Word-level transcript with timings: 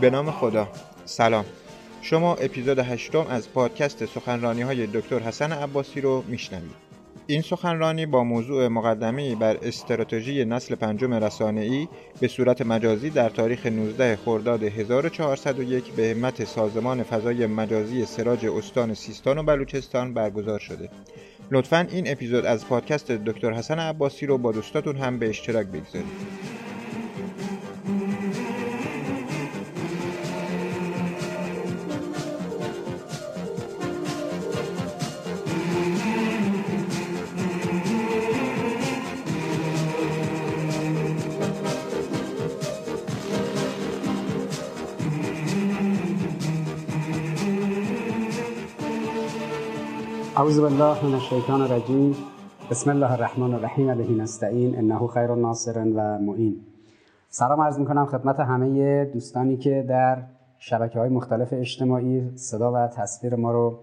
به 0.00 0.10
نام 0.10 0.30
خدا 0.30 0.68
سلام 1.04 1.44
شما 2.02 2.34
اپیزود 2.34 2.78
هشتم 2.78 3.26
از 3.30 3.52
پادکست 3.52 4.06
سخنرانی 4.06 4.62
های 4.62 4.86
دکتر 4.86 5.18
حسن 5.18 5.52
عباسی 5.52 6.00
رو 6.00 6.24
میشنوید 6.28 6.90
این 7.26 7.42
سخنرانی 7.42 8.06
با 8.06 8.24
موضوع 8.24 8.68
مقدمه 8.68 9.34
بر 9.34 9.56
استراتژی 9.62 10.44
نسل 10.44 10.74
پنجم 10.74 11.14
رسانه‌ای 11.14 11.88
به 12.20 12.28
صورت 12.28 12.62
مجازی 12.62 13.10
در 13.10 13.28
تاریخ 13.28 13.66
19 13.66 14.18
خرداد 14.24 14.62
1401 14.62 15.92
به 15.92 16.14
همت 16.16 16.44
سازمان 16.44 17.02
فضای 17.02 17.46
مجازی 17.46 18.04
سراج 18.04 18.46
استان 18.46 18.94
سیستان 18.94 19.38
و 19.38 19.42
بلوچستان 19.42 20.14
برگزار 20.14 20.58
شده. 20.58 20.88
لطفا 21.50 21.86
این 21.90 22.10
اپیزود 22.10 22.46
از 22.46 22.66
پادکست 22.66 23.12
دکتر 23.12 23.52
حسن 23.52 23.78
عباسی 23.78 24.26
رو 24.26 24.38
با 24.38 24.52
دوستاتون 24.52 24.96
هم 24.96 25.18
به 25.18 25.28
اشتراک 25.28 25.66
بگذارید. 25.66 26.69
اعوذ 50.40 50.60
بالله 50.60 51.04
من 51.04 51.14
الشیطان 51.14 51.62
الرجیم 51.62 52.16
بسم 52.70 52.90
الله 52.90 53.12
الرحمن 53.12 53.54
الرحیم. 53.54 53.94
به 53.94 54.22
نستعین. 54.22 54.78
انه 54.78 55.06
خیر 55.06 55.34
ناصر 55.34 55.78
و 55.78 56.18
معین. 56.18 56.56
سلام 57.28 57.60
عرض 57.60 57.78
می‌کنم 57.78 58.06
خدمت 58.06 58.40
همه 58.40 59.04
دوستانی 59.04 59.56
که 59.56 59.84
در 59.88 60.22
شبکه 60.58 60.98
های 60.98 61.08
مختلف 61.08 61.48
اجتماعی 61.52 62.30
صدا 62.34 62.72
و 62.72 62.86
تصویر 62.86 63.34
ما 63.34 63.52
رو 63.52 63.78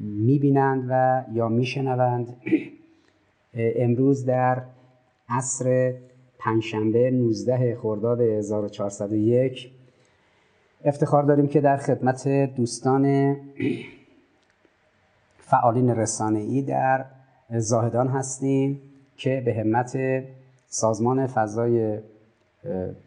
می‌بینند 0.00 0.86
و 0.90 1.24
یا 1.32 1.48
میشنوند. 1.48 2.36
امروز 3.54 4.24
در 4.24 4.62
عصر 5.28 5.94
پنجشنبه 6.38 7.10
19 7.10 7.78
خرداد 7.82 8.20
1401 8.20 9.70
افتخار 10.84 11.22
داریم 11.22 11.46
که 11.46 11.60
در 11.60 11.76
خدمت 11.76 12.28
دوستان 12.56 13.36
فعالین 15.50 15.90
رسانه‌ای 15.90 16.62
در 16.62 17.04
زاهدان 17.50 18.08
هستیم 18.08 18.82
که 19.16 19.42
به 19.44 19.54
همت 19.54 19.98
سازمان 20.68 21.26
فضای 21.26 21.98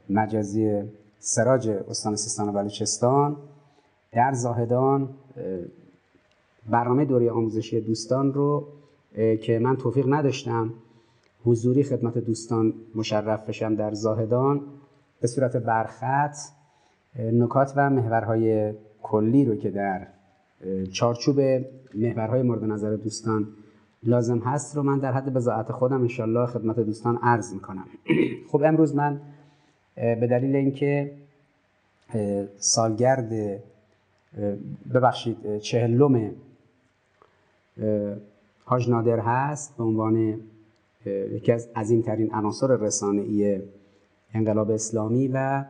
مجازی 0.09 0.83
سراج 1.19 1.69
استان 1.69 2.15
سیستان 2.15 2.49
و 2.49 2.51
بلوچستان 2.51 3.37
در 4.11 4.33
زاهدان 4.33 5.09
برنامه 6.69 7.05
دوره 7.05 7.31
آموزشی 7.31 7.81
دوستان 7.81 8.33
رو 8.33 8.67
که 9.15 9.59
من 9.59 9.75
توفیق 9.77 10.13
نداشتم 10.13 10.73
حضوری 11.45 11.83
خدمت 11.83 12.17
دوستان 12.17 12.73
مشرف 12.95 13.49
بشم 13.49 13.75
در 13.75 13.93
زاهدان 13.93 14.61
به 15.21 15.27
صورت 15.27 15.57
برخط 15.57 16.35
نکات 17.19 17.73
و 17.75 17.89
محورهای 17.89 18.73
کلی 19.03 19.45
رو 19.45 19.55
که 19.55 19.71
در 19.71 20.07
چارچوب 20.91 21.39
محورهای 21.95 22.41
مورد 22.41 22.63
نظر 22.63 22.95
دوستان 22.95 23.47
لازم 24.03 24.39
هست 24.39 24.75
رو 24.75 24.83
من 24.83 24.99
در 24.99 25.11
حد 25.11 25.33
بزاعت 25.33 25.71
خودم 25.71 26.01
انشالله 26.01 26.45
خدمت 26.45 26.79
دوستان 26.79 27.17
عرض 27.17 27.53
می‌کنم. 27.53 27.85
خب 28.51 28.63
امروز 28.63 28.95
من 28.95 29.21
به 29.95 30.27
دلیل 30.27 30.55
اینکه 30.55 31.11
سالگرد 32.57 33.61
ببخشید 34.93 35.57
چهلم 35.57 36.31
حاج 38.65 38.89
نادر 38.89 39.19
هست 39.19 39.77
به 39.77 39.83
عنوان 39.83 40.39
یکی 41.05 41.51
از 41.51 41.69
عظیمترین 41.75 42.33
عناصر 42.33 42.67
رسانه‌ای 42.67 43.61
انقلاب 44.33 44.71
اسلامی 44.71 45.27
و 45.27 45.65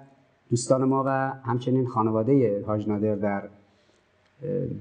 دوستان 0.50 0.84
ما 0.84 1.04
و 1.06 1.10
همچنین 1.44 1.88
خانواده 1.88 2.64
حاج 2.68 2.88
نادر 2.88 3.16
در 3.16 3.50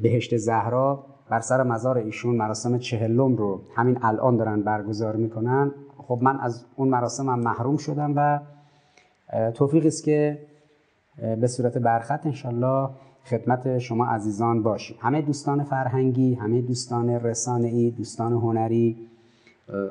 بهشت 0.03 0.37
زهرا 0.37 1.05
بر 1.31 1.41
سر 1.41 1.62
مزار 1.62 1.99
ایشون 1.99 2.37
مراسم 2.37 2.78
چهلم 2.78 3.37
رو 3.37 3.61
همین 3.75 3.99
الان 4.03 4.37
دارن 4.37 4.62
برگزار 4.62 5.16
می‌کنن. 5.16 5.71
خب 5.99 6.19
من 6.22 6.41
از 6.41 6.65
اون 6.77 6.89
مراسم 6.89 7.28
هم 7.28 7.41
محروم 7.41 7.77
شدم 7.77 8.12
و 8.16 8.41
توفیقی 9.50 9.88
است 9.88 10.05
که 10.05 10.38
به 11.41 11.47
صورت 11.47 11.78
برخط 11.78 12.27
انشالله 12.27 12.88
خدمت 13.25 13.78
شما 13.78 14.06
عزیزان 14.06 14.62
باشیم. 14.62 14.97
همه 15.00 15.22
دوستان 15.22 15.65
فرهنگی 15.65 16.34
همه 16.34 16.61
دوستان 16.61 17.11
رسانه‌ای 17.11 17.91
دوستان 17.91 18.33
هنری 18.33 18.97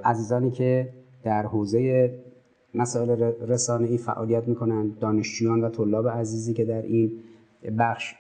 عزیزانی 0.06 0.52
که 0.52 0.90
در 1.24 1.46
حوزه 1.46 2.12
مسائل 2.76 3.10
رسانه‌ای 3.48 3.98
فعالیت 3.98 4.48
می‌کنن 4.48 4.88
دانشجویان 5.00 5.64
و 5.64 5.70
طلاب 5.70 6.08
عزیزی 6.08 6.54
که 6.54 6.66
در 6.66 6.82
این 6.82 7.12
بخش 7.78 8.16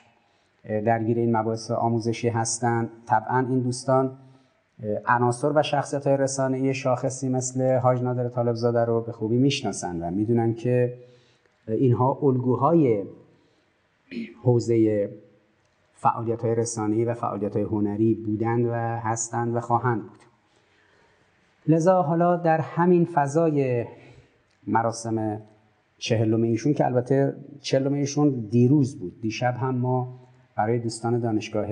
درگیر 0.68 1.18
این 1.18 1.38
مباحث 1.38 1.72
آموزشی 1.72 2.30
هستند 2.30 2.90
طبعا 3.06 3.40
این 3.50 3.60
دوستان 3.60 4.18
عناصر 5.06 5.52
و 5.56 5.64
شخصیت 5.64 6.08
های 6.08 6.18
رسانه‌ای 6.18 6.74
شاخصی 6.74 7.30
مثل 7.30 7.78
حاج 7.78 8.02
نادر 8.02 8.30
طالب 8.30 8.56
زاده 8.56 8.86
رو 8.86 9.02
به 9.02 9.12
خوبی 9.12 9.38
می‌شناسند 9.38 10.02
و 10.02 10.12
می‌دونن 10.12 10.54
که 10.54 10.98
اینها 11.68 12.20
الگوهای 12.22 13.04
حوزه 14.44 15.10
فعالیت 15.94 16.42
های 16.42 16.56
رسانه‌ای 16.56 17.06
و 17.06 17.14
فعالیت 17.14 17.56
های 17.56 17.66
هنری 17.66 18.14
بودند 18.14 18.66
و 18.66 18.74
هستند 19.00 19.56
و 19.56 19.60
خواهند 19.60 20.02
بود. 20.02 20.20
لذا 21.68 22.02
حالا 22.02 22.36
در 22.36 22.60
همین 22.62 23.06
فضای 23.06 23.86
مراسم 24.68 25.42
چهلم 25.98 26.42
ایشون 26.42 26.74
که 26.74 26.86
البته 26.86 27.36
چهلم 27.62 27.94
ایشون 27.94 28.30
دیروز 28.30 29.00
بود 29.00 29.22
دیشب 29.22 29.56
هم 29.58 29.76
ما 29.76 30.27
برای 30.58 30.80
دوستان 30.80 31.20
دانشگاه 31.20 31.68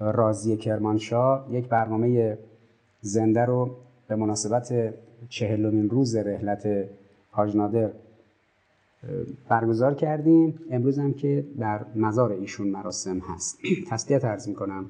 رازی 0.00 0.56
کرمانشاه 0.56 1.46
یک 1.50 1.68
برنامه 1.68 2.38
زنده 3.00 3.44
رو 3.44 3.70
به 4.08 4.16
مناسبت 4.16 4.94
چهلمین 5.28 5.90
روز 5.90 6.16
رحلت 6.16 6.88
حاج 7.30 7.56
نادر 7.56 7.90
برگزار 9.48 9.94
کردیم. 9.94 10.60
امروز 10.70 10.98
هم 10.98 11.14
که 11.14 11.44
در 11.58 11.84
مزار 11.96 12.32
ایشون 12.32 12.68
مراسم 12.68 13.18
هست. 13.18 13.58
تسلیت 13.90 14.24
عرض 14.24 14.48
می‌کنم. 14.48 14.86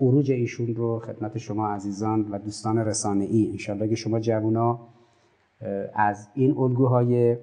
اروج 0.00 0.30
ایشون 0.30 0.74
رو 0.74 0.98
خدمت 0.98 1.38
شما 1.38 1.68
عزیزان 1.68 2.30
و 2.30 2.38
دوستان 2.38 2.78
رسانه 2.78 3.24
ای 3.24 3.50
انشالله 3.50 3.88
که 3.88 3.94
شما 3.94 4.20
جوونا 4.20 4.80
از 5.94 6.28
این 6.34 6.58
الگوهای 6.58 7.36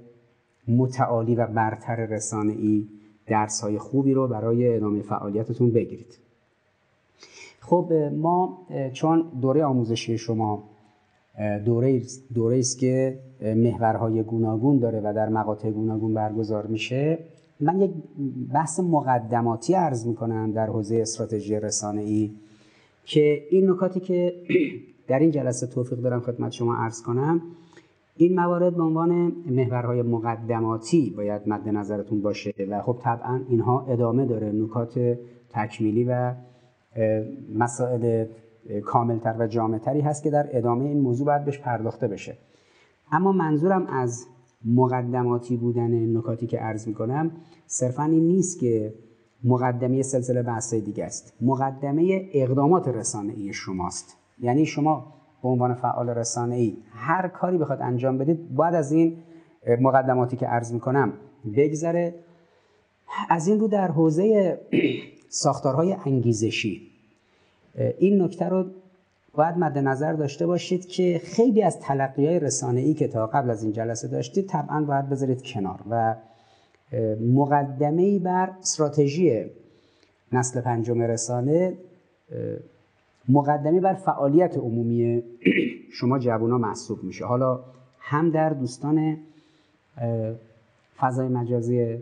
متعالی 0.67 1.35
و 1.35 1.47
برتر 1.47 1.95
رسانه 1.95 2.53
ای 2.53 2.87
درس 3.31 3.61
های 3.61 3.77
خوبی 3.77 4.13
رو 4.13 4.27
برای 4.27 4.75
ادامه 4.75 5.01
فعالیتتون 5.01 5.71
بگیرید. 5.71 6.17
خب 7.59 7.93
ما 8.13 8.67
چون 8.93 9.25
دوره 9.41 9.63
آموزشی 9.63 10.17
شما 10.17 10.63
دوره 11.65 12.01
دوره 12.33 12.59
است 12.59 12.79
که 12.79 13.19
محورهای 13.41 14.23
گوناگون 14.23 14.79
داره 14.79 14.99
و 14.99 15.13
در 15.15 15.29
مقاطع 15.29 15.71
گوناگون 15.71 16.13
برگزار 16.13 16.67
میشه 16.67 17.19
من 17.59 17.81
یک 17.81 17.91
بحث 18.53 18.79
مقدماتی 18.79 19.73
عرض 19.73 20.07
می‌کنم 20.07 20.51
در 20.51 20.67
حوزه 20.67 20.95
استراتژی 20.95 21.55
رسانه 21.55 22.01
ای 22.01 22.31
که 23.05 23.43
این 23.51 23.69
نکاتی 23.69 23.99
که 23.99 24.33
در 25.09 25.19
این 25.19 25.31
جلسه 25.31 25.67
توفیق 25.67 25.99
دارم 25.99 26.19
خدمت 26.19 26.51
شما 26.51 26.75
عرض 26.75 27.01
کنم 27.01 27.41
این 28.21 28.35
موارد 28.35 28.75
به 28.75 28.83
عنوان 28.83 29.11
محورهای 29.49 30.01
مقدماتی 30.01 31.13
باید 31.17 31.41
مد 31.47 31.69
نظرتون 31.69 32.21
باشه 32.21 32.53
و 32.69 32.81
خب 32.81 32.97
طبعا 33.01 33.41
اینها 33.49 33.85
ادامه 33.89 34.25
داره 34.25 34.51
نکات 34.51 35.17
تکمیلی 35.49 36.03
و 36.03 36.35
مسائل 37.55 38.25
کاملتر 38.85 39.35
و 39.39 39.47
جامعتری 39.47 40.01
هست 40.01 40.23
که 40.23 40.29
در 40.29 40.49
ادامه 40.51 40.85
این 40.85 40.99
موضوع 40.99 41.25
باید 41.25 41.45
بهش 41.45 41.59
پرداخته 41.59 42.07
بشه. 42.07 42.37
اما 43.11 43.31
منظورم 43.31 43.87
از 43.87 44.25
مقدماتی 44.65 45.57
بودن 45.57 46.17
نکاتی 46.17 46.47
که 46.47 46.57
عرض 46.57 46.87
می‌کنم 46.87 47.31
صرفا 47.65 48.03
این 48.03 48.27
نیست 48.27 48.59
که 48.59 48.93
مقدمه 49.43 50.01
سلسله 50.01 50.43
بحث 50.43 50.73
دیگه 50.73 51.05
است. 51.05 51.33
مقدمه 51.41 52.29
اقدامات 52.33 52.87
رسانه 52.87 53.33
ای 53.33 53.53
شماست. 53.53 54.17
یعنی 54.39 54.65
شما 54.65 55.20
به 55.43 55.49
عنوان 55.49 55.73
فعال 55.73 56.09
رسانه 56.09 56.55
ای 56.55 56.77
هر 56.93 57.27
کاری 57.27 57.57
بخواد 57.57 57.81
انجام 57.81 58.17
بدید 58.17 58.55
باید 58.55 58.75
از 58.75 58.91
این 58.91 59.17
مقدماتی 59.79 60.37
که 60.37 60.45
عرض 60.45 60.73
می‌کنم 60.73 61.13
بگذره. 61.55 62.15
از 63.29 63.47
این 63.47 63.59
رو 63.59 63.67
در 63.67 63.91
حوزه 63.91 64.59
ساختارهای 65.29 65.95
انگیزشی. 66.05 66.81
این 67.99 68.21
نکته 68.21 68.45
رو 68.45 68.65
باید 69.33 69.57
مد 69.57 69.77
نظر 69.77 70.13
داشته 70.13 70.47
باشید 70.47 70.87
که 70.87 71.21
خیلی 71.23 71.63
از 71.63 71.79
تلقی 71.79 72.27
های 72.27 72.39
رسانه 72.39 72.79
ای 72.79 72.93
که 72.93 73.07
تا 73.07 73.27
قبل 73.27 73.49
از 73.49 73.63
این 73.63 73.71
جلسه 73.71 74.07
داشتید 74.07 74.47
طبعا 74.47 74.81
باید 74.81 75.09
بذارید 75.09 75.41
کنار 75.43 75.79
و 75.89 76.15
مقدمه 77.33 78.19
بر 78.19 78.49
استراتژی 78.59 79.45
نسل 80.31 80.61
پنجم 80.61 81.01
رسانه 81.01 81.77
مقدمه 83.29 83.79
بر 83.79 83.93
فعالیت 83.93 84.57
عمومی 84.57 85.23
شما 85.91 86.19
جوونا 86.19 86.57
محسوب 86.57 87.03
میشه. 87.03 87.25
حالا 87.25 87.59
هم 87.99 88.29
در 88.29 88.49
دوستان 88.49 89.17
فضای 90.97 91.27
مجازی 91.27 91.97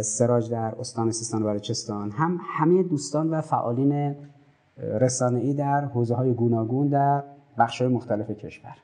سراج 0.00 0.50
در 0.50 0.74
استان 0.80 1.10
سیستان 1.10 1.42
و 1.42 1.46
بلوچستان 1.46 2.10
هم 2.10 2.40
همه 2.42 2.82
دوستان 2.82 3.30
و 3.30 3.40
فعالین 3.40 4.14
ای 5.34 5.54
در 5.54 5.84
حوزه 5.84 6.14
های 6.14 6.32
گوناگون 6.32 6.88
در 6.88 7.22
بخش 7.58 7.82
های 7.82 7.90
مختلف 7.90 8.30
کشور. 8.30 8.76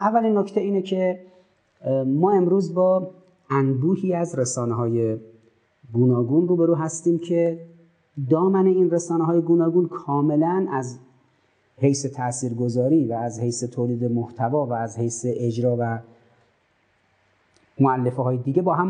اولین 0.00 0.38
نکته 0.38 0.60
اینه 0.60 0.82
که 0.82 1.20
ما 2.06 2.32
امروز 2.32 2.74
با 2.74 3.10
انبوهی 3.50 4.14
از 4.14 4.38
رسانه 4.38 4.74
های 4.74 5.16
گوناگون 5.92 6.48
روبرو 6.48 6.74
هستیم 6.74 7.18
که 7.18 7.58
دامن 8.30 8.66
این 8.66 8.90
رسانه 8.90 9.24
های 9.24 9.40
گوناگون 9.40 9.88
کاملا 9.88 10.66
از 10.72 10.98
حیث 11.78 12.06
تاثیرگذاری 12.06 13.04
و 13.04 13.12
از 13.12 13.40
حیث 13.40 13.64
تولید 13.64 14.04
محتوا 14.04 14.66
و 14.66 14.72
از 14.72 14.98
حیث 14.98 15.26
اجرا 15.28 15.76
و 15.80 15.98
معلفه 17.80 18.22
های 18.22 18.36
دیگه 18.36 18.62
با 18.62 18.74
هم 18.74 18.88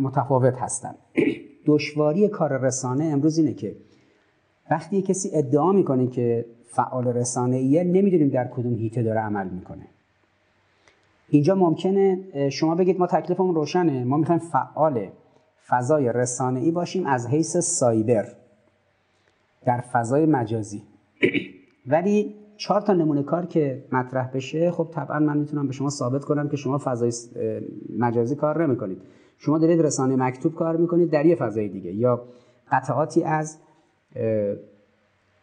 متفاوت 0.00 0.54
هستن 0.54 0.94
دشواری 1.66 2.28
کار 2.28 2.58
رسانه 2.58 3.04
امروز 3.04 3.38
اینه 3.38 3.54
که 3.54 3.76
وقتی 4.70 5.02
کسی 5.02 5.30
ادعا 5.32 5.72
می‌کنه 5.72 6.06
که 6.06 6.46
فعال 6.64 7.06
رسانه 7.06 7.56
ایه 7.56 7.84
نمی‌دونیم 7.84 8.28
در 8.28 8.48
کدوم 8.48 8.74
هیته 8.74 9.02
داره 9.02 9.20
عمل 9.20 9.48
می‌کنه. 9.48 9.86
اینجا 11.28 11.54
ممکنه 11.54 12.18
شما 12.50 12.74
بگید 12.74 12.98
ما 12.98 13.06
تکلیفمون 13.06 13.54
روشنه. 13.54 14.04
ما 14.04 14.16
می‌خوایم 14.16 14.40
فعال 14.40 15.08
فضای 15.68 16.12
رسانه 16.12 16.60
ای 16.60 16.70
باشیم 16.70 17.06
از 17.06 17.26
حیث 17.26 17.56
سایبر. 17.56 18.43
در 19.66 19.80
فضای 19.80 20.26
مجازی. 20.26 20.82
ولی 21.86 22.34
چهار 22.56 22.80
تا 22.80 22.92
نمونه 22.92 23.22
کار 23.22 23.46
که 23.46 23.84
مطرح 23.92 24.30
بشه 24.34 24.70
خب 24.70 24.88
طبعا 24.92 25.18
من 25.18 25.38
می‌تونم 25.38 25.66
به 25.66 25.72
شما 25.72 25.90
ثابت 25.90 26.24
کنم 26.24 26.48
که 26.48 26.56
شما 26.56 26.80
فضای 26.84 27.12
مجازی 27.98 28.36
کار 28.36 28.66
نمی‌کنید. 28.66 28.98
شما 29.38 29.58
دارید 29.58 29.80
رسانه 29.80 30.16
مکتوب 30.16 30.54
کار 30.54 30.76
می‌کنید 30.76 31.10
در 31.10 31.26
یه 31.26 31.34
فضای 31.34 31.68
دیگه 31.68 31.92
یا 31.92 32.22
قطعاتی 32.72 33.24
از 33.24 33.58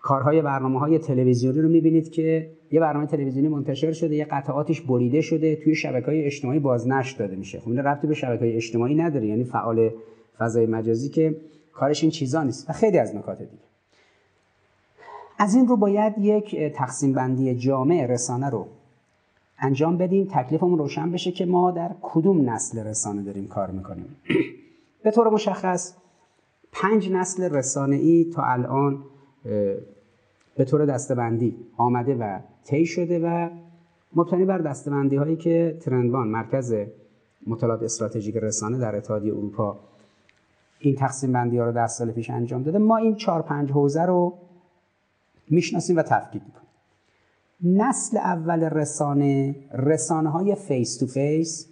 کارهای 0.01 0.41
برنامه 0.41 0.79
های 0.79 0.99
تلویزیونی 0.99 1.61
رو 1.61 1.69
می‌بینید 1.69 2.11
که 2.11 2.51
یه 2.71 2.79
برنامه 2.79 3.05
تلویزیونی 3.05 3.47
منتشر 3.47 3.91
شده 3.91 4.15
یه 4.15 4.25
قطعاتش 4.25 4.81
بریده 4.81 5.21
شده 5.21 5.55
توی 5.55 5.75
شبکه 5.75 6.05
های 6.05 6.25
اجتماعی 6.25 6.59
بازنشر 6.59 7.17
داده 7.17 7.35
میشه. 7.35 7.59
خب 7.59 7.69
این 7.69 7.79
ربطی 7.79 8.07
به 8.07 8.13
شبکه 8.13 8.45
های 8.45 8.55
اجتماعی 8.55 8.95
نداره 8.95 9.27
یعنی 9.27 9.43
فعال 9.43 9.89
فضای 10.37 10.65
مجازی 10.65 11.09
که 11.09 11.35
کارش 11.73 12.03
این 12.03 12.11
چیزا 12.11 12.43
نیست 12.43 12.69
و 12.69 12.73
خیلی 12.73 12.97
از 12.97 13.15
نکات 13.15 13.37
دیگه. 13.37 13.70
از 15.41 15.55
این 15.55 15.67
رو 15.67 15.77
باید 15.77 16.13
یک 16.17 16.73
تقسیم 16.73 17.13
بندی 17.13 17.55
جامع 17.55 18.05
رسانه 18.05 18.49
رو 18.49 18.67
انجام 19.59 19.97
بدیم. 19.97 20.27
تکلیفمون 20.31 20.79
روشن 20.79 21.11
بشه 21.11 21.31
که 21.31 21.45
ما 21.45 21.71
در 21.71 21.91
کدوم 22.01 22.49
نسل 22.49 22.79
رسانه 22.79 23.21
داریم 23.21 23.47
کار 23.47 23.71
می‌کنیم. 23.71 24.15
به 25.03 25.11
طور 25.11 25.29
مشخص 25.29 25.93
پنج 26.71 27.11
نسل 27.11 27.43
رسانه 27.43 27.95
ای 27.95 28.31
تا 28.35 28.43
الان 28.43 29.03
به 30.57 30.65
طور 30.65 30.85
دسته‌بندی 30.85 31.55
آمده 31.77 32.15
و 32.15 32.39
طی 32.65 32.85
شده 32.85 33.19
و 33.19 33.49
مبتنی 34.15 34.45
بر 34.45 34.57
دسته‌بندی 34.57 35.15
هایی 35.15 35.35
که 35.35 35.77
TrendOne 35.81 36.27
مرکز 36.27 36.75
مطالعات 37.47 37.83
استراتژیک 37.83 38.35
رسانه 38.35 38.77
در 38.77 38.95
اتحادیه 38.95 39.33
اروپا 39.33 39.79
این 40.79 40.95
تقسیم 40.95 41.31
بندی 41.31 41.57
ها 41.57 41.65
رو 41.65 41.71
در 41.71 41.87
سال 41.87 42.11
پیش 42.11 42.29
انجام 42.29 42.63
داده. 42.63 42.77
ما 42.77 42.97
این 42.97 43.15
چهار 43.15 43.41
پنج 43.41 43.71
حوزه 43.71 44.01
رو 44.01 44.37
می‌شناسیم 45.51 45.97
و 45.97 46.01
تفکیک 46.01 46.41
می‌کنیم. 46.45 46.67
نسل 47.63 48.17
اول 48.17 48.63
رسانه 48.63 49.55
رسانه 49.73 50.29
های 50.29 50.55
face 50.55 50.97
to 50.97 51.07
face 51.07 51.67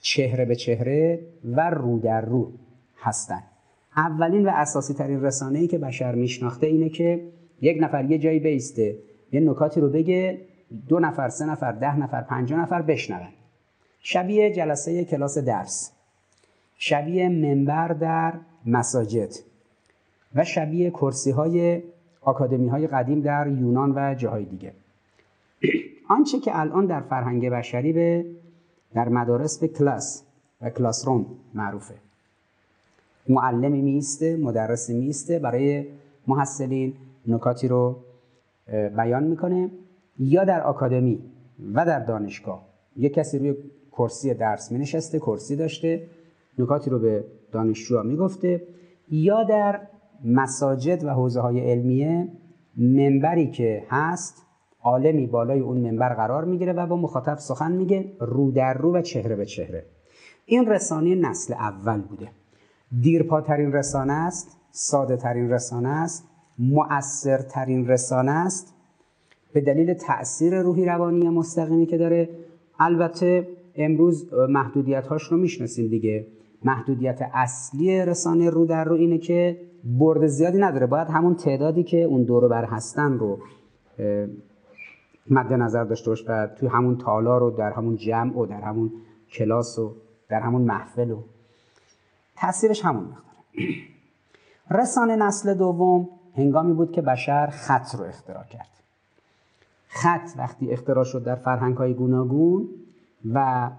چهره 0.00 0.44
به 0.44 0.56
چهره 0.56 1.20
و 1.44 1.70
رو 1.70 1.98
در 1.98 2.20
رو 2.20 2.52
هستند 2.98 3.44
اولین 3.96 4.46
و 4.46 4.50
اساسی 4.54 4.94
ترین 4.94 5.22
رسانه 5.22 5.58
ای 5.58 5.66
که 5.66 5.78
بشر 5.78 6.14
میشناخته 6.14 6.66
اینه 6.66 6.88
که 6.88 7.20
یک 7.60 7.78
نفر 7.80 8.04
یه 8.04 8.18
جایی 8.18 8.38
بیسته 8.38 8.96
یه 9.32 9.40
نکاتی 9.40 9.80
رو 9.80 9.88
بگه 9.88 10.40
دو 10.88 11.00
نفر 11.00 11.28
سه 11.28 11.46
نفر 11.46 11.72
ده 11.72 11.98
نفر 11.98 12.20
پنجاه 12.20 12.60
نفر 12.60 12.82
بشنون. 12.82 13.28
شبیه 14.00 14.52
جلسه 14.52 15.04
کلاس 15.04 15.38
درس. 15.38 15.92
شبیه 16.78 17.28
منبر 17.28 17.88
در 17.88 18.32
مساجد. 18.66 19.34
و 20.34 20.44
شبیه 20.44 20.90
کرسی 20.90 21.30
های 21.30 21.82
آکادمی 22.24 22.68
های 22.68 22.86
قدیم 22.86 23.20
در 23.20 23.48
یونان 23.48 23.92
و 23.96 24.14
جاهای 24.14 24.44
دیگه. 24.44 24.72
آنچه 26.08 26.38
که 26.40 26.60
الان 26.60 26.86
در 26.86 27.00
فرهنگ 27.00 27.50
بشری 27.50 27.92
به 27.92 28.24
در 28.94 29.08
مدارس 29.08 29.58
به 29.58 29.68
کلاس 29.68 30.22
و 30.62 30.70
کلاس 30.70 31.08
روم 31.08 31.26
معروفه. 31.54 31.94
معلمی 33.28 33.82
میسته 33.82 34.36
مدرسی 34.36 34.94
میسته 34.94 35.38
برای 35.38 35.86
محصلین 36.26 36.94
نکاتی 37.26 37.68
رو 37.68 37.96
بیان 38.96 39.22
می‌کنه 39.22 39.70
یا 40.18 40.44
در 40.44 40.62
آکادمی 40.62 41.18
و 41.74 41.86
در 41.86 41.98
دانشگاه. 41.98 42.64
یه 42.96 43.08
کسی 43.08 43.38
روی 43.38 43.54
کرسی 43.92 44.34
درس 44.34 44.72
می 44.72 44.78
نشسته 44.78 45.18
کرسی 45.18 45.56
داشته 45.56 46.06
نکاتی 46.58 46.90
رو 46.90 46.98
به 46.98 47.24
دانشجوها 47.52 48.02
می‌گفته 48.02 48.62
یا 49.10 49.44
در 49.44 49.80
مساجد 50.24 51.04
و 51.04 51.08
حوزه 51.08 51.40
های 51.40 51.60
علمیه 51.60 52.28
منبری 52.76 53.50
که 53.50 53.84
هست 53.88 54.46
عالمی 54.82 55.26
بالای 55.26 55.60
اون 55.60 55.76
منبر 55.76 56.14
قرار 56.14 56.44
می‌گیره 56.44 56.72
و 56.72 56.86
با 56.86 56.96
مخاطب 56.96 57.38
سخن 57.38 57.72
میگه 57.72 58.12
رو 58.20 58.50
در 58.50 58.74
رو 58.74 58.96
و 58.96 59.02
چهره 59.02 59.36
به 59.36 59.46
چهره. 59.46 59.84
این 60.46 60.66
رسانه 60.66 61.14
نسل 61.14 61.54
اول 61.54 62.00
بوده. 62.00 62.28
دیرپاترین 63.00 63.72
رسانه 63.72 64.12
است 64.12 64.60
ساده 64.70 65.16
ترین 65.16 65.50
رسانه 65.50 65.88
است 65.88 66.28
مؤثرترین 66.58 67.88
رسانه 67.88 68.30
است. 68.30 68.74
به 69.52 69.60
دلیل 69.60 69.94
تاثیر 69.94 70.60
روحی 70.60 70.84
روانی 70.84 71.28
مستقیمی 71.28 71.86
که 71.86 71.98
داره 71.98 72.28
البته 72.78 73.48
امروز 73.74 74.32
محدودیت 74.48 75.06
هاش 75.06 75.22
رو 75.22 75.36
می‌شناسیم 75.36 75.88
دیگه. 75.88 76.26
محدودیت 76.64 77.20
اصلی 77.34 78.04
رسانه 78.04 78.50
رو 78.50 78.66
در 78.66 78.84
رو 78.84 78.94
اینه 78.94 79.18
که 79.18 79.60
برد 79.84 80.26
زیادی 80.26 80.58
نداره. 80.58 80.86
باید 80.86 81.08
همون 81.08 81.34
تعدادی 81.34 81.82
که 81.82 82.02
اون 82.02 82.22
دور 82.22 82.48
بر 82.48 82.64
هستن 82.64 83.18
رو 83.18 83.38
مد 85.30 85.52
نظر 85.52 85.84
داشته 85.84 86.10
باش 86.10 86.24
و 86.28 86.46
توی 86.46 86.68
همون 86.68 86.98
تالار 86.98 87.40
رو 87.40 87.50
در 87.50 87.72
همون 87.72 87.96
جمع 87.96 88.38
و 88.38 88.46
در 88.46 88.60
همون 88.60 88.92
کلاس 89.32 89.78
و 89.78 89.94
در 90.28 90.40
همون 90.40 90.62
محفل 90.62 91.10
و 91.10 91.22
تاثیرش 92.36 92.84
همون 92.84 93.04
مقداره. 93.04 93.24
رسانه 94.82 95.16
نسل 95.16 95.54
دوم 95.54 96.08
هنگامی 96.36 96.72
بود 96.72 96.92
که 96.92 97.02
بشر 97.02 97.46
خط 97.46 97.94
رو 97.94 98.04
اختراع 98.04 98.44
کرد. 98.44 98.68
خط 99.88 100.30
وقتی 100.38 100.70
اختراع 100.70 101.04
شد 101.04 101.24
در 101.24 101.34
فرهنگ 101.34 101.76
های 101.76 101.94
گوناگون 101.94 102.68
و 103.34 103.70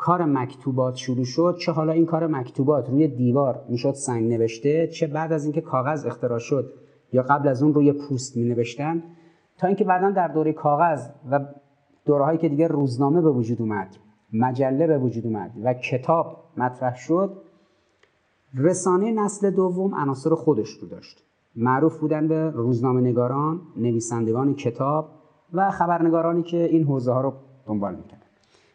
کار 0.00 0.24
مکتوبات 0.24 0.94
شروع 0.94 1.24
شد 1.24 1.56
چه 1.60 1.72
حالا 1.72 1.92
این 1.92 2.06
کار 2.06 2.26
مکتوبات 2.26 2.90
روی 2.90 3.08
دیوار 3.08 3.64
می‌شد 3.68 3.92
سنگ 3.92 4.32
نوشته 4.32 4.86
چه 4.86 5.06
بعد 5.06 5.32
از 5.32 5.44
اینکه 5.44 5.60
کاغذ 5.60 6.06
اختراع 6.06 6.38
شد 6.38 6.72
یا 7.12 7.22
قبل 7.22 7.48
از 7.48 7.62
اون 7.62 7.74
روی 7.74 7.92
پوست 7.92 8.36
می 8.36 8.44
نوشتن 8.44 9.02
تا 9.58 9.66
اینکه 9.66 9.84
بعدا 9.84 10.10
در 10.10 10.28
دوره 10.28 10.52
کاغذ 10.52 11.08
و 11.30 11.40
دوره 12.04 12.24
هایی 12.24 12.38
که 12.38 12.48
دیگه 12.48 12.68
روزنامه 12.68 13.20
به 13.20 13.30
وجود 13.30 13.62
اومد 13.62 13.96
مجله 14.32 14.86
به 14.86 14.98
وجود 14.98 15.26
اومد 15.26 15.50
و 15.64 15.74
کتاب 15.74 16.36
مطرح 16.56 16.96
شد 16.96 17.42
رسانه 18.54 19.12
نسل 19.12 19.50
دوم 19.50 19.94
عناصر 19.94 20.30
خودش 20.34 20.70
رو 20.70 20.88
داشت. 20.88 21.24
معروف 21.56 21.98
بودن 21.98 22.28
به 22.28 22.50
روزنامه 22.50 23.00
نگاران 23.00 23.60
نویسندگان 23.76 24.54
کتاب 24.54 25.10
و 25.52 25.70
خبرنگارانی 25.70 26.42
که 26.42 26.64
این 26.64 26.84
حوزه 26.84 27.12
ها 27.12 27.20
رو 27.20 27.32
دنبال 27.66 27.94
می‌کردن. 27.94 28.19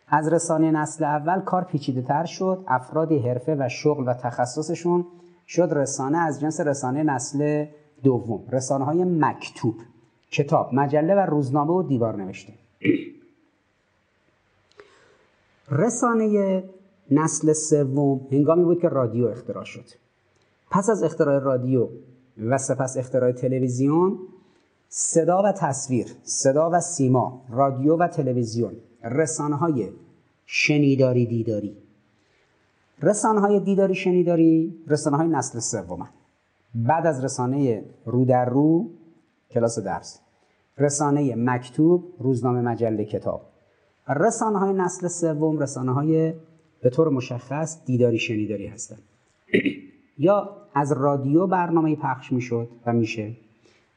از 0.07 0.33
رسانه 0.33 0.71
نسل 0.71 1.03
اول 1.03 1.41
کار 1.41 1.63
پیچیده 1.63 2.01
تر 2.01 2.25
شد 2.25 2.63
افرادی 2.67 3.19
حرفه 3.19 3.55
و 3.59 3.69
شغل 3.69 4.07
و 4.07 4.13
تخصصشون 4.13 5.05
شد 5.47 5.69
رسانه 5.71 6.17
از 6.17 6.39
جنس 6.39 6.59
رسانه 6.59 7.03
نسل 7.03 7.65
دوم 8.03 8.43
رسانه 8.51 8.85
های 8.85 9.03
مکتوب 9.03 9.75
کتاب 10.31 10.74
مجله 10.74 11.15
و 11.15 11.19
روزنامه 11.19 11.74
و 11.74 11.83
دیوار 11.83 12.15
نوشته. 12.15 12.53
رسانه 15.71 16.63
نسل 17.12 17.53
سوم 17.53 18.27
هنگامی 18.31 18.63
بود 18.63 18.81
که 18.81 18.89
رادیو 18.89 19.25
اختراع 19.25 19.63
شد. 19.63 19.85
پس 20.71 20.89
از 20.89 21.03
اختراع 21.03 21.39
رادیو 21.39 21.88
و 22.38 22.57
سپس 22.57 22.97
اختراع 22.97 23.31
تلویزیون 23.31 24.19
صدا 24.89 25.43
و 25.43 25.51
تصویر 25.51 26.07
صدا 26.24 26.69
و 26.74 26.79
سیما 26.79 27.41
رادیو 27.50 27.97
و 27.97 28.07
تلویزیون 28.07 28.75
رسانه 29.05 29.55
های 29.55 29.89
شنیداری 30.45 31.25
دیداری. 31.25 31.77
رسانه 33.01 33.39
های 33.39 33.59
دیداری 33.59 33.95
شنیداری 33.95 34.75
رسانه 34.88 35.17
های 35.17 35.27
نسل 35.27 35.59
سوم. 35.59 36.09
بعد 36.75 37.07
از 37.07 37.24
رسانه 37.24 37.83
رو 38.05 38.25
در 38.25 38.45
رو 38.45 38.89
کلاس 39.51 39.79
درس. 39.79 40.19
رسانه 40.77 41.35
مکتوب 41.35 42.13
روزنامه 42.19 42.62
مجله 42.62 43.05
کتاب. 43.05 43.41
رسانه 44.07 44.59
های 44.59 44.74
نسل 44.74 45.07
سوم 45.07 45.59
رسانه 45.59 45.93
های 45.93 46.33
به 46.81 46.89
طور 46.89 47.09
مشخص 47.09 47.85
دیداری 47.85 48.19
شنیداری 48.19 48.67
هستند 48.67 49.01
یا 50.17 50.57
از 50.74 50.91
رادیو 50.91 51.47
برنامه 51.47 51.95
پخش 51.95 52.31
می‌شد 52.31 52.69
و 52.85 52.93
میشه 52.93 53.31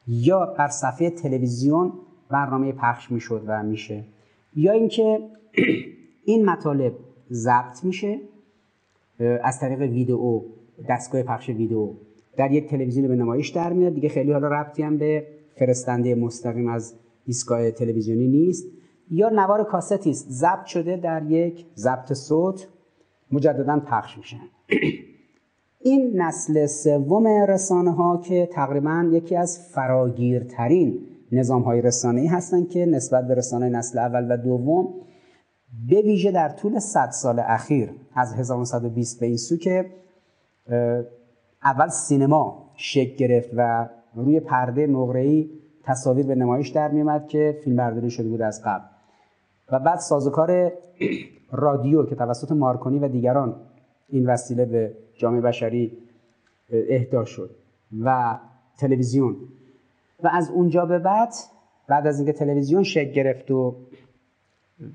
یا 0.09 0.47
بر 0.47 0.69
صفحه 0.69 1.11
تلویزیون 1.11 1.93
برنامه 2.31 2.73
پخش 2.73 3.11
می‌شد 3.11 3.43
و 3.47 3.63
میشه. 3.63 4.05
یا 4.57 4.73
اینکه 4.73 5.21
این 6.25 6.45
مطالب 6.45 6.93
ضبط 7.31 7.85
میشه 7.85 8.21
از 9.43 9.61
طریق 9.61 9.81
ویدئو 9.81 10.43
دستگاه 10.89 11.23
پخش 11.23 11.49
ویدئو 11.49 11.95
در 12.37 12.53
یک 12.53 12.69
تلویزیون 12.69 13.09
به 13.09 13.15
نمایش 13.15 13.49
در 13.49 13.73
میاد. 13.73 13.95
دیگه 13.95 14.09
خیلی 14.09 14.33
حالا 14.33 14.49
ربطی 14.49 14.83
هم 14.83 14.99
به 14.99 15.27
فرستنده 15.57 16.15
مستقیم 16.15 16.69
از 16.69 16.95
ایستگاه 17.27 17.71
تلویزیونی 17.71 18.27
نیست. 18.27 18.67
یا 19.11 19.29
نوار 19.29 19.65
کاستی 19.65 20.11
است. 20.11 20.27
ضبط 20.31 20.65
شده 20.65 20.97
در 20.97 21.23
یک 21.31 21.67
ضبط 21.77 22.13
صوت 22.13 22.69
مجددا 23.33 23.81
پخش 23.87 24.19
میشن 24.19 24.41
این 25.81 26.23
نسل 26.23 26.67
سوم 26.67 27.27
رسانه 27.27 27.91
ها 27.91 28.17
که 28.25 28.49
تقریبا 28.53 29.11
یکی 29.13 29.37
از 29.37 29.69
فراگیرترین 29.73 31.01
نظام 31.33 31.63
های 31.63 31.83
رسانه 31.83 32.21
ای 32.21 32.27
هستند 32.27 32.69
که 32.69 32.87
نسبت 32.87 33.29
به 33.29 33.35
رسانه 33.35 33.69
نسل 33.69 33.99
اول 33.99 34.33
و 34.33 34.37
دوم 34.37 34.95
به 35.89 36.03
ویژه 36.03 36.33
در 36.33 36.49
طول 36.49 36.79
100 36.79 37.11
سال 37.11 37.39
اخیر 37.39 37.91
از 38.15 38.35
1920 38.35 39.21
به 39.21 39.27
این 39.27 39.37
سو 39.37 39.57
که 39.57 39.87
اول 41.63 41.89
سینما 41.89 42.71
شکل 42.75 43.17
گرفت 43.17 43.51
و 43.57 43.89
روی 44.15 44.41
پرده 44.41 44.87
نقره‌ای 44.87 45.51
تصاویر 45.83 46.27
به 46.27 46.35
نمایش 46.35 46.69
در 46.69 46.91
میومد 46.91 47.29
که 47.29 47.59
فیلم 47.65 47.77
برداری 47.77 48.11
شده 48.11 48.29
بود 48.29 48.43
از 48.43 48.63
قبل. 48.65 48.85
و 49.73 49.79
بعد 49.79 49.99
سازوکار 49.99 50.73
رادیو 51.53 52.07
که 52.07 52.15
توسط 52.15 52.53
مارکونی 52.53 52.99
و 52.99 53.09
دیگران 53.09 53.57
این 54.09 54.27
وسیله 54.27 54.65
به 54.65 54.95
جامعه 55.15 55.41
بشری 55.41 55.99
اهدا 56.71 57.25
شد 57.25 57.51
و 58.01 58.39
تلویزیون 58.79 59.37
و 60.23 60.29
از 60.33 60.51
اونجا 60.51 60.87
به 60.87 60.99
بعد 60.99 61.35
بعد 61.89 62.07
از 62.07 62.19
اینکه 62.19 62.33
تلویزیون 62.33 62.83
شکل 62.83 63.13
گرفت 63.13 63.51
و 63.51 63.77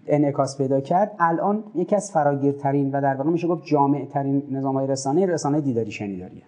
انعکاس 0.08 0.58
پیدا 0.58 0.82
کرد 0.82 1.16
الان 1.20 1.64
یکی 1.76 1.96
از 1.96 2.12
فراگیرترین 2.12 2.92
و 2.92 3.02
در 3.02 3.16
واقع 3.16 3.30
میشه 3.30 3.48
گفت 3.48 3.66
جامع 3.66 4.06
ترین 4.06 4.44
نظام 4.52 4.78
های 4.78 4.88
رسانه 4.88 5.26
رسانه 5.26 5.62
دیداری 5.62 5.92
شنیداریه. 5.92 6.44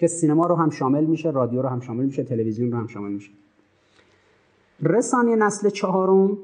که 0.00 0.06
سینما 0.06 0.46
رو 0.46 0.54
هم 0.54 0.70
شامل 0.70 1.04
میشه 1.04 1.30
رادیو 1.30 1.62
رو 1.62 1.68
هم 1.68 1.80
شامل 1.80 2.04
میشه 2.04 2.24
تلویزیون 2.24 2.72
رو 2.72 2.78
هم 2.78 2.86
شامل 2.86 3.12
میشه. 3.12 3.30
رسانه 4.82 5.36
نسل 5.36 5.68
چهارم 5.68 6.38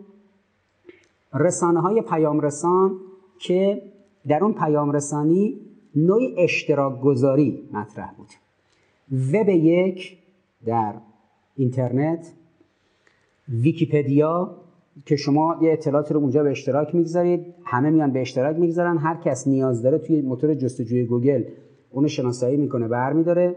رسانه 1.34 1.80
های 1.80 2.02
پیام 2.02 2.40
رسان 2.40 2.96
که 3.38 3.82
در 4.28 4.44
اون 4.44 4.52
پیام 4.52 4.92
رسانی 4.92 5.60
نوعی 5.96 6.34
اشتراک 6.38 7.00
گذاری 7.00 7.68
مطرح 7.72 8.14
بود. 8.16 8.28
وب 9.32 9.48
یک 9.48 10.23
در 10.66 10.94
اینترنت 11.56 12.32
ویکیپدیا 13.48 14.56
که 15.06 15.16
شما 15.16 15.58
یه 15.62 15.72
اطلاعاتی 15.72 16.14
رو 16.14 16.20
اونجا 16.20 16.42
به 16.42 16.50
اشتراک 16.50 16.94
می‌گذارید. 16.94 17.54
همه 17.64 17.90
میان 17.90 18.12
به 18.12 18.20
اشتراک 18.20 18.56
می‌گذارن. 18.56 18.98
هر 18.98 19.16
کس 19.16 19.48
نیاز 19.48 19.82
داره 19.82 19.98
توی 19.98 20.22
موتور 20.22 20.54
جستجوی 20.54 21.04
گوگل 21.04 21.44
اونو 21.90 22.08
شناسایی 22.08 22.56
می‌کنه 22.56 22.88
برمیداره. 22.88 23.56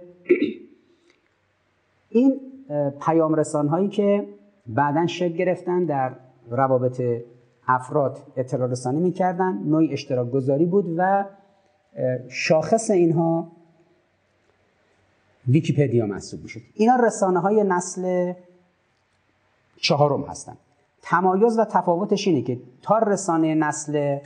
این 2.10 2.40
پیام 3.02 3.36
رسان 3.36 3.68
هایی 3.68 3.88
که 3.88 4.28
بعدا 4.68 5.08
شکل 5.08 5.34
گرفتن 5.34 5.86
در 5.86 6.16
روابط 6.50 7.02
افراد 7.68 8.18
اطلاع 8.36 8.70
رسانی 8.70 9.00
می‌کردن 9.00 9.64
نوعی 9.66 9.94
اشتراک 9.94 10.32
گذاری 10.32 10.66
بود 10.66 10.86
و 10.98 11.26
شاخص 12.28 12.92
اینها 12.92 13.52
ویکیپدیا 15.48 16.06
محسوب 16.06 16.44
می‌شد. 16.44 16.62
اینا 16.74 16.96
رسانه 16.96 17.40
های 17.40 17.64
نسل 17.64 18.34
چهارم 19.78 20.24
هستند 20.24 20.58
تمایز 21.02 21.60
و 21.60 21.66
تفاوتش 21.66 22.28
اینه 22.28 22.42
که 22.42 22.60
تا 22.82 22.98
رسانه 22.98 23.56
نسل 23.56 24.18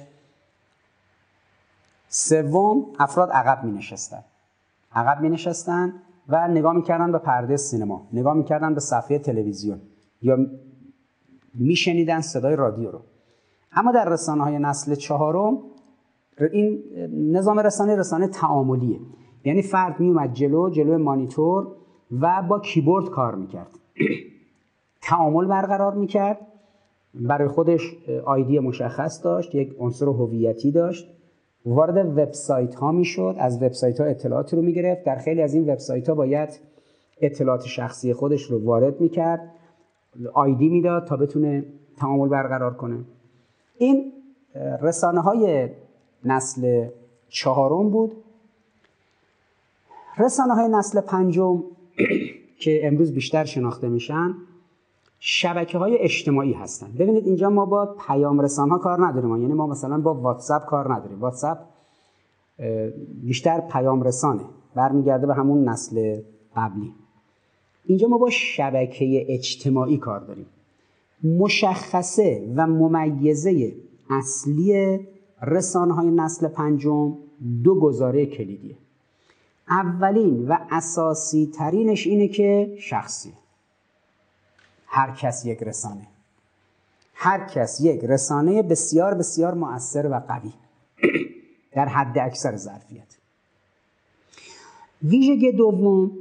سوم 2.09 2.85
افراد 2.99 3.29
عقب 3.31 3.63
می 3.63 3.71
نشستن 3.71 4.23
عقب 4.95 5.21
می 5.21 5.29
نشستن 5.29 5.93
و 6.27 6.47
نگاه 6.47 6.73
می‌کردن 6.73 7.11
به 7.11 7.17
پرده 7.17 7.57
سینما 7.57 8.07
نگاه 8.13 8.33
می‌کردن 8.33 8.73
به 8.73 8.79
صفحه 8.79 9.19
تلویزیون 9.19 9.81
یا 10.21 10.37
میشنیدن 11.53 12.21
صدای 12.21 12.55
رادیو 12.55 12.91
رو. 12.91 13.01
اما 13.71 13.91
در 13.91 14.09
رسانه 14.09 14.43
های 14.43 14.59
نسل 14.59 14.95
چهارم 14.95 15.57
این 16.53 16.83
نظام 17.31 17.59
رسانه 17.59 17.95
رسانه 17.95 18.27
تعاملیه. 18.27 18.99
یعنی 19.45 19.61
فرد 19.61 19.99
میومد 19.99 20.33
جلو 20.33 20.69
جلو 20.69 20.97
مانیتور 20.97 21.67
و 22.21 22.41
با 22.41 22.59
کیبورد 22.59 23.09
کار 23.09 23.35
می‌کرد. 23.35 23.79
تعامل 25.01 25.45
برقرار 25.45 25.93
می‌کرد. 25.93 26.37
برای 27.13 27.47
خودش 27.47 27.95
آیدی 28.25 28.59
مشخص 28.59 29.23
داشت 29.23 29.55
یک 29.55 29.75
عنصر 29.79 30.05
هویتی 30.05 30.71
داشت. 30.71 31.07
وارد 31.65 32.17
وبسایت 32.17 32.75
ها 32.75 32.91
می‌شد 32.91 33.35
از 33.39 33.63
وبسایت 33.63 34.01
ها 34.01 34.05
اطلاعاتی 34.05 34.55
رو 34.55 34.61
می‌گرفت. 34.61 35.03
در 35.03 35.15
خیلی 35.15 35.41
از 35.41 35.53
این 35.53 35.69
وبسایت 35.69 36.09
ها 36.09 36.15
باید 36.15 36.59
اطلاعات 37.21 37.61
شخصی 37.61 38.13
خودش 38.13 38.43
رو 38.43 38.65
وارد 38.65 39.01
می‌کرد. 39.01 39.51
آیدی 40.33 40.69
می‌داد 40.69 41.05
تا 41.05 41.17
بتونه 41.17 41.65
تعامل 41.97 42.29
برقرار 42.29 42.73
کنه. 42.73 42.97
این 43.77 44.13
رسانه 44.81 45.21
های 45.21 45.69
نسل 46.25 46.87
چهارم 47.29 47.89
بود. 47.89 48.20
رسانه 50.17 50.53
های 50.53 50.67
نسل 50.67 51.01
پنجم 51.01 51.63
که 52.59 52.87
امروز 52.87 53.13
بیشتر 53.13 53.45
شناخته 53.45 53.89
میشن 53.89 54.35
شبکه 55.19 55.77
های 55.77 55.97
اجتماعی 55.97 56.53
هستن. 56.53 56.91
ببینید 56.99 57.25
اینجا 57.25 57.49
ما 57.49 57.65
با 57.65 57.95
پیام 58.07 58.39
رسان 58.39 58.69
ها 58.69 58.77
کار 58.77 59.07
نداریم. 59.07 59.41
یعنی 59.41 59.53
ما 59.53 59.67
مثلا 59.67 59.97
با 59.97 60.13
واتساپ 60.13 60.65
کار 60.65 60.93
نداریم. 60.93 61.19
واتساپ 61.19 61.57
بیشتر 63.23 63.59
پیام 63.59 64.03
رسانه. 64.03 64.43
برمیگرده 64.75 65.27
به 65.27 65.33
همون 65.33 65.69
نسل 65.69 66.21
قبلی. 66.55 66.93
اینجا 67.85 68.07
ما 68.07 68.17
با 68.17 68.29
شبکه 68.29 69.25
اجتماعی 69.29 69.97
کار 69.97 70.19
داریم. 70.19 70.45
مشخصه 71.23 72.53
و 72.55 72.67
ممیزه 72.67 73.75
اصلی 74.09 74.99
رسانه 75.41 75.93
های 75.93 76.11
نسل 76.11 76.47
پنجم 76.47 77.17
دو 77.63 77.79
گزاره 77.79 78.25
کلیدیه. 78.25 78.77
اولین 79.69 80.47
و 80.47 80.57
اساسی 80.71 81.51
ترینش 81.57 82.07
اینه 82.07 82.27
که 82.27 82.77
شخصی. 82.79 83.33
هر 84.87 85.11
کس 85.11 85.45
یک 85.45 85.63
رسانه. 85.63 86.07
هر 87.13 87.45
کس 87.45 87.81
یک 87.81 88.03
رسانه 88.03 88.63
بسیار 88.63 89.13
بسیار 89.13 89.53
مؤثر 89.53 90.07
و 90.07 90.19
قوی. 90.19 90.53
در 91.71 91.85
حد 91.85 92.17
اکثر 92.17 92.55
ظرفیت. 92.55 93.17
ویژگی 95.03 95.51
دوم 95.51 96.11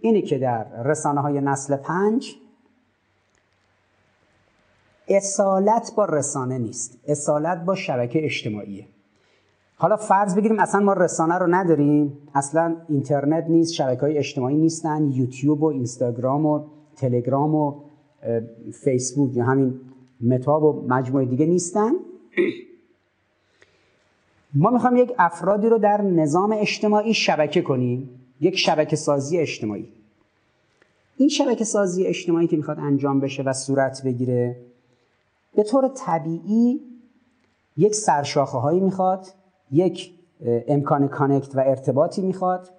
اینه 0.00 0.22
که 0.22 0.38
در 0.38 0.82
رسانه 0.82 1.20
های 1.20 1.40
نسل 1.40 1.76
پنج 1.76 2.36
اصالت 5.08 5.92
با 5.96 6.04
رسانه 6.04 6.58
نیست. 6.58 6.98
اصالت 7.08 7.64
با 7.64 7.74
شبکه 7.74 8.24
اجتماعیه. 8.24 8.86
حالا 9.76 9.96
فرض 9.96 10.34
بگیریم 10.34 10.58
اصلا 10.58 10.80
ما 10.80 10.92
رسانه 10.92 11.38
رو 11.38 11.46
نداریم. 11.46 12.18
اصلا 12.34 12.76
اینترنت 12.88 13.44
نیست 13.48 13.72
شبکه 13.72 14.00
های 14.00 14.18
اجتماعی 14.18 14.56
نیستن 14.56 15.10
یوتیوب 15.10 15.62
و 15.62 15.66
اینستاگرام 15.66 16.46
و 16.46 16.64
تلگرام 16.96 17.54
و 17.54 17.74
فیسبوک 18.72 19.36
یا 19.36 19.44
همین 19.44 19.80
متاب 20.20 20.64
و 20.64 20.86
مجموعه 20.88 21.24
دیگه 21.24 21.46
نیستن. 21.46 21.92
ما 24.54 24.70
می‌خوام 24.70 24.96
یک 24.96 25.12
افرادی 25.18 25.68
رو 25.68 25.78
در 25.78 26.02
نظام 26.02 26.52
اجتماعی 26.52 27.14
شبکه 27.14 27.62
کنیم 27.62 28.10
یک 28.40 28.58
شبکه 28.58 28.96
سازی 28.96 29.38
اجتماعی. 29.38 29.88
این 31.16 31.28
شبکه 31.28 31.64
سازی 31.64 32.06
اجتماعی 32.06 32.46
که 32.46 32.56
می‌خواد 32.56 32.78
انجام 32.80 33.20
بشه 33.20 33.42
و 33.42 33.52
صورت 33.52 34.02
بگیره 34.04 34.56
به 35.54 35.62
طور 35.62 35.88
طبیعی 35.88 36.80
یک 37.76 37.94
سرشاخه 37.94 38.58
هایی 38.58 38.80
می‌خواد. 38.80 39.26
یک 39.70 40.14
امکان 40.68 41.08
کانکت 41.08 41.56
و 41.56 41.60
ارتباطی 41.66 42.22
می‌خواد. 42.22 42.70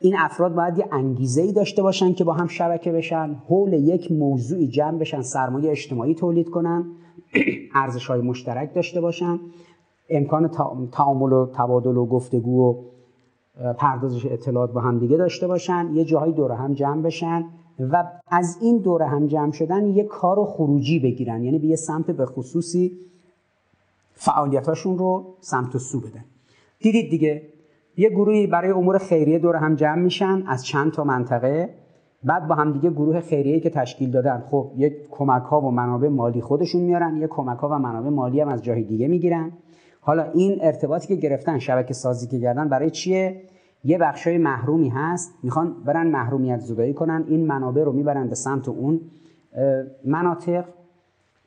این 0.00 0.16
افراد 0.18 0.54
باید 0.54 0.78
یه 0.78 0.88
انگیزه 0.92 1.42
ای 1.42 1.52
داشته 1.52 1.82
باشن 1.82 2.12
که 2.12 2.24
با 2.24 2.32
هم 2.32 2.46
شبکه 2.46 2.92
بشن 2.92 3.36
حول 3.48 3.72
یک 3.72 4.12
موضوعی 4.12 4.68
جمع 4.68 4.98
بشن 4.98 5.22
سرمایه 5.22 5.70
اجتماعی 5.70 6.14
تولید 6.14 6.50
کنن 6.50 6.84
ارزش 7.74 8.06
های 8.06 8.20
مشترک 8.20 8.74
داشته 8.74 9.00
باشن. 9.00 9.40
امکان 10.08 10.50
تعامل 10.92 11.32
و 11.32 11.46
تبادل 11.54 11.96
و 11.96 12.06
گفتگو 12.06 12.70
و 12.70 12.82
پردازش 13.72 14.26
اطلاعات 14.26 14.72
با 14.72 14.80
هم 14.80 14.98
دیگه 14.98 15.16
داشته 15.16 15.46
باشن 15.46 15.90
یه 15.94 16.04
جاهای 16.04 16.32
دور 16.32 16.52
هم 16.52 16.74
جمع 16.74 17.02
بشن 17.02 17.44
و 17.78 18.04
از 18.30 18.58
این 18.60 18.78
دور 18.78 19.02
هم 19.02 19.26
جمع 19.26 19.52
شدن 19.52 19.86
یه 19.86 20.04
کار 20.04 20.44
خروجی 20.44 20.98
بگیرن. 20.98 21.44
یعنی 21.44 21.58
به 21.58 21.66
یه 21.66 21.76
سمت 21.76 22.10
به 22.10 22.26
خصوصی 22.26 22.92
فعالیتاشون 24.16 24.98
رو 24.98 25.36
سمت 25.40 25.74
و 25.74 25.78
سو 25.78 26.00
بدن 26.00 26.24
دیدید 26.78 27.10
دیگه 27.10 27.42
یه 27.96 28.10
گروهی 28.10 28.46
برای 28.46 28.70
امور 28.70 28.98
خیریه 28.98 29.38
دور 29.38 29.56
هم 29.56 29.74
جمع 29.74 30.02
میشن 30.02 30.42
از 30.46 30.66
چند 30.66 30.92
تا 30.92 31.04
منطقه. 31.04 31.74
بعد 32.24 32.48
با 32.48 32.54
هم 32.54 32.72
دیگه 32.72 32.90
گروه 32.90 33.20
خیریه 33.20 33.60
که 33.60 33.70
تشکیل 33.70 34.10
دادن. 34.10 34.44
خب 34.50 34.72
یک 34.76 34.92
کمک 35.10 35.42
ها 35.42 35.60
و 35.60 35.70
منابع 35.70 36.08
مالی 36.08 36.40
خودشون 36.40 36.82
میارن 36.82 37.16
یک 37.16 37.30
کمک 37.30 37.58
ها 37.58 37.68
و 37.68 37.78
منابع 37.78 38.08
مالی 38.08 38.40
هم 38.40 38.48
از 38.48 38.62
جای 38.62 38.82
دیگه 38.82 39.08
می‌گیرن. 39.08 39.52
حالا 40.00 40.22
این 40.32 40.58
ارتباطی 40.62 41.08
که 41.08 41.14
گرفتن 41.14 41.58
شبکه 41.58 41.94
سازی 41.94 42.26
که 42.26 42.40
کردن 42.40 42.68
برای 42.68 42.90
چیه؟ 42.90 43.42
یه 43.84 43.98
بخشای 43.98 44.38
محرومی 44.38 44.88
هست 44.88 45.34
می‌خوان 45.42 45.74
برن 45.84 46.06
محرومیت 46.06 46.60
زدایی 46.60 46.94
کنن. 46.94 47.24
این 47.28 47.46
منابع 47.46 47.84
رو 47.84 47.92
می‌برن 47.92 48.28
به 48.28 48.34
سمت 48.34 48.68
اون 48.68 49.00
مناطق. 50.04 50.64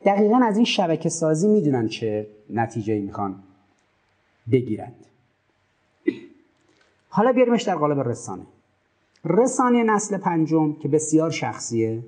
دقیقا 0.06 0.40
از 0.44 0.56
این 0.56 0.66
شبکه 0.66 1.10
سازی 1.10 1.48
می‌دونن 1.48 1.88
چه 1.88 2.28
نتیجه 2.50 3.00
می‌خوان 3.00 3.36
بگیرند. 4.52 5.06
حالا 7.10 7.32
بیاریمش 7.32 7.64
در 7.64 7.76
قالب 7.76 8.00
رسانه. 8.00 8.44
رسانه 9.26 9.84
نسل 9.84 10.18
پنجم 10.18 10.74
که 10.74 10.88
بسیار 10.88 11.32
شخصیه. 11.32 12.04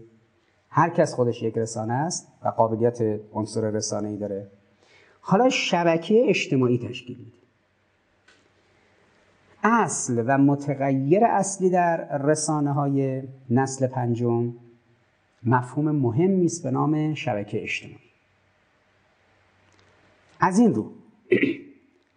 هر 0.69 0.89
کس 0.89 1.13
خودش 1.13 1.43
یک 1.43 1.57
رسانه 1.57 1.93
است 1.93 2.27
و 2.43 2.47
قابلیت 2.47 3.01
عنصر 3.33 3.61
رسانه 3.61 4.09
ای 4.09 4.17
داره. 4.17 4.47
حالا 5.21 5.49
شبکه 5.49 6.23
اجتماعی 6.27 6.77
تشکیل 6.89 7.17
میده. 7.17 7.31
اصل 9.63 10.23
و 10.27 10.37
متغیر 10.37 11.25
اصلی 11.25 11.69
در 11.69 12.17
رسانه 12.17 12.73
های 12.73 13.23
نسل 13.49 13.87
پنجم 13.87 14.53
مفهوم 15.43 15.91
مهمی 15.91 16.45
است 16.45 16.63
به 16.63 16.71
نام 16.71 17.13
شبکه 17.13 17.63
اجتماعی. 17.63 17.97
از 20.39 20.59
این 20.59 20.73
رو 20.73 20.91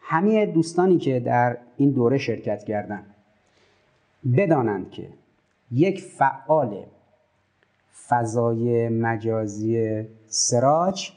همه 0.01 0.47
دوستانی 0.47 0.99
که 0.99 1.21
در 1.21 1.57
این 1.77 1.91
دوره 1.91 2.19
شرکت 2.19 2.65
کردن 2.65 3.03
بدانند 4.37 4.91
که 4.91 5.09
یک 5.73 6.01
فعال 6.01 6.85
فضای 8.09 8.89
مجازی 8.89 10.03
سراج 10.27 11.11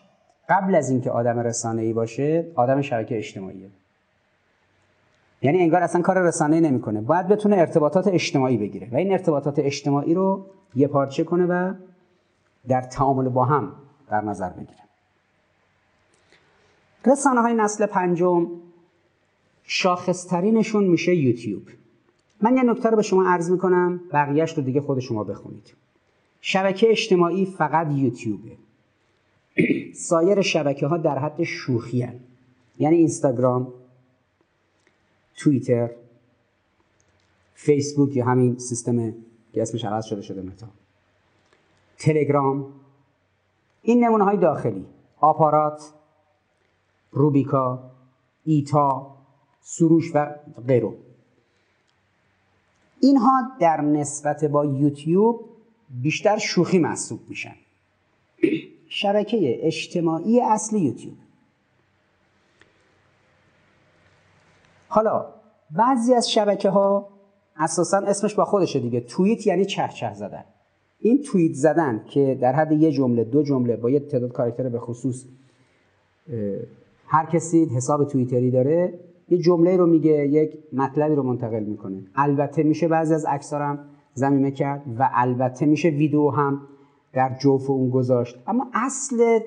قبل 0.50 0.76
از 0.76 0.90
اینکه 0.90 1.12
آدم 1.12 1.40
رسانه 1.40 1.82
ای 1.82 1.94
باشه 1.94 2.46
آدم 2.56 2.82
شبکه 2.82 3.18
اجتماعیه. 3.18 3.70
یعنی 5.42 5.60
انگار 5.60 5.84
اصلا 5.84 6.02
کار 6.02 6.28
رسانه 6.28 6.60
نمی‌کنه. 6.60 7.02
باید 7.02 7.28
بتونه 7.28 7.58
ارتباطات 7.58 8.08
اجتماعی 8.08 8.58
بگیره 8.58 8.88
و 8.92 8.96
این 8.96 9.12
ارتباطات 9.12 9.60
اجتماعی 9.60 10.14
رو 10.14 10.46
یه 10.76 10.88
پارچه 10.88 11.24
کنه 11.24 11.46
و 11.46 11.74
در 12.67 12.81
تعامل 12.81 13.29
با 13.29 13.45
هم 13.45 13.74
در 14.09 14.21
نظر 14.21 14.50
بگیره 14.50 14.79
رسانه 17.05 17.41
های 17.41 17.53
نسل 17.53 17.86
پنجم 17.86 18.47
شاخصترینشون 19.63 20.84
میشه 20.84 21.15
یوتیوب. 21.15 21.63
من 22.41 22.58
یه 22.58 22.63
نکته 22.63 22.89
رو 22.89 22.95
به 22.95 23.01
شما 23.01 23.30
عرض 23.30 23.51
می‌کنم 23.51 24.01
بقیهش 24.12 24.58
رو 24.58 24.63
دیگه 24.63 24.82
خود 24.82 24.99
شما 24.99 25.23
بخونید. 25.23 25.73
شبکه 26.41 26.89
اجتماعی 26.89 27.45
فقط 27.45 27.91
یوتیوبه. 27.91 28.51
سایر 29.93 30.41
شبکه 30.41 30.88
ها 30.88 30.97
در 30.97 31.19
حد 31.19 31.43
شوخی 31.43 32.01
هن. 32.01 32.19
یعنی 32.80 32.95
اینستاگرام 32.95 33.73
توییتر 35.36 35.89
فیسبوک 37.53 38.15
یا 38.15 38.25
همین 38.25 38.60
سیستم 38.60 39.13
که 39.53 39.62
اسمش 39.62 39.86
عوض 39.86 40.06
شده 40.06 40.21
شده 40.21 40.41
متا. 40.41 40.67
تلگرام. 41.99 42.73
این 43.81 44.03
نمونه 44.03 44.23
های 44.23 44.38
داخلی 44.38 44.86
آپارات 45.19 45.93
روبیکا 47.12 47.79
ایتا 48.45 49.15
سروش 49.62 50.12
و 50.15 50.36
غیره 50.67 50.93
اینها 52.99 53.51
در 53.60 53.81
نسبت 53.81 54.45
با 54.45 54.65
یوتیوب 54.65 55.49
بیشتر 56.01 56.38
شوخی 56.38 56.79
محسوب 56.79 57.19
میشن. 57.29 57.55
شبکه 58.89 59.67
اجتماعی 59.67 60.41
اصلی 60.41 60.79
یوتیوب. 60.79 61.17
حالا 64.88 65.33
بعضی 65.71 66.13
از 66.13 66.31
شبکه 66.31 66.69
ها 66.69 67.10
اساسا 67.57 67.97
اسمش 67.97 68.33
با 68.33 68.45
خودشه 68.45 68.79
دیگه. 68.79 68.99
توییت 68.99 69.47
یعنی 69.47 69.65
چه 69.65 69.89
چه 69.95 70.13
زدن. 70.13 70.43
این 70.99 71.21
توییت 71.21 71.53
زدن 71.53 72.03
که 72.05 72.38
در 72.41 72.53
حد 72.53 72.71
یه 72.71 72.91
جمله 72.91 73.23
دو 73.23 73.43
جمله 73.43 73.75
با 73.75 73.89
یه 73.89 73.99
تعداد 73.99 74.31
کاراکتر 74.31 74.69
به 74.69 74.79
خصوص 74.79 75.25
هر 77.07 77.25
کسی 77.25 77.65
حساب 77.65 78.07
توییتری 78.07 78.51
داره 78.51 78.99
یه 79.29 79.38
جمله 79.38 79.77
رو 79.77 79.86
میگه 79.86 80.27
یک 80.27 80.57
مطلبی 80.73 81.15
رو 81.15 81.23
منتقل 81.23 81.63
می‌کنه. 81.63 82.03
البته 82.15 82.63
میشه 82.63 82.88
بعضی 82.88 83.13
از 83.13 83.25
هم 83.51 83.79
زمینه 84.13 84.51
کرد 84.51 84.81
و 84.99 85.10
البته 85.13 85.65
میشه 85.65 85.89
ویدیو 85.89 86.29
هم 86.29 86.62
در 87.13 87.38
جوف 87.39 87.69
اون 87.69 87.89
گذاشت. 87.89 88.39
اما 88.47 88.67
اصل 88.73 89.39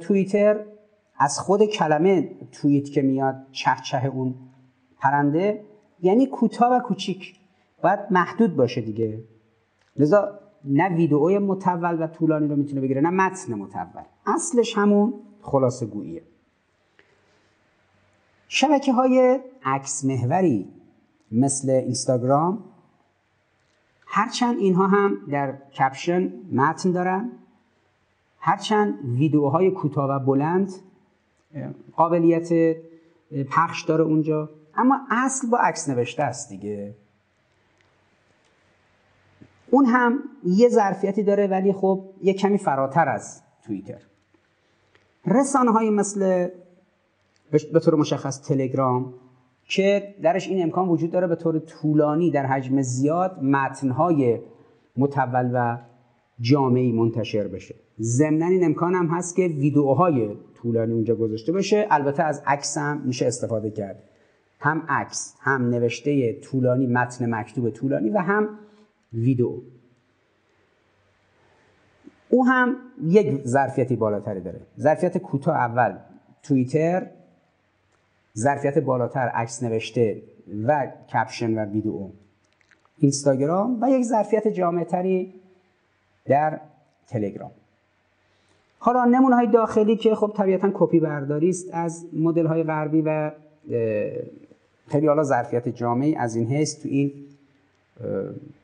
توییتر 0.00 0.64
از 1.18 1.38
خود 1.38 1.64
کلمه 1.64 2.30
توییت 2.52 2.90
که 2.90 3.02
میاد 3.02 3.36
چه 3.52 3.70
چه 3.84 4.06
اون 4.06 4.34
پرنده 5.00 5.60
یعنی 6.02 6.26
کوتاه 6.26 6.76
و 6.76 6.80
کوچیک. 6.80 7.34
باید 7.82 7.98
محدود 8.10 8.56
باشه 8.56 8.80
دیگه. 8.80 9.18
لذا 9.96 10.38
نه 10.64 10.88
ویدئوی 10.88 11.38
متول 11.38 12.02
و 12.02 12.06
طولانی 12.06 12.48
رو 12.48 12.56
می‌تونه 12.56 12.80
بگیره 12.80 13.00
نه 13.00 13.10
متن 13.10 13.54
متول. 13.54 14.02
اصلش 14.26 14.78
همون 14.78 15.14
خلاصه 15.42 15.86
گوییه. 15.86 16.22
شبکه 18.48 18.92
های 18.92 19.40
عکس 19.64 20.04
محوری 20.04 20.68
مثل 21.32 21.70
اینستاگرام 21.70 22.64
هرچند 24.06 24.58
اینها 24.58 24.86
هم 24.86 25.16
در 25.30 25.52
کپشن 25.52 26.32
متن 26.52 26.92
دارن 26.92 27.30
هرچند 28.38 28.98
ویدیوهای 29.04 29.70
کوتاه 29.70 30.10
و 30.10 30.18
بلند 30.18 30.72
قابلیت 31.96 32.76
پخش 33.50 33.84
داره 33.84 34.04
اونجا 34.04 34.50
اما 34.74 35.00
اصل 35.10 35.50
با 35.50 35.58
عکس 35.58 35.88
نوشته 35.88 36.22
است 36.22 36.48
دیگه. 36.48 36.94
اون 39.70 39.84
هم 39.84 40.18
یه 40.44 40.68
ظرفیتی 40.68 41.22
داره 41.22 41.46
ولی 41.46 41.72
خب 41.72 42.04
یه 42.22 42.32
کمی 42.32 42.58
فراتر 42.58 43.08
از 43.08 43.42
توییتر. 43.62 44.02
رسانه 45.26 45.70
های 45.70 45.90
مثل 45.90 46.48
به 47.72 47.80
طور 47.80 47.94
مشخص 47.94 48.42
تلگرام 48.42 49.14
که 49.64 50.14
درش 50.22 50.48
این 50.48 50.62
امکان 50.62 50.88
وجود 50.88 51.10
داره 51.10 51.26
به 51.26 51.36
طور 51.36 51.58
طولانی 51.58 52.30
در 52.30 52.46
حجم 52.46 52.82
زیاد 52.82 53.42
متنهای 53.42 54.38
متول 54.96 55.50
و 55.54 55.78
جامعی 56.40 56.92
منتشر 56.92 57.48
بشه. 57.48 57.74
ضمنا 58.00 58.46
این 58.46 58.64
امکان 58.64 58.94
هم 58.94 59.06
هست 59.06 59.36
که 59.36 59.42
ویدیوهای 59.42 60.28
طولانی 60.54 60.92
اونجا 60.92 61.14
گذاشته 61.14 61.52
بشه. 61.52 61.86
البته 61.90 62.22
از 62.22 62.42
عکس 62.46 62.78
هم 62.78 63.02
میشه 63.04 63.26
استفاده 63.26 63.70
کرد. 63.70 64.02
هم 64.60 64.82
عکس 64.88 65.34
هم 65.40 65.70
نوشته 65.70 66.40
طولانی 66.40 66.86
متن 66.86 67.34
مکتوب 67.34 67.70
طولانی 67.70 68.10
و 68.10 68.18
هم 68.18 68.48
ویدیو 69.12 69.52
او 72.30 72.46
هم 72.46 72.76
یک 73.02 73.42
ظرفیتی 73.46 73.96
بالاتری 73.96 74.40
داره. 74.40 74.60
ظرفیت 74.80 75.18
کوتاه 75.18 75.56
اول 75.56 75.96
توییتر 76.42 77.06
ظرفیت 78.38 78.78
بالاتر 78.78 79.28
عکس 79.28 79.62
نوشته 79.62 80.22
و 80.66 80.86
کپشن 81.12 81.58
و 81.58 81.64
ویدیو 81.64 82.08
اینستاگرام 82.98 83.82
و 83.82 83.90
یک 83.90 84.04
ظرفیت 84.04 84.48
جامعتری 84.48 85.34
در 86.26 86.60
تلگرام. 87.08 87.50
حالا 88.78 89.04
نمونه 89.04 89.36
های 89.36 89.46
داخلی 89.46 89.96
که 89.96 90.14
خب 90.14 90.32
طبیعتا 90.36 90.70
کپی 90.74 91.00
برداری 91.00 91.48
است 91.48 91.68
از 91.72 92.06
مدل 92.12 92.46
های 92.46 92.62
غربی 92.62 93.02
و 93.02 93.30
خیلی 94.86 95.06
حالا 95.06 95.22
ظرفیت 95.22 95.68
جامعی 95.68 96.14
از 96.14 96.36
این 96.36 96.46
حیث 96.46 96.82
تو 96.82 96.88
این 96.88 97.12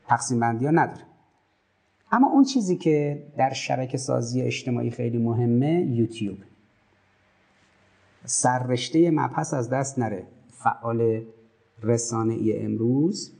تقسیم 0.07 0.39
بندی 0.39 0.65
ها 0.65 0.71
نداره. 0.71 1.05
اما 2.11 2.27
اون 2.27 2.43
چیزی 2.43 2.75
که 2.75 3.23
در 3.37 3.53
شبکه 3.53 3.97
سازی 3.97 4.41
اجتماعی 4.41 4.89
خیلی 4.89 5.17
مهمه 5.17 5.87
یوتیوب. 5.89 6.37
سررشته 8.25 9.11
مبحث 9.11 9.53
از 9.53 9.69
دست 9.69 9.99
نره. 9.99 10.23
فعال 10.49 11.21
رسانه 11.83 12.33
ای 12.33 12.59
امروز 12.59 13.33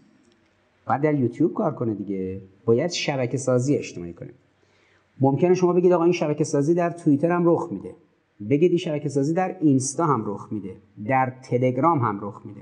باید 0.87 1.01
در 1.01 1.15
یوتیوب 1.15 1.53
کار 1.53 1.75
کنه 1.75 1.93
دیگه. 1.93 2.41
باید 2.65 2.91
شبکه 2.91 3.37
سازی 3.37 3.75
اجتماعی 3.75 4.13
کنه. 4.13 4.33
ممکنه 5.19 5.53
شما 5.53 5.73
بگید 5.73 5.91
آقا 5.91 6.03
این 6.03 6.13
شبکه 6.13 6.43
سازی 6.43 6.73
در 6.73 6.89
توییتر 6.89 7.31
هم 7.31 7.43
رخ 7.45 7.67
میده. 7.71 7.95
بگید 8.49 8.71
این 8.71 8.77
شبکه 8.77 9.09
سازی 9.09 9.33
در 9.33 9.57
اینستا 9.59 10.05
هم 10.05 10.23
رخ 10.25 10.47
میده. 10.51 10.75
در 11.05 11.33
تلگرام 11.43 11.99
هم 11.99 12.19
رخ 12.21 12.41
میده. 12.45 12.61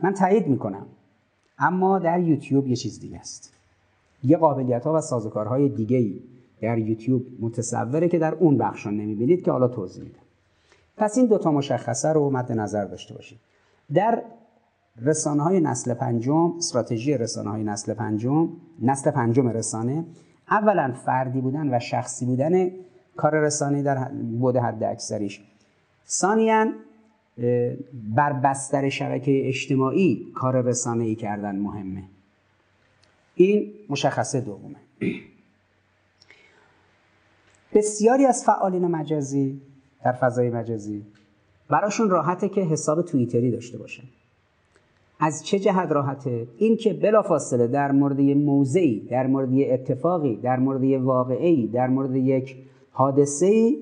من 0.00 0.14
تایید 0.14 0.46
می‌کنم. 0.46 0.86
اما 1.58 1.98
در 1.98 2.20
یوتیوب 2.20 2.66
یه 2.66 2.76
چیز 2.76 3.00
دیگه 3.00 3.18
است. 3.18 3.52
یه 4.24 4.36
قابلیت 4.36 4.84
ها 4.84 4.94
و 4.94 5.00
سازوکارهای 5.00 5.68
دیگه 5.68 5.96
ای 5.96 6.20
در 6.60 6.78
یوتیوب 6.78 7.26
متصوره 7.40 8.08
که 8.08 8.18
در 8.18 8.34
اون 8.34 8.58
بخشان 8.58 8.96
نمی‌بینید 8.96 9.44
که 9.44 9.50
حالا 9.50 9.68
توضیح 9.68 10.04
میدم. 10.04 10.18
پس 10.96 11.18
این 11.18 11.26
دوتا 11.26 11.52
مشخصه 11.52 12.08
رو 12.08 12.30
مد 12.30 12.52
نظر 12.52 12.84
داشته 12.84 13.14
باشید. 13.14 13.38
در 13.94 14.22
رسانه 15.02 15.42
های 15.42 15.60
نسل 15.60 15.94
پنجم 15.94 16.56
استراتژی 16.56 17.18
رسانه 17.18 17.50
های 17.50 17.64
نسل 17.64 17.94
پنجم 17.94 18.48
نسل 18.82 19.10
پنجم 19.10 19.48
رسانه 19.48 20.04
اولا 20.50 20.94
فردی 21.04 21.40
بودن 21.40 21.74
و 21.74 21.78
شخصی 21.78 22.26
بودن 22.26 22.70
کار 23.16 23.40
رسانه 23.40 23.82
در 23.82 24.08
بوده 24.40 24.60
حد 24.60 24.82
اکثریش. 24.82 25.40
ثانیا 26.08 26.66
بر 28.16 28.32
بستر 28.32 28.88
شبکه 28.88 29.48
اجتماعی 29.48 30.26
کار 30.34 30.62
رسانه 30.62 31.04
ای 31.04 31.14
کردن 31.14 31.56
مهمه. 31.56 32.02
این 33.34 33.72
مشخصه 33.88 34.40
دومه. 34.40 34.76
بسیاری 37.74 38.26
از 38.26 38.44
فعالین 38.44 38.86
مجازی 38.86 39.60
در 40.04 40.12
فضای 40.12 40.50
مجازی 40.50 41.02
براشون 41.68 42.10
راحته 42.10 42.48
که 42.48 42.60
حساب 42.60 43.02
توییتری 43.02 43.50
داشته 43.50 43.78
باشن. 43.78 44.04
از 45.20 45.44
چه 45.46 45.58
جهت 45.58 45.92
راحته؟ 45.92 46.46
این 46.58 46.76
که 46.76 46.92
بلافاصله 46.92 47.66
در 47.66 47.92
مورد 47.92 48.20
یه 48.20 48.34
موضعی 48.34 49.00
در 49.00 49.26
مورد 49.26 49.52
یه 49.52 49.72
اتفاقی 49.72 50.36
در 50.36 50.58
مورد 50.58 50.84
یه 50.84 50.98
واقعی 50.98 51.66
در 51.66 51.86
مورد 51.86 52.16
یک 52.16 52.56
حادثه 52.92 53.76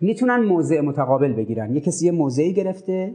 می‌تونن 0.00 0.44
موضع 0.44 0.80
متقابل 0.80 1.32
بگیرن. 1.32 1.74
یه 1.74 1.80
کسی 1.80 2.06
یه 2.06 2.12
موضعی 2.12 2.52
گرفته 2.52 3.14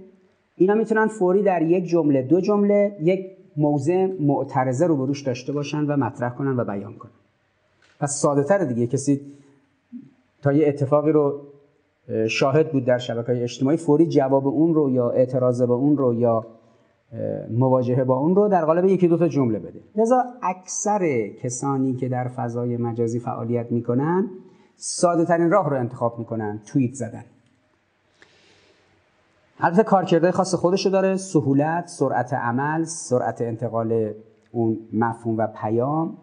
اینا 0.57 0.73
می‌تونن 0.73 1.07
فوری 1.07 1.43
در 1.43 1.61
یک 1.61 1.85
جمله 1.85 2.21
دو 2.21 2.41
جمله 2.41 2.97
یک 3.01 3.25
موضع 3.57 4.07
معترضه 4.19 4.87
رو 4.87 4.97
بروش 4.97 5.21
داشته 5.21 5.53
باشن 5.53 5.85
و 5.85 5.97
مطرح 5.97 6.35
کنن 6.35 6.59
و 6.59 6.63
بیان 6.63 6.93
کنن. 6.93 7.11
پس 7.99 8.21
ساده 8.21 8.43
تر 8.43 8.57
دیگه. 8.57 8.87
کسی 8.87 9.21
تا 10.41 10.53
یه 10.53 10.67
اتفاقی 10.67 11.11
رو 11.11 11.41
شاهد 12.27 12.71
بود 12.71 12.85
در 12.85 12.97
شبکه 12.97 13.31
های 13.31 13.43
اجتماعی 13.43 13.77
فوری 13.77 14.07
جواب 14.07 14.47
اون 14.47 14.73
رو 14.73 14.91
یا 14.91 15.09
اعتراض 15.09 15.61
به 15.61 15.73
اون 15.73 15.97
رو 15.97 16.13
یا 16.13 16.45
مواجهه 17.49 18.03
با 18.03 18.15
اون 18.15 18.35
رو 18.35 18.47
در 18.47 18.65
قالب 18.65 18.85
یکی 18.85 19.07
دو 19.07 19.17
تا 19.17 19.27
جمله 19.27 19.59
بده. 19.59 19.79
لذا 19.95 20.23
اکثر 20.43 21.27
کسانی 21.27 21.93
که 21.93 22.09
در 22.09 22.27
فضای 22.27 22.77
مجازی 22.77 23.19
فعالیت 23.19 23.71
می‌کنن 23.71 24.29
ساده 24.77 25.25
ترین 25.25 25.51
راه 25.51 25.69
رو 25.69 25.79
انتخاب 25.79 26.19
می‌کنن 26.19 26.61
توییت 26.65 26.93
زدن. 26.93 27.25
البته 29.59 29.83
کارکردهای 29.83 30.31
خاص 30.31 30.55
خودشو 30.55 30.89
داره 30.89 31.17
سهولت 31.17 31.87
سرعت 31.87 32.33
عمل 32.33 32.83
سرعت 32.83 33.41
انتقال 33.41 34.13
اون 34.51 34.77
مفهوم 34.93 35.37
و 35.37 35.47
پیام 35.47 36.17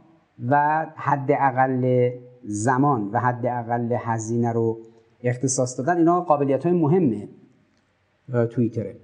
و 0.48 0.86
حد 0.96 1.30
اقل 1.30 2.10
زمان 2.44 3.10
و 3.12 3.20
حد 3.20 3.46
اقل 3.46 3.96
هزینه 3.98 4.52
رو 4.52 4.78
اختصاص 5.24 5.78
دادن. 5.78 5.96
اینا 5.96 6.20
قابلیت 6.20 6.66
های 6.66 6.74
مهمه 6.74 7.28
توییتره. 8.50 8.96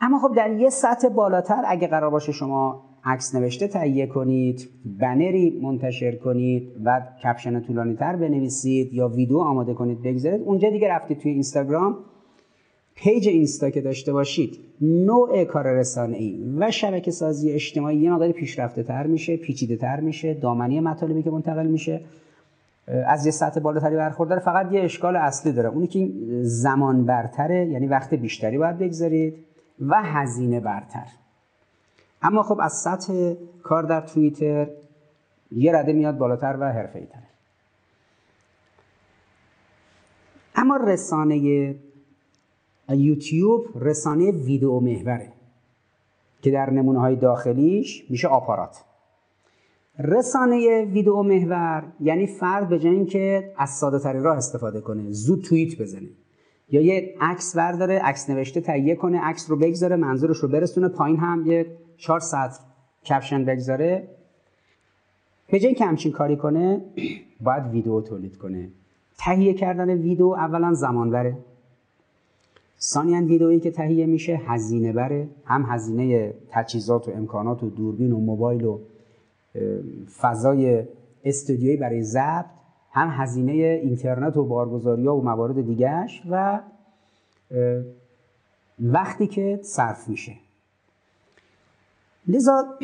اما 0.00 0.18
خب 0.18 0.34
در 0.36 0.50
یه 0.50 0.70
سطح 0.70 1.08
بالاتر 1.08 1.62
اگه 1.66 1.88
قرار 1.88 2.10
باشه 2.10 2.32
شما 2.32 2.83
عکس 3.04 3.34
نوشته 3.34 3.68
تهیه 3.68 4.06
کنید 4.06 4.68
بنری 5.00 5.60
منتشر 5.62 6.16
کنید 6.16 6.68
و 6.84 7.00
caption 7.24 7.60
طولانی 7.60 7.94
تر 7.94 8.16
بنویسید 8.16 8.94
یا 8.94 9.08
ویدیو 9.08 9.38
آماده 9.38 9.74
کنید 9.74 10.02
بگذارید. 10.02 10.40
اونجا 10.40 10.70
دیگه 10.70 10.88
رفتید 10.88 11.18
توی 11.18 11.32
اینستاگرام 11.32 11.96
page 12.94 13.28
اینستا 13.28 13.70
که 13.70 13.80
داشته 13.80 14.12
باشید. 14.12 14.58
نوع 14.80 15.44
کار 15.44 15.72
رسانه 15.72 16.16
ای 16.16 16.44
و 16.58 16.70
شبکه 16.70 17.10
سازی 17.10 17.50
اجتماعی 17.50 17.96
یه 17.96 18.12
مقدار 18.12 18.32
پیشرفته 18.32 18.82
تر 18.82 19.06
میشه 19.06 19.36
پیچیده 19.36 19.76
تر 19.76 20.00
میشه 20.00 20.34
دامنه‌ی 20.34 20.80
مطالبی 20.80 21.22
که 21.22 21.30
منتقل 21.30 21.66
میشه 21.66 22.00
از 23.06 23.26
یه 23.26 23.32
سطح 23.32 23.60
بالاتری 23.60 23.96
برخورداره. 23.96 24.38
فقط 24.38 24.72
یه 24.72 24.80
اشکال 24.80 25.16
اصلی 25.16 25.52
داره. 25.52 25.68
اونی 25.68 25.86
که 25.86 26.10
زمان 26.42 27.06
برتره 27.06 27.66
یعنی 27.66 27.86
وقت 27.86 28.14
بیشتری 28.14 28.58
باید 28.58 28.78
بگذارید 28.78 29.34
و 29.80 30.02
هزینه 30.02 30.60
برتر. 30.60 31.06
اما 32.24 32.42
خب 32.42 32.60
از 32.60 32.72
سطح 32.72 33.34
کار 33.62 33.82
در 33.82 34.00
توییتر 34.00 34.68
یه 35.52 35.72
رده 35.72 35.92
میاد 35.92 36.18
بالاتر 36.18 36.56
و 36.60 36.72
حرفه‌ای 36.72 37.06
تر 37.06 37.22
اما 40.54 40.76
رسانه 40.76 41.74
یوتیوب 42.88 43.66
رسانه 43.80 44.30
ویدیو 44.30 44.80
محوره 44.80 45.32
که 46.42 46.50
در 46.50 46.70
نمونه 46.70 47.00
های 47.00 47.16
داخلیش 47.16 48.04
میشه 48.10 48.28
آپارات. 48.28 48.84
رسانه 49.98 50.84
ویدیو 50.84 51.22
محور 51.22 51.84
یعنی 52.00 52.26
فرد 52.26 52.68
به 52.68 52.78
جای 52.78 52.94
اینکه 52.94 53.52
از 53.58 53.70
ساده 53.70 53.98
ترین 53.98 54.22
راه 54.22 54.36
استفاده 54.36 54.80
کنه 54.80 55.10
زود 55.10 55.42
توییت 55.42 55.82
بزنه. 55.82 56.08
یا 56.68 56.80
یه 56.80 57.14
عکس 57.20 57.56
برداره 57.56 57.98
عکس 57.98 58.30
نوشته 58.30 58.60
تهیه 58.60 58.94
کنه 58.94 59.20
عکس 59.20 59.50
رو 59.50 59.56
بگذاره 59.56 59.96
منظورش 59.96 60.36
رو 60.36 60.48
برسونه 60.48 60.88
پایین 60.88 61.16
هم 61.16 61.46
یه 61.46 61.66
چهار 61.96 62.20
سطر 62.20 62.58
کپشن 63.06 63.44
بگذاره. 63.44 64.08
به 65.48 65.60
جای 65.60 65.74
که 65.74 65.84
همچین 65.84 66.12
کاری 66.12 66.36
کنه 66.36 66.80
باید 67.40 67.66
ویدیو 67.66 68.00
تولید 68.00 68.36
کنه. 68.36 68.68
تهیه 69.18 69.54
کردن 69.54 69.90
ویدیو 69.90 70.26
اولا 70.26 70.74
زمان 70.74 71.10
بره. 71.10 71.36
ثانیا 72.80 73.26
ویدئویی 73.26 73.60
که 73.60 73.70
تهیه 73.70 74.06
میشه 74.06 74.40
هزینه 74.46 74.92
بره. 74.92 75.28
هم 75.44 75.66
هزینه 75.68 76.34
تجهیزات 76.50 77.08
و 77.08 77.10
امکانات 77.10 77.62
و 77.62 77.70
دوربین 77.70 78.12
و 78.12 78.18
موبایل 78.18 78.64
و 78.64 78.78
فضای 80.20 80.84
استودیویی 81.24 81.76
برای 81.76 82.02
ضبط. 82.02 82.46
هم 82.92 83.08
هزینه 83.10 83.52
اینترنت 83.52 84.36
و 84.36 84.44
بارگذاری 84.44 85.06
ها 85.06 85.16
و 85.16 85.24
موارد 85.24 85.66
دیگرش 85.66 86.22
و 86.30 86.60
وقتی 88.80 89.26
که 89.26 89.60
صرف 89.62 90.08
میشه. 90.08 90.32
لذا 92.28 92.78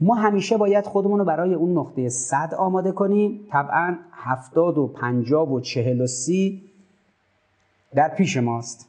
ما 0.00 0.14
همیشه 0.14 0.56
باید 0.56 0.86
خودمون 0.86 1.18
رو 1.18 1.24
برای 1.24 1.54
اون 1.54 1.78
نقطه 1.78 2.08
صد 2.08 2.54
آماده 2.58 2.92
کنیم. 2.92 3.46
طبعا 3.50 3.98
هفتاد 4.12 4.78
و 4.78 4.86
پنجاب 4.86 5.52
و 5.52 5.60
چهل 5.60 6.00
و 6.00 6.06
سی 6.06 6.62
در 7.94 8.08
پیش 8.08 8.36
ماست. 8.36 8.88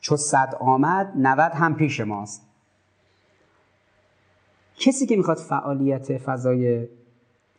چو 0.00 0.16
صد 0.16 0.56
آمد 0.60 1.12
نود 1.16 1.52
هم 1.52 1.74
پیش 1.74 2.00
ماست. 2.00 2.42
کسی 4.76 5.06
که 5.06 5.16
می‌خواد 5.16 5.36
فعالیت 5.36 6.18
فضای 6.18 6.88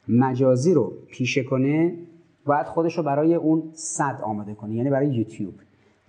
مجازی 0.08 0.74
رو 0.74 0.94
پیشه 1.08 1.44
کنه 1.44 1.98
باید 2.46 2.66
خودش 2.66 2.98
رو 2.98 3.04
برای 3.04 3.36
اون 3.36 3.72
صد 3.74 4.20
آماده 4.24 4.54
کنه 4.54 4.76
یعنی 4.76 4.90
برای 4.90 5.08
یوتیوب. 5.08 5.54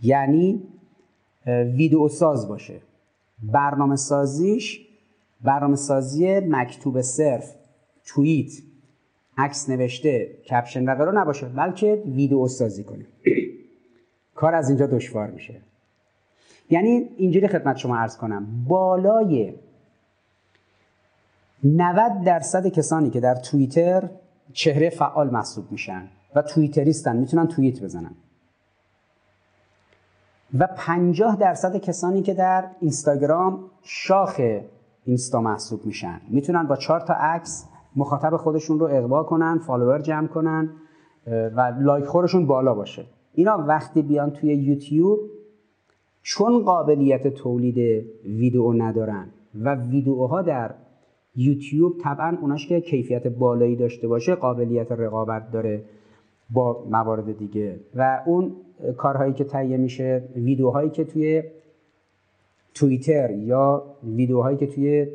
یعنی 0.02 0.62
ویدیو 1.46 2.08
ساز 2.08 2.48
باشه. 2.48 2.80
برنامه 3.42 3.96
سازیش 3.96 4.86
برنامه 5.42 5.76
سازی 5.76 6.40
مکتوب 6.40 7.00
صرف 7.00 7.54
توییت 8.04 8.52
عکس 9.38 9.68
نوشته 9.68 10.26
کپشن 10.50 10.84
و 10.84 10.94
غیره 10.94 11.12
نباشه 11.12 11.46
بلکه 11.46 12.02
ویدیو 12.06 12.48
سازی 12.48 12.84
کنه. 12.84 13.06
کار 14.34 14.54
از 14.54 14.68
اینجا 14.68 14.86
دشوار 14.86 15.30
میشه. 15.30 15.60
یعنی 16.70 17.08
اینجوری 17.16 17.48
خدمت 17.48 17.76
شما 17.76 17.96
عرض 17.96 18.16
کنم 18.16 18.64
بالای 18.68 19.54
90 21.64 22.24
درصد 22.24 22.66
کسانی 22.66 23.10
که 23.10 23.20
در 23.20 23.34
توییتر 23.34 24.08
چهره 24.52 24.90
فعال 24.90 25.30
محسوب 25.30 25.72
میشن 25.72 26.08
و 26.34 26.42
توییتریستن 26.42 27.16
می‌تونن 27.16 27.46
توییت 27.46 27.82
بزنن. 27.82 28.14
و 30.58 30.66
50 30.76 31.36
درصد 31.36 31.76
کسانی 31.76 32.22
که 32.22 32.34
در 32.34 32.64
اینستاگرام 32.80 33.70
شاخ 33.82 34.40
اینستا 35.04 35.40
محسوب 35.40 35.86
میشن. 35.86 36.20
می‌تونن 36.30 36.62
با 36.62 36.76
چهار 36.76 37.00
تا 37.00 37.14
عکس 37.14 37.68
مخاطب 37.96 38.36
خودشون 38.36 38.78
رو 38.78 38.88
اغوا 38.90 39.22
کنن 39.22 39.58
follower 39.58 39.98
جمع 39.98 40.26
کنن 40.26 40.70
و 41.26 41.72
لایک 41.80 42.04
خورشون 42.04 42.46
بالا 42.46 42.74
باشه. 42.74 43.04
اینا 43.34 43.64
وقتی 43.68 44.02
بیان 44.02 44.30
توی 44.30 44.54
یوتیوب 44.54 45.18
چون 46.22 46.64
قابلیت 46.64 47.28
تولید 47.28 48.06
ویدیو 48.24 48.72
ندارن 48.72 49.26
و 49.54 49.74
ویدیوها 49.74 50.42
در 50.42 50.74
یوتیوب 51.36 51.98
طبعا 52.00 52.36
اوناش 52.40 52.66
که 52.66 52.80
کیفیت 52.80 53.26
بالایی 53.26 53.76
داشته 53.76 54.08
باشه 54.08 54.34
قابلیت 54.34 54.92
رقابت 54.92 55.50
داره 55.50 55.84
با 56.50 56.84
موارد 56.90 57.38
دیگه. 57.38 57.80
و 57.94 58.22
اون 58.26 58.52
کارهایی 58.96 59.32
که 59.32 59.44
تهیه 59.44 59.76
میشه 59.76 60.28
ویدیوهایی 60.36 60.90
که 60.90 61.04
توی 61.04 61.42
توییتر 62.74 63.30
یا 63.30 63.84
ویدیوهایی 64.04 64.56
که 64.56 64.66
توی 64.66 65.06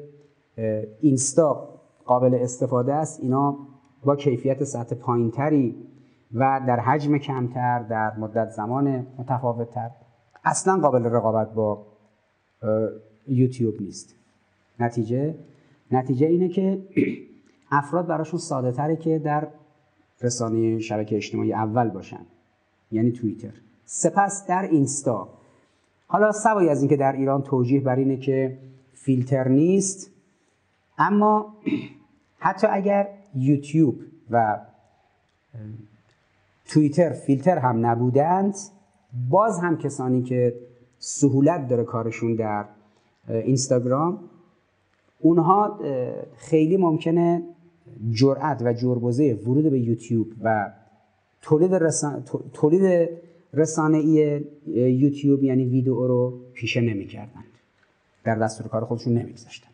اینستا 1.01 1.69
قابل 2.05 2.35
استفاده 2.35 2.93
است 2.93 3.19
اینا 3.19 3.57
با 4.03 4.15
کیفیت 4.15 4.63
سطح 4.63 4.95
پایینتری 4.95 5.75
و 6.33 6.61
در 6.67 6.79
حجم 6.79 7.17
کمتر 7.17 7.79
در 7.79 8.17
مدت 8.17 8.49
زمان 8.49 9.07
متفاوتتر 9.17 9.89
اصلا 10.43 10.77
قابل 10.77 11.03
رقابت 11.03 11.53
با 11.53 11.85
یوتیوب 13.27 13.81
نیست. 13.81 14.15
نتیجه؟ 14.79 15.35
نتیجه 15.91 16.27
اینه 16.27 16.49
که 16.49 16.81
افراد 17.71 18.07
براشون 18.07 18.39
ساده 18.39 18.71
تره 18.71 18.95
که 18.95 19.19
در 19.19 19.47
رسانه 20.21 20.79
شبکه 20.79 21.15
اجتماعی 21.15 21.53
اول 21.53 21.89
باشن 21.89 22.25
یعنی 22.91 23.11
توییتر. 23.11 23.53
سپس 23.85 24.47
در 24.47 24.67
اینستا 24.71 25.29
حالا 26.07 26.31
سوای 26.31 26.69
از 26.69 26.79
اینکه 26.79 26.95
در 26.95 27.11
ایران 27.11 27.41
توجیه 27.41 27.81
بر 27.81 27.95
اینه 27.95 28.17
که 28.17 28.57
فیلتر 28.93 29.47
نیست 29.47 30.11
اما 30.97 31.53
حتی 32.39 32.67
اگر 32.67 33.07
یوتیوب 33.35 33.95
و 34.31 34.59
توییتر 36.65 37.09
فیلتر 37.09 37.57
هم 37.57 37.85
نبودند 37.85 38.55
باز 39.29 39.59
هم 39.59 39.77
کسانی 39.77 40.23
که 40.23 40.55
سهولت 40.99 41.67
داره 41.67 41.83
کارشون 41.83 42.35
در 42.35 42.65
اینستاگرام 43.27 44.19
اونها 45.19 45.79
خیلی 46.35 46.77
ممکنه 46.77 47.43
جرأت 48.11 48.61
و 48.61 48.73
جربزه 48.73 49.33
ورود 49.33 49.69
به 49.69 49.79
یوتیوب 49.79 50.27
و 50.41 50.71
تولید. 51.41 51.89
تولید 52.53 53.09
رسانه 53.55 53.97
ای 53.97 54.41
یوتیوب 54.75 55.43
یعنی 55.43 55.65
ویدیو 55.65 56.07
رو 56.07 56.39
پیشه 56.53 56.81
نمی‌کردند. 56.81 57.45
در 58.23 58.35
دستور 58.35 58.67
کار 58.67 58.85
خودشون 58.85 59.13
نمیگذاشتن. 59.13 59.69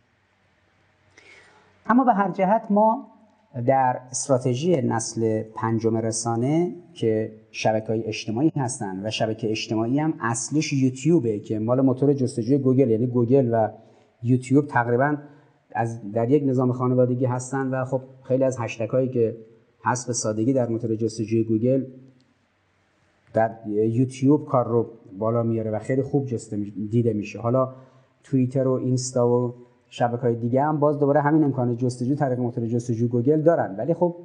اما 1.86 2.04
به 2.04 2.14
هر 2.14 2.32
جهت 2.32 2.68
ما 2.70 3.08
در 3.66 4.00
استراتژی 4.12 4.82
نسل 4.82 5.44
پنجم 5.56 5.98
رسانه 5.98 6.76
که 6.94 7.32
شبکه 7.52 7.88
های 7.88 8.04
اجتماعی 8.04 8.52
هستن 8.56 9.06
و 9.06 9.10
شبکه 9.10 9.52
اجتماعی 9.52 10.00
هم 10.00 10.14
اصلیش 10.20 10.74
یوتیوبه 10.74 11.40
که 11.40 11.60
مال 11.60 11.82
موتور 11.82 12.14
جستجوی 12.14 12.58
گوگل 12.58 12.90
یعنی 12.90 13.08
گوگل 13.08 13.50
و 13.54 13.70
یوتیوب 14.24 14.68
تقریبا 14.68 15.18
از 15.72 16.12
در 16.12 16.30
یک 16.30 16.44
نظام 16.46 16.72
خانوادگی 16.72 17.26
هستن 17.26 17.68
و 17.68 17.86
خب 17.86 18.02
خیلی 18.24 18.44
از 18.44 18.58
هشتگ 18.60 18.90
هایی 18.90 19.10
که 19.10 19.38
حسب 19.86 20.12
سادگی 20.12 20.54
در 20.54 20.70
موتور 20.70 20.96
جستجوی 20.96 21.44
گوگل 21.44 21.86
در 23.34 23.52
یوتیوب 23.68 24.46
کار 24.46 24.68
رو 24.68 24.90
بالا 25.20 25.44
میاره 25.44 25.72
و 25.72 25.80
خیلی 25.80 26.02
خوب 26.02 26.26
جسته 26.26 26.58
دیده 26.90 27.14
میشه. 27.14 27.40
حالا 27.40 27.74
توییتر 28.24 28.68
و 28.68 28.72
اینستا 28.72 29.30
و 29.30 29.54
شبکه 29.90 30.22
های 30.22 30.36
دیگه 30.36 30.64
هم 30.64 30.80
باز 30.80 31.00
دوباره 31.00 31.22
همین 31.22 31.44
امکان 31.44 31.78
جستجو 31.78 32.16
طریق 32.16 32.40
موتور 32.40 32.68
جستجو 32.68 33.08
گوگل 33.08 33.42
دارن. 33.42 33.76
ولی 33.78 33.94
خب 33.94 34.16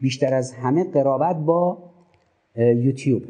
بیشتر 0.00 0.34
از 0.34 0.52
همه 0.52 0.84
قرابت 0.84 1.36
با 1.36 1.78
یوتیوب. 2.56 3.22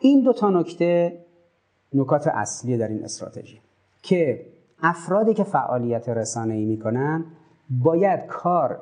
این 0.00 0.22
دو 0.22 0.32
تا 0.32 0.50
نکته 0.50 1.18
نکات 1.94 2.26
اصلی 2.26 2.78
در 2.78 2.88
این 2.88 3.04
استراتژی 3.04 3.60
که 4.02 4.46
افرادی 4.82 5.34
که 5.34 5.44
فعالیت 5.44 6.08
رسانه 6.08 6.54
ای 6.54 6.64
می‌کنن 6.64 7.24
باید 7.70 8.26
کار 8.26 8.80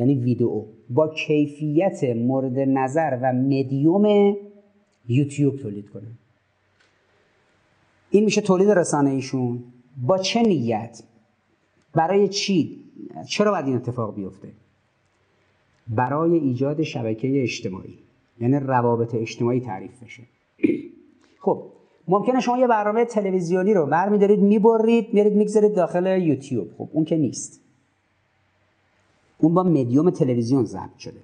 یعنی 0.00 0.14
ویدیو 0.14 0.64
با 0.90 1.08
کیفیت 1.08 2.04
مورد 2.04 2.58
نظر 2.58 3.18
و 3.22 3.32
مدیوم 3.32 4.36
یوتیوب 5.08 5.56
تولید 5.56 5.90
کنن 5.90 6.18
این 8.10 8.24
میشه 8.24 8.40
تولید 8.40 8.70
رسانه 8.70 9.10
ایشون. 9.10 9.64
با 10.06 10.18
چه 10.18 10.42
نیت؟ 10.42 11.02
برای 11.94 12.28
چی؟ 12.28 12.78
چرا 13.28 13.50
باید 13.50 13.66
این 13.66 13.76
اتفاق 13.76 14.14
بیفته؟ 14.14 14.48
برای 15.88 16.38
ایجاد 16.38 16.82
شبکه 16.82 17.42
اجتماعی 17.42 17.98
یعنی 18.40 18.56
روابط 18.56 19.14
اجتماعی 19.14 19.60
تعریف 19.60 20.02
بشه. 20.02 20.22
خب 21.44 21.62
ممکنه 22.08 22.40
شما 22.40 22.58
یه 22.58 22.66
برنامه 22.66 23.04
تلویزیونی 23.04 23.74
رو 23.74 23.86
برمیدارید 23.86 24.40
می‌برید 24.40 25.14
میرید 25.14 25.32
می‌گذارید 25.32 25.74
داخل 25.74 26.22
یوتیوب. 26.22 26.68
خب 26.78 26.88
اون 26.92 27.04
که 27.04 27.16
نیست. 27.16 27.60
اون 29.40 29.54
با 29.54 29.62
مدیوم 29.62 30.10
تلویزیون 30.10 30.64
ضبط 30.64 30.98
شده. 30.98 31.20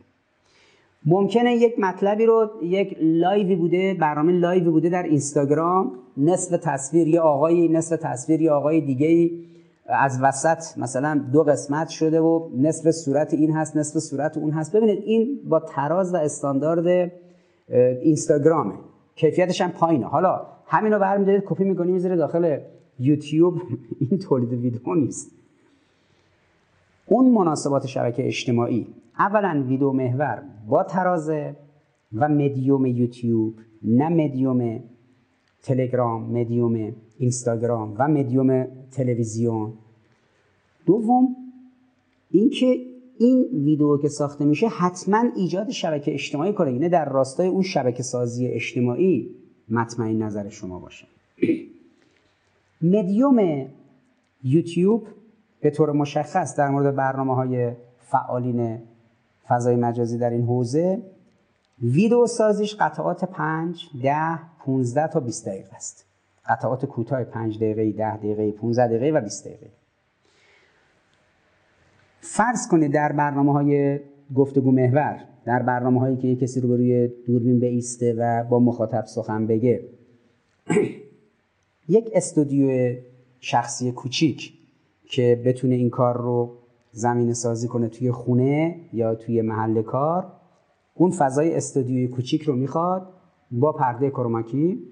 ممکنه 1.07 1.57
یک 1.57 1.79
مطلبی 1.79 2.27
رو 2.27 2.51
یک 2.63 2.97
لایوی 3.01 3.57
بوده 3.57 3.95
برنامه 3.95 4.33
لایوی 4.33 4.71
بوده 4.71 4.89
در 4.89 5.03
اینستاگرام 5.03 5.93
نصف 6.17 6.59
تصویر 6.63 7.09
یه 7.09 7.21
آقای 7.21 7.69
نصف 7.69 7.97
تصویر 7.97 8.43
یه 8.43 8.51
آقای 8.51 8.81
دیگه 8.81 9.31
از 9.89 10.19
وسط 10.23 10.79
مثلا 10.79 11.25
دو 11.33 11.43
قسمت 11.43 11.89
شده 11.89 12.21
و 12.21 12.49
نصف 12.57 12.91
صورت 12.91 13.35
این 13.35 13.53
هست 13.53 13.77
نصف 13.77 13.99
صورت 13.99 14.37
اون 14.37 14.51
هست. 14.51 14.77
ببینید 14.77 15.03
این 15.05 15.41
با 15.49 15.61
تراز 15.61 16.15
و 16.15 16.17
استاندارد 16.17 17.13
اینستاگرامه. 18.03 18.75
کیفیتش 19.17 19.61
هم 19.61 19.71
پایینه. 19.71 20.07
حالا 20.07 20.47
همین 20.67 20.93
رو 20.93 20.99
برمیدارید 20.99 21.43
کپی 21.47 21.65
می‌کنی 21.65 21.93
می‌ذاره 21.93 22.17
داخل 22.17 22.59
یوتیوب. 22.99 23.63
این 24.11 24.19
تولید 24.19 24.53
ویدیو 24.53 24.95
نیست. 24.95 25.31
اون 27.07 27.31
مناسبات 27.31 27.87
شبکه 27.87 28.27
اجتماعی. 28.27 28.87
اولا 29.19 29.65
ویدیو 29.69 29.93
محور 29.93 30.43
با 30.69 30.83
ترازه 30.83 31.57
و 32.13 32.29
مدیوم 32.29 32.87
یوتیوب 32.87 33.55
نه 33.83 34.09
مدیوم 34.09 34.81
تلگرام 35.63 36.23
مدیوم 36.23 36.93
اینستاگرام 37.19 37.95
و 37.99 38.09
مدیوم 38.09 38.67
تلویزیون. 38.91 39.73
دوم 40.87 41.37
اینکه 42.31 42.81
این 43.19 43.47
ویدیو 43.53 43.99
که 43.99 44.09
ساخته 44.09 44.45
میشه 44.45 44.69
حتما 44.69 45.25
ایجاد 45.37 45.71
شبکه 45.71 46.15
اجتماعی 46.15 46.53
کنه. 46.53 46.73
یعنی 46.73 46.89
در 46.89 47.09
راستای 47.09 47.49
اون 47.49 47.63
شبکه 47.63 48.03
سازی 48.03 48.47
اجتماعی 48.47 49.31
مطمئن 49.69 50.23
نظر 50.23 50.49
شما 50.49 50.79
باشه. 50.79 51.07
مدیوم 52.83 53.67
یوتیوب 54.45 55.07
به 55.61 55.71
طور 55.71 55.93
مشخص 55.93 56.57
در 56.57 56.69
مورد 56.69 56.97
برنامه 56.97 57.35
های 57.35 57.73
فعالین 57.99 58.83
فضای 59.49 59.77
مجازی 59.77 60.19
در 60.19 60.31
این 60.31 60.43
حوزه 60.43 61.03
ویدیو 61.83 62.27
سازیش 62.27 62.77
قطعات 62.77 63.25
5 63.25 63.89
10 64.03 64.39
15 64.65 65.09
تا 65.09 65.21
20 65.21 65.47
دقیقه 65.47 65.75
است. 65.75 66.07
قطعات 66.49 66.87
کوتاه 66.87 67.25
5 67.25 67.57
دقیقه 67.57 67.93
10 67.93 68.17
دقیقه 68.17 68.53
15 68.53 68.87
دقیقه 68.87 69.19
و 69.19 69.21
20 69.21 69.45
دقیقه 69.45 69.71
فرض 72.21 72.69
کنید 72.69 72.93
در 72.93 73.13
برنامه 73.13 73.53
های 73.53 74.01
گفتگو 74.35 74.73
محور 74.73 75.25
در 75.45 75.63
برنامه 75.63 76.01
هایی 76.01 76.17
که 76.17 76.29
یک 76.29 76.41
کسی 76.41 76.61
رو 76.61 76.77
روی 76.77 77.09
دوربین 77.27 77.61
بیسته 77.61 78.15
و 78.19 78.45
با 78.45 78.59
مخاطب 78.59 79.05
سخن 79.05 79.47
بگه 79.47 79.85
یک 81.89 82.11
استودیو 82.15 82.97
شخصی 83.41 83.93
کوچیک 83.93 84.53
که 85.07 85.43
بتونه 85.45 85.75
این 85.75 85.91
کار 85.91 86.17
رو 86.17 86.51
زمین 86.93 87.33
سازی 87.33 87.69
کنه 87.69 87.89
توی 87.89 88.13
خونه 88.13 88.81
یا 88.93 89.15
توی 89.15 89.43
محل 89.43 89.83
کار. 89.83 90.27
اون 90.95 91.11
فضای 91.11 91.55
استودیوی 91.55 92.09
کوچیک 92.09 92.43
رو 92.43 92.57
می‌خواد 92.57 93.09
با 93.51 93.73
پرده 93.73 94.11
کروماکی 94.11 94.83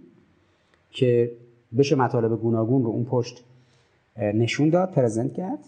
که 0.91 1.33
بشه 1.79 1.97
مطالب 1.97 2.41
گوناگون 2.41 2.85
رو 2.85 2.91
اون 2.91 3.05
پشت 3.05 3.45
نشون 4.17 4.69
داد 4.69 4.91
پرزنت 4.91 5.33
کرد. 5.33 5.59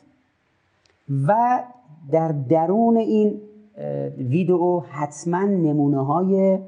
و 1.26 1.62
در 2.10 2.32
درون 2.32 2.96
این 2.96 3.40
ویدئو 4.18 4.80
حتما 4.80 5.42
نمونه 5.44 6.04
های 6.04 6.58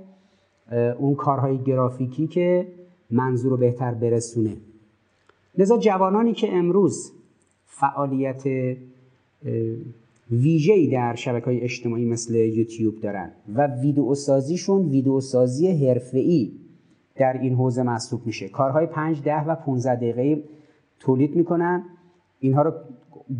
اون 0.98 1.14
کارهای 1.14 1.58
گرافیکی 1.58 2.26
که 2.26 2.66
منظور 3.10 3.50
رو 3.50 3.56
بهتر 3.56 3.94
برسونه. 3.94 4.56
لذا 5.58 5.78
جوانانی 5.78 6.32
که 6.32 6.56
امروز 6.56 7.12
فعالیت 7.68 8.44
ویژه‌ای 10.30 10.86
در 10.86 11.14
شبکه 11.14 11.46
های 11.46 11.60
اجتماعی 11.60 12.04
مثل 12.04 12.34
یوتیوب 12.34 13.00
دارن 13.00 13.30
و 13.54 13.66
ویدیو 13.66 14.14
سازیشون 14.14 14.88
ویدیو 14.88 15.20
سازی 15.20 15.86
حرفه‌ای 15.86 16.52
در 17.16 17.32
این 17.32 17.54
حوزه 17.54 17.82
محسوب 17.82 18.20
میشه. 18.26 18.48
کارهای 18.48 18.86
5 18.86 19.22
10 19.22 19.44
و 19.44 19.54
15 19.54 19.96
دقیقه 19.96 20.42
تولید 21.00 21.36
می‌کنن. 21.36 21.82
اینها 22.40 22.62
رو 22.62 22.72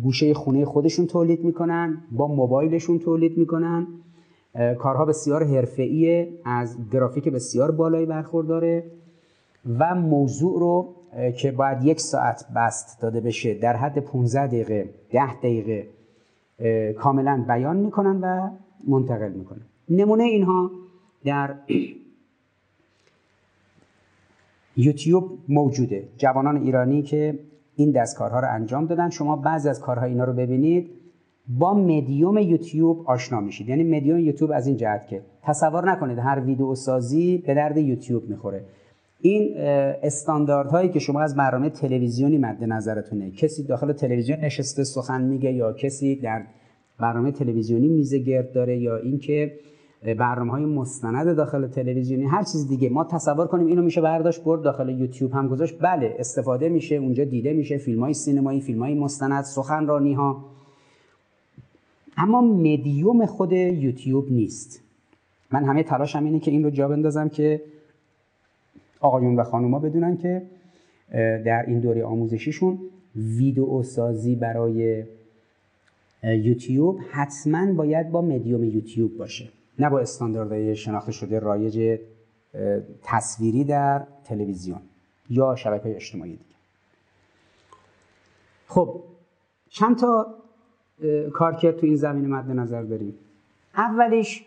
گوشه 0.03 0.33
خونه 0.33 0.65
خودشون 0.65 1.07
تولید 1.07 1.43
می‌کنن 1.43 1.97
با 2.11 2.27
موبایلشون 2.27 2.99
تولید 2.99 3.37
می‌کنن. 3.37 3.87
کارها 4.79 5.05
بسیار 5.05 5.43
حرفه‌ای 5.43 6.27
از 6.45 6.77
گرافیک 6.91 7.27
بسیار 7.27 7.71
بالایی 7.71 8.05
برخورداره 8.05 8.83
و 9.79 9.95
موضوع 9.95 10.59
رو 10.59 10.87
که 11.37 11.51
باید 11.51 11.85
یک 11.85 11.99
ساعت 12.01 12.45
بست 12.55 13.01
داده 13.01 13.21
بشه. 13.21 13.53
در 13.53 13.75
حد 13.75 13.99
15 13.99 14.47
دقیقه 14.47 14.89
10 15.11 15.35
دقیقه 15.35 15.87
کاملا 16.93 17.45
بیان 17.47 17.77
می‌کنن 17.77 18.19
و 18.21 18.49
منتقل 18.87 19.31
می‌کنن. 19.31 19.61
نمونه 19.89 20.23
اینها 20.23 20.71
در 21.25 21.55
یوتیوب 24.77 25.39
موجوده. 25.47 26.07
جوانان 26.17 26.57
ایرانی 26.57 27.01
که 27.01 27.39
این 27.75 27.91
دستکارها 27.91 28.39
رو 28.39 28.47
انجام 28.51 28.85
دادن. 28.85 29.09
شما 29.09 29.35
بعضی 29.35 29.69
از 29.69 29.81
کارها 29.81 30.05
اینا 30.05 30.23
رو 30.23 30.33
ببینید. 30.33 30.89
با 31.47 31.73
مدیوم 31.73 32.37
یوتیوب 32.37 33.03
آشنا 33.09 33.39
میشید. 33.39 33.69
یعنی 33.69 33.83
مدیوم 33.83 34.19
یوتیوب 34.19 34.51
از 34.51 34.67
این 34.67 34.77
جهت 34.77 35.07
که 35.07 35.21
تصور 35.43 35.91
نکنید 35.91 36.19
هر 36.19 36.39
ویدیو 36.39 36.75
سازی 36.75 37.37
به 37.37 37.53
درد 37.53 37.77
یوتیوب 37.77 38.29
می‌خوره. 38.29 38.65
این 39.21 39.57
استانداردهایی 40.03 40.89
که 40.89 40.99
شما 40.99 41.21
از 41.21 41.35
برنامه 41.35 41.69
تلویزیونی 41.69 42.37
مد 42.37 42.63
نظرتونه. 42.63 43.31
کسی 43.31 43.63
داخل 43.63 43.93
تلویزیون 43.93 44.39
نشسته 44.39 44.83
سخن 44.83 45.21
میگه 45.21 45.51
یا 45.51 45.73
کسی 45.73 46.15
در 46.15 46.43
برنامه 46.99 47.31
تلویزیونی 47.31 47.87
میزه 47.87 48.19
گرد 48.19 48.51
داره 48.51 48.77
یا 48.77 48.97
اینکه 48.97 49.59
برنامه 50.17 50.51
های 50.51 50.65
مستند 50.65 51.35
داخل 51.35 51.67
تلویزیونی 51.67 52.25
هر 52.25 52.43
چیز 52.43 52.67
دیگه. 52.67 52.89
ما 52.89 53.03
تصور 53.03 53.47
کنیم 53.47 53.67
اینو 53.67 53.81
میشه 53.81 54.01
برداشت 54.01 54.43
برد 54.43 54.61
داخل 54.61 54.89
یوتیوب 54.89 55.33
هم 55.33 55.47
گذاشت. 55.47 55.75
بله 55.81 56.15
استفاده 56.19 56.69
میشه 56.69 56.95
اونجا 56.95 57.23
دیده 57.23 57.53
میشه. 57.53 57.77
فیلم 57.77 58.03
های 58.03 58.13
سینمایی 58.13 58.61
فیلم 58.61 58.83
های 58.83 58.93
مستند 58.93 59.43
سخنرانی 59.43 60.13
ها 60.13 60.45
اما 62.17 62.41
مدیوم 62.41 63.25
خود 63.25 63.51
یوتیوب 63.51 64.31
نیست. 64.31 64.81
من 65.51 65.63
همه 65.63 65.83
تلاشم 65.83 66.23
اینه 66.25 66.39
که 66.39 66.51
این 66.51 66.63
رو 66.63 66.69
جا 66.69 66.87
بندازم 66.87 67.29
که 67.29 67.61
آقایون 68.99 69.35
و 69.35 69.43
خانوما 69.43 69.79
بدونن 69.79 70.17
که 70.17 70.41
در 71.45 71.65
این 71.67 71.79
دوره 71.79 72.03
آموزشیشون 72.03 72.79
ویدئو 73.15 73.83
سازی 73.83 74.35
برای 74.35 75.05
یوتیوب 76.23 76.99
حتما 77.11 77.73
باید 77.73 78.11
با 78.11 78.21
مدیوم 78.21 78.63
یوتیوب 78.63 79.17
باشه. 79.17 79.49
نه 79.79 79.89
با 79.89 79.99
استانداردهای 79.99 80.75
شناخته 80.75 81.11
شده 81.11 81.39
رایج 81.39 81.99
تصویری 83.03 83.63
در 83.63 84.03
تلویزیون 84.23 84.79
یا 85.29 85.55
شبکه 85.55 85.95
اجتماعی 85.95 86.31
دیگه. 86.31 86.43
خب 88.67 89.03
چند 89.69 89.97
تا 89.97 90.35
کارکرد 91.33 91.77
تو 91.77 91.85
این 91.85 91.95
زمینه 91.95 92.27
مد 92.27 92.51
نظر 92.51 92.81
داریم. 92.81 93.15
اولیش 93.75 94.45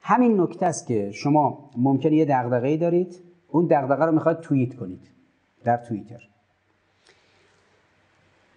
همین 0.00 0.40
نکته 0.40 0.66
است 0.66 0.86
که 0.86 1.10
شما 1.10 1.70
ممکنه 1.76 2.16
یه 2.16 2.24
دغدغه‌ای 2.24 2.76
دارید 2.76 3.25
اون 3.48 3.66
دغدغه 3.66 4.04
رو 4.04 4.12
می‌خواد 4.12 4.40
توییت 4.40 4.76
کنید 4.76 5.00
در 5.64 5.76
توییتر. 5.76 6.28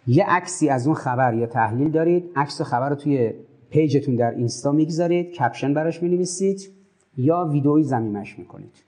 یه 0.07 0.25
عکسی 0.27 0.69
از 0.69 0.87
اون 0.87 0.95
خبر 0.95 1.33
یا 1.33 1.45
تحلیل 1.45 1.91
دارید 1.91 2.31
عکس 2.35 2.61
خبر 2.61 2.89
رو 2.89 2.95
توی 2.95 3.33
پیجتون 3.69 4.15
در 4.15 4.31
اینستا 4.31 4.71
می‌گذارید 4.71 5.31
کپشن 5.31 5.73
براش 5.73 6.03
می‌نویسید 6.03 6.69
یا 7.17 7.49
ویدئوی 7.51 7.83
زمیمش 7.83 8.39
می‌کنید. 8.39 8.83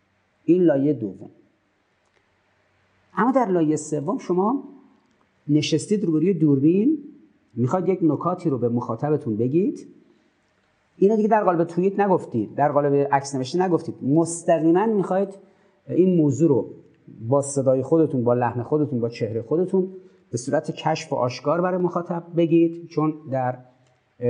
این 0.46 0.64
لایه 0.64 0.94
دوم. 0.94 1.30
اما 3.18 3.32
در 3.32 3.46
لایه 3.46 3.76
سوم 3.76 4.18
شما 4.18 4.64
نشستید 5.48 6.06
روبروی 6.06 6.34
دوربین 6.34 6.98
می‌خواد 7.54 7.90
یک 7.90 8.00
نکاتی 8.04 8.50
رو 8.50 8.58
به 8.58 8.70
مخاطبتون 8.70 9.38
بگید. 9.38 9.88
اینو 10.98 11.16
دیگه 11.16 11.28
در 11.28 11.44
قالب 11.44 11.64
توییت 11.64 12.00
نگفتید 12.00 12.56
در 12.56 12.72
قالب 12.72 13.08
عکس 13.12 13.36
نوشته 13.36 13.64
نگفتید. 13.64 13.96
مستقیما 14.04 14.86
می‌خواید 14.86 15.30
این 15.96 16.18
موضوع 16.18 16.50
رو 16.50 16.70
با 17.30 17.42
صدای 17.42 17.84
خودتون 17.84 18.24
با 18.24 18.34
لحن 18.34 18.64
خودتون 18.64 19.00
با 19.00 19.10
چهره 19.10 19.42
خودتون 19.42 19.88
به 20.32 20.38
صورت 20.38 20.72
کشف 20.72 21.14
و 21.14 21.16
آشکار 21.16 21.62
برای 21.62 21.82
مخاطب 21.82 22.24
بگید. 22.38 22.88
چون 22.88 23.14
در 23.32 23.58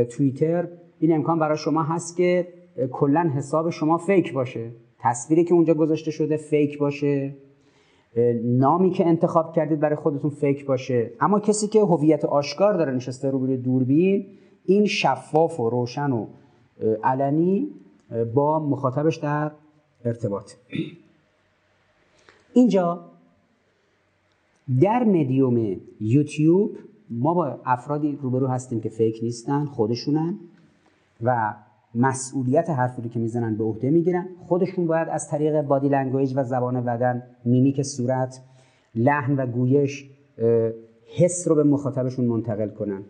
توییتر 0.10 0.68
این 1.00 1.14
امکان 1.14 1.40
برای 1.40 1.58
شما 1.58 1.84
هست 1.84 2.18
که 2.18 2.48
کلا 2.92 3.32
حساب 3.36 3.70
شما 3.70 3.98
فیک 3.98 4.34
باشه. 4.34 4.72
تصویری 5.00 5.44
که 5.44 5.54
اونجا 5.54 5.74
گذاشته 5.74 6.12
شده 6.12 6.38
فیک 6.38 6.78
باشه. 6.78 7.36
نامی 8.44 8.90
که 8.90 9.08
انتخاب 9.08 9.54
کردید 9.54 9.80
برای 9.80 9.96
خودتون 9.96 10.30
fake 10.30 10.66
باشه. 10.66 11.12
اما 11.20 11.40
کسی 11.40 11.68
که 11.68 11.80
هویت 11.80 12.26
آشکار 12.26 12.74
داره 12.74 12.92
نشسته 12.92 13.30
روبروی 13.30 13.58
دوربین 13.58 14.28
این 14.66 14.86
شفاف 14.86 15.60
و 15.60 15.70
روشن 15.70 16.12
و 16.12 16.28
علنی 17.04 17.70
با 18.36 18.60
مخاطبش 18.60 19.16
در 19.16 19.52
ارتباط. 20.06 20.52
اینجا 22.54 23.06
در 24.82 25.04
مدیوم 25.04 25.78
یوتیوب 26.00 26.78
ما 27.10 27.34
با 27.34 27.60
افرادی 27.66 28.20
روبرو 28.22 28.48
هستیم 28.48 28.82
که 28.82 28.90
fake 28.90 29.20
نیستن 29.24 29.66
خودشونن 29.66 30.40
و 31.24 31.54
مسئولیت 31.96 32.70
حرفی 32.70 33.10
که 33.10 33.20
می‌زنن 33.20 33.56
به 33.56 33.64
عهده 33.64 33.90
می‌گیرن. 33.90 34.28
خودشون 34.48 34.88
باید 34.88 35.10
از 35.10 35.30
طریق 35.30 35.62
body 35.62 35.90
language 35.90 36.34
و 36.36 36.44
زبان 36.44 36.82
بدن 36.82 37.24
میمیک 37.46 37.82
صورت 37.82 38.42
لحن 38.96 39.36
و 39.36 39.46
گویش 39.46 40.10
حس 41.18 41.48
رو 41.48 41.56
به 41.56 41.64
مخاطبشون 41.64 42.26
منتقل 42.26 42.70
کنن. 42.70 43.04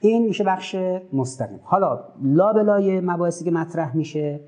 این 0.00 0.26
میشه 0.26 0.44
بخش 0.44 0.76
مستقیم. 1.12 1.60
حالا 1.62 2.04
لابلای 2.22 3.00
مباحثی 3.00 3.44
که 3.44 3.50
مطرح 3.50 3.96
میشه 3.96 4.40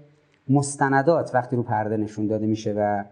مستندات 0.48 1.30
وقتی 1.34 1.56
رو 1.56 1.62
پرده 1.62 1.96
نشون 1.96 2.26
داده 2.26 2.46
میشه 2.46 2.74
و 2.76 3.04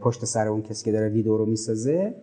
پشت 0.00 0.24
سر 0.24 0.48
اون 0.48 0.62
کسی 0.62 0.84
که 0.84 0.92
داره 0.92 1.08
ویدیو 1.08 1.36
رو 1.36 1.46
می‌سازه 1.46 2.14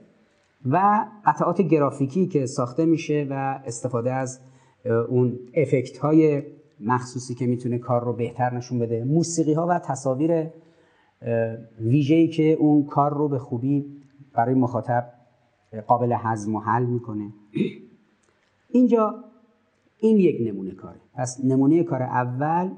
و 0.66 1.06
قطعات 1.26 1.62
گرافیکی 1.62 2.28
که 2.28 2.46
ساخته 2.46 2.86
میشه 2.86 3.28
و 3.30 3.60
استفاده 3.66 4.12
از 4.12 4.40
اون 5.10 5.40
افکت 5.54 5.98
های 5.98 6.44
مخصوصی 6.80 7.36
که 7.36 7.48
می‌تونه 7.48 7.78
کار 7.78 8.04
رو 8.04 8.14
بهتر 8.14 8.54
نشون 8.54 8.80
بده. 8.80 9.04
موسیقی 9.04 9.54
ها 9.54 9.68
و 9.68 9.80
تصاویر 9.80 10.48
ویژه‌ای 11.80 12.28
که 12.28 12.44
اون 12.44 12.86
کار 12.86 13.14
رو 13.14 13.28
به 13.28 13.40
خوبی 13.40 13.86
برای 14.34 14.56
مخاطب 14.56 15.14
قابل 15.88 16.16
هضم 16.18 16.56
و 16.56 16.60
حل 16.60 16.86
می‌کنه. 16.86 17.34
اینجا 18.70 19.16
این 19.98 20.18
یک 20.18 20.48
نمونه 20.48 20.72
کاره. 20.72 21.00
پس 21.14 21.40
نمونه 21.44 21.84
کار 21.84 22.02
اول 22.02 22.70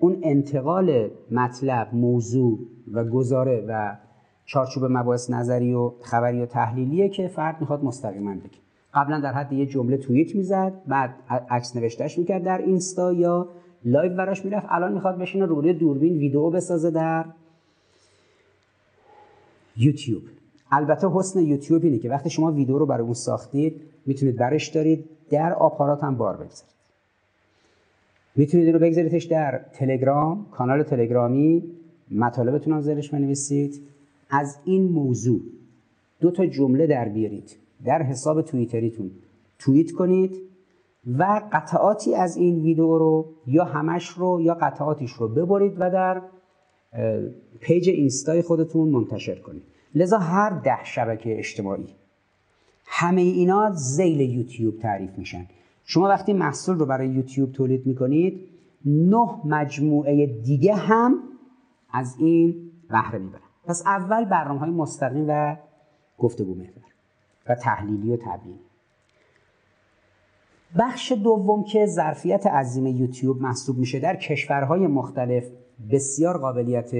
اون 0.00 0.18
انتقال 0.22 1.10
مطلب 1.30 1.94
موضوع 1.94 2.58
و 2.92 3.04
گزاره 3.04 3.64
و 3.68 3.96
چارچوب 4.44 4.84
مباحث 4.84 5.30
نظری 5.30 5.74
و 5.74 5.92
خبری 6.00 6.42
و 6.42 6.46
تحلیلیه 6.46 7.08
که 7.08 7.28
فرد 7.28 7.60
می‌خواد 7.60 7.84
مستقیما 7.84 8.34
بگه. 8.34 8.58
قبلا 8.94 9.20
در 9.20 9.32
حد 9.32 9.52
یه 9.52 9.66
جمله 9.66 9.96
توییت 9.96 10.36
می‌زد 10.36 10.72
بعد 10.86 11.14
عکس 11.50 11.76
نوشتهش 11.76 12.18
می‌کرد 12.18 12.42
در 12.42 12.58
اینستا 12.58 13.12
یا 13.12 13.48
live 13.84 14.16
براش 14.16 14.44
می‌رفت. 14.44 14.66
الان 14.70 14.92
می‌خواد 14.92 15.18
بشینه 15.18 15.46
روی 15.46 15.72
دوربین 15.72 16.16
ویدیو 16.16 16.50
بسازه 16.50 16.90
در 16.90 17.24
یوتیوب. 19.76 20.22
البته 20.72 21.08
حسن 21.12 21.40
یوتیوب 21.40 21.84
اینه 21.84 21.98
که 21.98 22.08
وقتی 22.08 22.30
شما 22.30 22.52
ویدیو 22.52 22.78
رو 22.78 22.86
برای 22.86 23.04
اون 23.04 23.14
ساختید 23.14 23.82
می‌تونید 24.06 24.36
برش 24.36 24.68
دارید 24.68 25.04
در 25.30 25.52
آپارات 25.52 26.04
هم 26.04 26.16
بار 26.16 26.34
بگذارید. 26.34 26.79
می‌تونید 28.36 28.68
رو 28.68 28.78
بگذاریدش 28.78 29.24
در 29.24 29.60
تلگرام 29.72 30.46
کانال 30.50 30.82
تلگرامی 30.82 31.64
مطالبتون 32.10 32.72
رو 32.72 32.80
زیرش 32.80 33.10
بنویسید. 33.10 33.80
از 34.30 34.58
این 34.64 34.82
موضوع 34.92 35.40
دو 36.20 36.30
تا 36.30 36.46
جمله 36.46 36.86
در 36.86 37.08
بیارید 37.08 37.56
در 37.84 38.02
حساب 38.02 38.42
توییتریتون 38.42 39.10
توییت 39.58 39.92
کنید 39.92 40.36
و 41.18 41.42
قطعاتی 41.52 42.14
از 42.14 42.36
این 42.36 42.62
ویدیو 42.62 42.98
رو 42.98 43.26
یا 43.46 43.64
همش 43.64 44.08
رو 44.08 44.40
یا 44.40 44.54
قطعاتیش 44.54 45.12
رو 45.12 45.28
ببرید 45.28 45.72
و 45.78 45.90
در 45.90 46.22
پیج 47.60 47.88
اینستای 47.88 48.42
خودتون 48.42 48.88
منتشر 48.88 49.34
کنید. 49.34 49.62
لذا 49.94 50.18
هر 50.18 50.50
ده 50.50 50.84
شبکه 50.84 51.38
اجتماعی 51.38 51.86
همه 52.86 53.20
اینا 53.20 53.70
زیل 53.72 54.20
یوتیوب 54.20 54.78
تعریف 54.78 55.18
میشن. 55.18 55.46
شما 55.90 56.08
وقتی 56.08 56.32
محصول 56.32 56.78
رو 56.78 56.86
برای 56.86 57.08
یوتیوب 57.08 57.52
تولید 57.52 57.86
می‌کنید 57.86 58.40
نه 58.84 59.28
مجموعه 59.44 60.26
دیگه 60.26 60.74
هم 60.74 61.18
از 61.92 62.16
این 62.18 62.70
بهره 62.90 63.18
می‌برن. 63.18 63.40
پس 63.64 63.82
اول 63.86 64.24
برنامه 64.24 64.60
های 64.60 64.70
مستقیم 64.70 65.24
و 65.28 65.56
گفتگو 66.18 66.54
محور 66.54 66.84
و 67.48 67.54
تحلیلی 67.54 68.12
و 68.12 68.16
تبیینی 68.16 68.60
بخش 70.78 71.12
دوم 71.12 71.64
که 71.64 71.86
ظرفیت 71.86 72.46
عظیم 72.46 72.86
یوتیوب 72.86 73.42
محسوب 73.42 73.78
میشه 73.78 74.00
در 74.00 74.16
کشورهای 74.16 74.86
مختلف 74.86 75.44
بسیار 75.90 76.38
قابلیت 76.38 76.90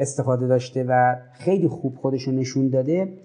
استفاده 0.00 0.46
داشته 0.46 0.84
و 0.88 1.16
خیلی 1.32 1.68
خوب 1.68 1.96
خودشو 1.96 2.30
نشون 2.30 2.68
داده 2.68 3.18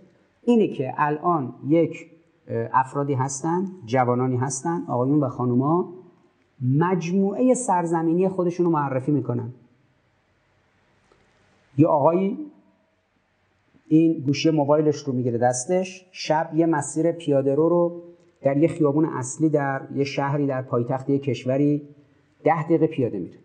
اینه 0.43 0.67
که 0.67 0.93
الان 0.97 1.53
یک 1.67 2.18
افرادی 2.49 3.13
هستن 3.13 3.65
جوانانی 3.85 4.37
هستن. 4.37 4.83
آقایون 4.87 5.19
و 5.19 5.29
خانوما 5.29 5.93
مجموعه 6.79 7.53
سرزمینی 7.53 8.29
خودشون 8.29 8.65
رو 8.65 8.71
معرفی 8.71 9.11
می‌کنن. 9.11 9.53
یه 11.77 11.87
آقایی 11.87 12.37
این 13.87 14.13
گوشی 14.25 14.49
موبایلش 14.49 14.95
رو 14.95 15.13
می‌گیره 15.13 15.37
دستش 15.37 16.05
شب 16.11 16.51
یه 16.55 16.65
مسیر 16.65 17.11
پیاده 17.11 17.55
رو 17.55 17.69
رو 17.69 18.01
در 18.41 18.57
یه 18.57 18.67
خیابون 18.67 19.05
اصلی 19.05 19.49
در 19.49 19.81
یه 19.95 20.03
شهری 20.03 20.47
در 20.47 20.61
پایتخت 20.61 21.09
یه 21.09 21.19
کشوری 21.19 21.81
ده 22.43 22.63
دقیقه 22.63 22.87
پیاده 22.87 23.19
میره. 23.19 23.37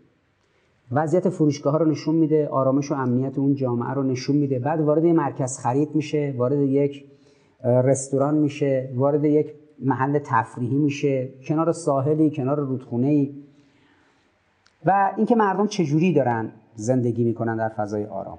وضعیت 0.93 1.29
فروشگاه 1.29 1.73
ها 1.73 1.79
رو 1.79 1.91
نشون 1.91 2.15
میده 2.15 2.49
آرامش 2.49 2.93
و 2.93 2.95
امنیت 2.95 3.39
اون 3.39 3.55
جامعه 3.55 3.95
رو 3.95 4.03
نشون 4.03 4.37
میده. 4.37 4.59
بعد 4.59 4.81
وارد 4.81 5.05
یه 5.05 5.13
مرکز 5.13 5.59
خرید 5.59 5.95
میشه 5.95 6.35
وارد 6.37 6.59
یک 6.59 7.05
رستوران 7.65 8.35
میشه 8.35 8.89
وارد 8.95 9.25
یک 9.25 9.55
محل 9.79 10.19
تفریحی 10.19 10.77
میشه 10.77 11.29
کنار 11.47 11.73
ساحلی 11.73 12.31
کنار 12.31 12.61
رودخونه 12.61 13.07
ای 13.07 13.35
و 14.87 15.13
اینکه 15.17 15.35
مردم 15.35 15.67
چجوری 15.67 16.13
دارن 16.13 16.53
زندگی 16.75 17.25
می‌کنن 17.25 17.57
در 17.57 17.69
فضای 17.69 18.05
آرام. 18.05 18.39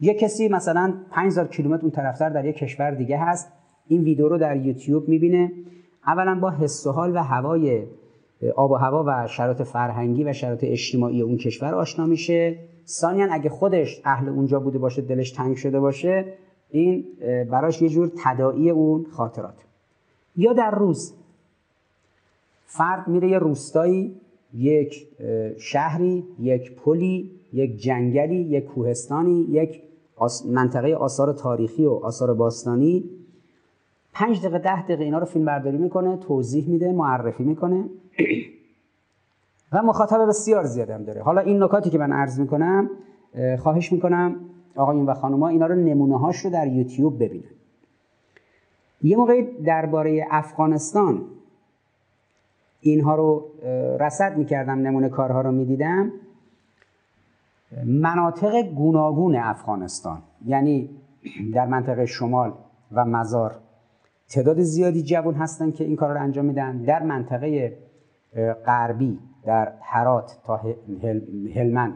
یه 0.00 0.14
کسی 0.14 0.48
مثلا 0.48 0.94
5000 1.10 1.46
کیلومتر 1.48 1.82
اون 1.82 1.90
طرفتر 1.90 2.30
در 2.30 2.44
یک 2.44 2.56
کشور 2.56 2.90
دیگه 2.90 3.18
هست 3.18 3.52
این 3.88 4.02
ویدیو 4.02 4.28
رو 4.28 4.38
در 4.38 4.56
یوتیوب 4.56 5.08
می‌بینه. 5.08 5.52
اولا 6.06 6.40
با 6.40 6.50
حس 6.50 6.86
و 6.86 6.92
حال 6.92 7.16
و 7.16 7.18
هوای 7.18 7.82
آب 8.56 8.70
و 8.70 8.74
هوا 8.74 9.04
و 9.06 9.26
شرایط 9.26 9.62
فرهنگی 9.62 10.24
و 10.24 10.32
شرایط 10.32 10.64
اجتماعی 10.64 11.22
اون 11.22 11.36
کشور 11.36 11.74
آشنا 11.74 12.06
میشه. 12.06 12.58
ثانیا 12.86 13.32
اگه 13.32 13.50
خودش 13.50 14.00
اهل 14.04 14.28
اونجا 14.28 14.60
بوده 14.60 14.78
باشه 14.78 15.02
دلش 15.02 15.30
تنگ 15.30 15.56
شده 15.56 15.80
باشه 15.80 16.24
این 16.72 17.04
براش 17.50 17.82
یه 17.82 17.88
جور 17.88 18.12
تداعی 18.24 18.70
اون 18.70 19.06
خاطرات. 19.10 19.54
یا 20.36 20.52
در 20.52 20.70
روز. 20.70 21.14
فرد 22.66 23.08
میره 23.08 23.28
یه 23.28 23.38
روستایی 23.38 24.14
یک 24.54 25.08
شهری 25.58 26.24
یک 26.40 26.72
پلی 26.72 27.30
یک 27.52 27.76
جنگلی 27.76 28.36
یک 28.36 28.64
کوهستانی 28.64 29.46
یک 29.50 29.82
منطقه 30.50 30.94
آثار 30.94 31.32
تاریخی 31.32 31.84
و 31.84 31.92
آثار 31.92 32.34
باستانی. 32.34 33.04
پنج 34.12 34.40
دقیقه 34.40 34.58
ده 34.58 34.82
دقیقه 34.82 35.04
اینا 35.04 35.18
رو 35.18 35.26
فیلم 35.26 35.44
برداری 35.44 35.76
می‌کنه 35.76 36.16
توضیح 36.16 36.68
میده 36.68 36.92
معرفی 36.92 37.42
می‌کنه. 37.42 37.84
و 39.72 39.82
مخاطب 39.82 40.28
بسیار 40.28 40.64
زیادی 40.64 40.92
هم 40.92 41.04
داره. 41.04 41.22
حالا 41.22 41.40
این 41.40 41.62
نکاتی 41.62 41.90
که 41.90 41.98
من 41.98 42.12
عرض 42.12 42.40
می‌کنم 42.40 42.90
خواهش 43.58 43.92
می‌کنم 43.92 44.36
آقایون 44.76 45.06
و 45.06 45.14
خانوما 45.14 45.48
اینا 45.48 45.66
رو 45.66 45.74
نمونه 45.74 46.18
هاش 46.18 46.36
رو 46.36 46.50
در 46.50 46.66
یوتیوب 46.66 47.22
ببینن. 47.22 47.44
یه 49.02 49.16
موقعی 49.16 49.42
درباره 49.42 50.26
افغانستان 50.30 51.24
اینها 52.80 53.14
رو 53.14 53.44
رصد 54.00 54.36
می‌کردم 54.36 54.78
نمونه 54.78 55.08
کارها 55.08 55.40
رو 55.40 55.52
می‌دیدم. 55.52 56.12
مناطق 57.84 58.62
گوناگون 58.62 59.36
افغانستان 59.36 60.22
یعنی 60.46 60.90
در 61.54 61.66
منطقه 61.66 62.06
شمال 62.06 62.52
و 62.92 63.04
مزار 63.04 63.54
تعداد 64.28 64.60
زیادی 64.60 65.02
جوان 65.02 65.34
هستن 65.34 65.70
که 65.70 65.84
این 65.84 65.96
کار 65.96 66.14
رو 66.14 66.20
انجام 66.20 66.44
میدن. 66.44 66.82
در 66.82 67.02
منطقه 67.02 67.78
غربی 68.66 69.18
در 69.44 69.72
هرات 69.80 70.38
تا 70.44 70.60
هلمند. 71.54 71.94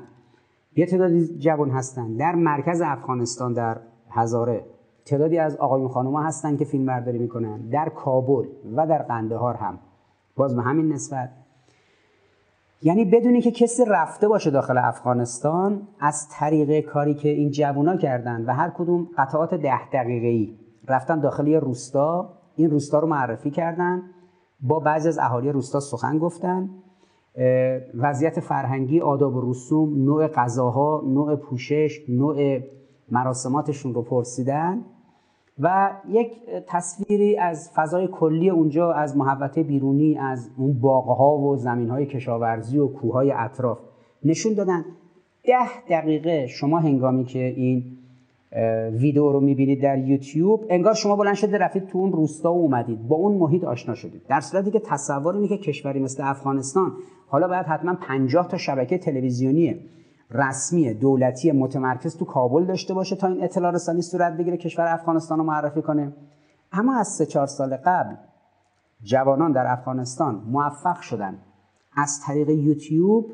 یه 0.76 0.86
تعدادی 0.86 1.38
جوان 1.38 1.70
هستن 1.70 2.16
در 2.16 2.34
مرکز 2.34 2.80
افغانستان 2.80 3.52
در 3.52 3.80
هزاره. 4.10 4.64
تعدادی 5.04 5.38
از 5.38 5.56
آقایون 5.56 5.88
خانوما 5.88 6.22
هستن 6.22 6.56
که 6.56 6.64
فیلم 6.64 6.86
برداری 6.86 7.18
می‌کنن 7.18 7.68
در 7.68 7.88
کابل 7.88 8.46
و 8.76 8.86
در 8.86 9.02
قندهار 9.02 9.54
هم. 9.54 9.78
باز 10.36 10.56
به 10.56 10.62
همین 10.62 10.92
نسبت. 10.92 11.30
یعنی 12.82 13.04
بدونی 13.04 13.40
که 13.40 13.50
کسی 13.50 13.84
رفته 13.86 14.28
باشه 14.28 14.50
داخل 14.50 14.78
افغانستان 14.78 15.88
از 16.00 16.28
طریق 16.30 16.86
کاری 16.86 17.14
که 17.14 17.28
این 17.28 17.50
جوونا 17.50 17.96
کردن 17.96 18.44
و 18.44 18.54
هر 18.54 18.70
کدوم 18.70 19.08
قطعات 19.18 19.54
ده 19.54 19.90
دقیقه 19.92 20.26
ای 20.26 20.56
رفتن 20.88 21.20
داخل 21.20 21.46
یه 21.46 21.58
روستا 21.58 22.32
این 22.56 22.70
روستا 22.70 22.98
رو 22.98 23.06
معرفی 23.06 23.50
کردن 23.50 24.02
با 24.60 24.80
بعضی 24.80 25.08
از 25.08 25.18
اهالی 25.18 25.52
روستا 25.52 25.80
سخن 25.80 26.18
گفتن. 26.18 26.70
وضعیت 27.94 28.40
فرهنگی 28.40 29.00
آداب 29.00 29.36
و 29.36 29.50
رسوم 29.50 30.04
نوع 30.04 30.28
غذاها 30.28 31.02
نوع 31.06 31.36
پوشش 31.36 32.00
نوع 32.08 32.60
مراسماتشون 33.10 33.94
رو 33.94 34.02
پرسیدن 34.02 34.84
و 35.58 35.90
یک 36.08 36.32
تصویری 36.66 37.36
از 37.36 37.70
فضای 37.74 38.08
کلی 38.12 38.50
اونجا 38.50 38.92
از 38.92 39.16
محوطه 39.16 39.62
بیرونی 39.62 40.18
از 40.18 40.50
اون 40.56 40.80
باغها 40.80 41.38
و 41.38 41.56
زمینهای 41.56 42.06
کشاورزی 42.06 42.78
و 42.78 42.88
کوههای 42.88 43.32
اطراف 43.32 43.78
نشون 44.24 44.54
دادن. 44.54 44.84
ده 45.44 45.82
دقیقه 45.90 46.46
شما 46.46 46.78
هنگامی 46.78 47.24
که 47.24 47.38
این 47.38 47.95
ویدیو 48.92 49.32
رو 49.32 49.40
می‌بینید 49.40 49.82
در 49.82 49.98
یوتیوب. 49.98 50.64
انگار 50.68 50.94
شما 50.94 51.16
بلند 51.16 51.34
شده 51.34 51.58
رفتید 51.58 51.86
تو 51.86 51.98
اون 51.98 52.12
روستا 52.12 52.52
و 52.52 52.56
اومدید. 52.56 53.08
با 53.08 53.16
اون 53.16 53.38
محیط 53.38 53.64
آشنا 53.64 53.94
شدید. 53.94 54.22
در 54.28 54.40
صورتی 54.40 54.70
که 54.70 54.80
تصور 54.80 55.34
اینه 55.34 55.48
که 55.48 55.58
کشوری 55.58 56.00
مثل 56.00 56.22
افغانستان 56.26 56.92
حالا 57.26 57.48
باید 57.48 57.66
حتما 57.66 57.94
50 57.94 58.48
تا 58.48 58.56
شبکه 58.56 58.98
تلویزیونی 58.98 59.80
رسمی 60.30 60.94
دولتی 60.94 61.52
متمرکز 61.52 62.16
تو 62.16 62.24
کابل 62.24 62.64
داشته 62.64 62.94
باشه 62.94 63.16
تا 63.16 63.26
این 63.26 63.44
اطلاع 63.44 63.72
رسانی 63.72 64.02
صورت 64.02 64.36
بگیره 64.36 64.56
کشور 64.56 64.86
افغانستان 64.86 65.38
رو 65.38 65.44
معرفی 65.44 65.82
کنه. 65.82 66.12
اما 66.72 66.96
از 66.96 67.08
سه 67.08 67.26
چهار 67.26 67.46
سال 67.46 67.76
قبل 67.76 68.14
جوانان 69.02 69.52
در 69.52 69.66
افغانستان 69.66 70.42
موفق 70.50 71.00
شدن. 71.00 71.38
از 71.96 72.20
طریق 72.26 72.48
یوتیوب 72.48 73.32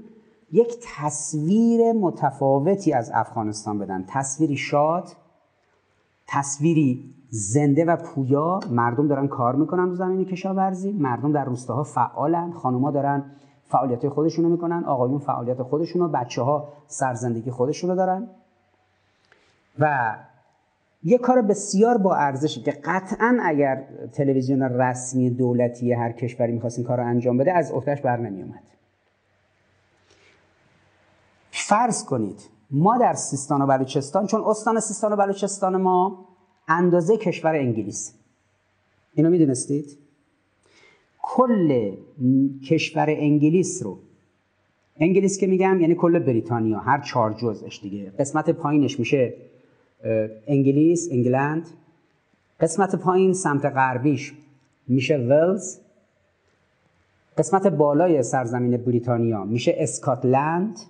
یک 0.53 0.75
تصویر 0.97 1.93
متفاوتی 1.93 2.93
از 2.93 3.11
افغانستان 3.15 3.79
بدن. 3.79 4.05
تصویری 4.09 4.57
شاد 4.57 5.09
تصویری 6.27 7.15
زنده 7.31 7.85
و 7.85 7.97
پویا. 7.97 8.61
مردم 8.71 9.09
دارن 9.09 9.29
کار 9.29 9.55
می‌کنن 9.55 9.89
رو 9.89 9.95
زمین 9.95 10.25
کشاورزی. 10.25 10.93
مردم 10.93 11.33
در 11.33 11.45
روستاها 11.45 11.83
فعالن. 11.83 12.53
خانوما 12.53 12.91
دارن 12.91 13.25
فعالیت 13.65 14.09
خودشونو 14.09 14.49
می‌کنن. 14.49 14.85
آقایون 14.85 15.19
فعالیت 15.19 15.63
خودشونو 15.63 16.09
بچه 16.09 16.43
ها 16.43 16.69
سرزندگی 16.87 17.51
خودشونو 17.51 17.97
دارن. 17.97 18.29
و 19.79 20.17
یه 21.03 21.19
کار 21.19 21.43
بسیار 21.43 21.99
با 21.99 22.15
ارزشی 22.15 22.63
که 22.63 22.71
قطعا 22.71 23.39
اگر 23.43 23.85
تلویزیون 24.13 24.63
رسمی 24.63 25.31
دولتی 25.31 25.93
هر 25.93 26.13
کشوری 26.13 26.53
می‌خواست 26.53 26.79
این 26.79 26.87
کار 26.87 26.99
رو 26.99 27.07
انجام 27.07 27.39
بده 27.39 27.53
از 27.53 27.73
عهدهش 27.73 28.01
بر 28.01 28.17
نمیومد 28.17 28.63
فرض 31.53 32.05
کنید 32.05 32.41
ما 32.71 32.99
در 32.99 33.15
سیستان 33.15 33.63
و 33.63 33.67
بلوچستان 33.67 34.27
چون 34.27 34.43
استان 34.47 34.81
سیستان 34.81 35.13
و 35.13 35.17
بلوچستان 35.17 35.77
ما 35.77 36.29
اندازه 36.69 37.17
کشور 37.17 37.55
انگلیس. 37.55 38.15
اینو 39.15 39.31
می‌دونستید؟ 39.31 39.99
کل 41.23 41.93
کشور 42.69 43.07
انگلیس 43.09 43.83
رو 43.83 43.99
انگلیس 44.97 45.39
که 45.39 45.47
میگم 45.47 45.81
یعنی 45.81 45.95
کل 45.95 46.19
بریتانیا 46.19 46.79
هر 46.79 47.01
چهار 47.01 47.33
جزش 47.33 47.81
دیگه. 47.83 48.13
قسمت 48.19 48.51
پایینش 48.51 48.99
میشه 48.99 49.35
انگلیس 50.47 51.09
انگلند. 51.11 51.69
قسمت 52.61 52.97
پایین 52.97 53.33
سمت 53.33 53.65
غربیش 53.65 54.33
میشه 54.89 55.17
ولز. 55.17 55.79
قسمت 57.39 57.67
بالای 57.67 58.23
سرزمین 58.23 58.77
بریتانیا 58.77 59.45
میشه 59.45 59.75
اسکاتلند. 59.79 60.81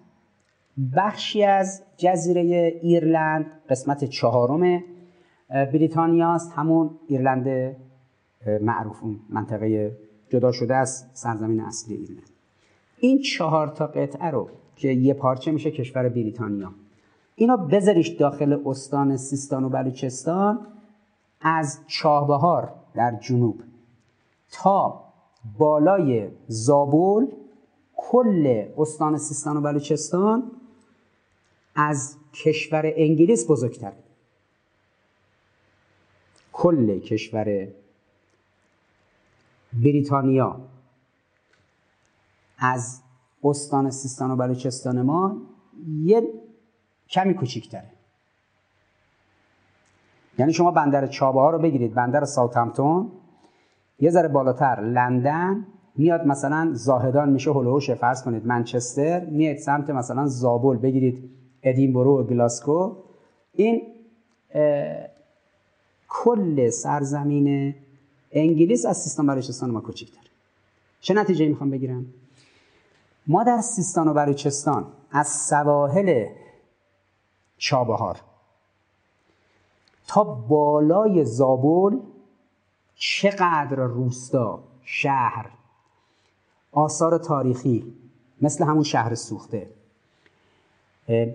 بخشی 0.96 1.44
از 1.44 1.82
جزیره 1.96 2.40
ایرلند 2.82 3.46
قسمت 3.68 4.04
چهارم 4.04 4.84
بریتانیاست 5.48 6.52
همون 6.52 6.90
ایرلند 7.06 7.76
معروف 8.60 9.02
اون 9.02 9.20
منطقه 9.28 9.96
جدا 10.28 10.52
شده 10.52 10.74
از 10.74 11.04
سرزمین 11.12 11.60
اصلی 11.60 11.94
ایرلند. 11.94 12.30
این 12.98 13.18
چهار 13.18 13.68
تا 13.68 13.86
قطعه 13.86 14.30
رو 14.30 14.48
که 14.76 14.88
یه 14.88 15.14
پارچه 15.14 15.50
میشه 15.50 15.70
کشور 15.70 16.08
بریتانیا. 16.08 16.72
اینا 17.34 17.56
بذاریش 17.56 18.08
داخل 18.08 18.62
استان 18.66 19.16
سیستان 19.16 19.64
و 19.64 19.68
بلوچستان 19.68 20.66
از 21.40 21.80
چابهار 21.86 22.72
در 22.94 23.18
جنوب 23.20 23.62
تا 24.52 25.04
بالای 25.58 26.28
زابل 26.46 27.26
کل 27.96 28.64
استان 28.78 29.18
سیستان 29.18 29.56
و 29.56 29.60
بلوچستان 29.60 30.50
از 31.74 32.16
کشور 32.32 32.92
انگلیس 32.96 33.50
بزرگتر 33.50 33.92
کل 36.52 36.98
کشور 36.98 37.68
بریتانیا 39.72 40.60
از 42.58 43.00
استان 43.44 43.90
سیستان 43.90 44.30
و 44.30 44.36
بلوچستان 44.36 45.02
ما 45.02 45.36
یه 46.02 46.22
کمی 47.10 47.34
کوچیکتره. 47.34 47.90
یعنی 50.38 50.52
شما 50.52 50.70
بندر 50.70 51.06
ها 51.20 51.50
رو 51.50 51.58
بگیرید 51.58 51.94
بندر 51.94 52.24
ساوثهمپتون 52.24 53.12
یه 54.00 54.10
ذره 54.10 54.28
بالاتر 54.28 54.80
لندن 54.80 55.66
میاد 55.96 56.26
مثلا 56.26 56.70
زاهدان 56.72 57.30
میشه 57.30 57.50
هلوهوش 57.50 57.90
فرض 57.90 58.22
کنید 58.22 58.46
منچستر 58.46 59.24
میاد 59.24 59.56
سمت 59.56 59.90
مثلا 59.90 60.26
زابل 60.26 60.76
بگیرید 60.76 61.30
ادینبرو 61.62 62.20
و 62.20 62.22
گلاسکو 62.22 62.96
این 63.52 63.82
کل 66.08 66.70
سرزمین 66.70 67.74
انگلیس 68.32 68.86
از 68.86 69.02
سیستان 69.02 69.26
بلوچستان 69.26 69.70
ما 69.70 69.82
چه 71.00 71.14
نتیجه 71.14 71.48
می‌خوام 71.48 71.70
بگیرم؟ 71.70 72.06
ما 73.26 73.44
در 73.44 73.60
سیستان 73.60 74.08
و 74.08 74.14
بلوچستان 74.14 74.86
از 75.10 75.28
سواحل 75.28 76.26
چابهار 77.58 78.20
تا 80.06 80.24
بالای 80.24 81.24
زابل 81.24 81.98
چقدر 82.94 83.76
روستا 83.76 84.62
شهر 84.82 85.50
آثار 86.72 87.18
تاریخی 87.18 87.94
مثل 88.40 88.64
همون 88.64 88.82
شهر 88.82 89.14
سوخته 89.14 89.70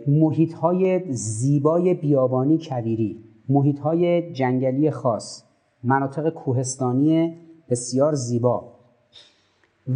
محیط 0.07 0.53
های 0.53 1.11
زیبای 1.13 1.93
بیابانی 1.93 2.59
کویری 2.61 3.23
محیط 3.49 3.79
های 3.79 4.33
جنگلی 4.33 4.91
خاص 4.91 5.43
مناطق 5.83 6.29
کوهستانی 6.29 7.37
بسیار 7.69 8.13
زیبا 8.13 8.73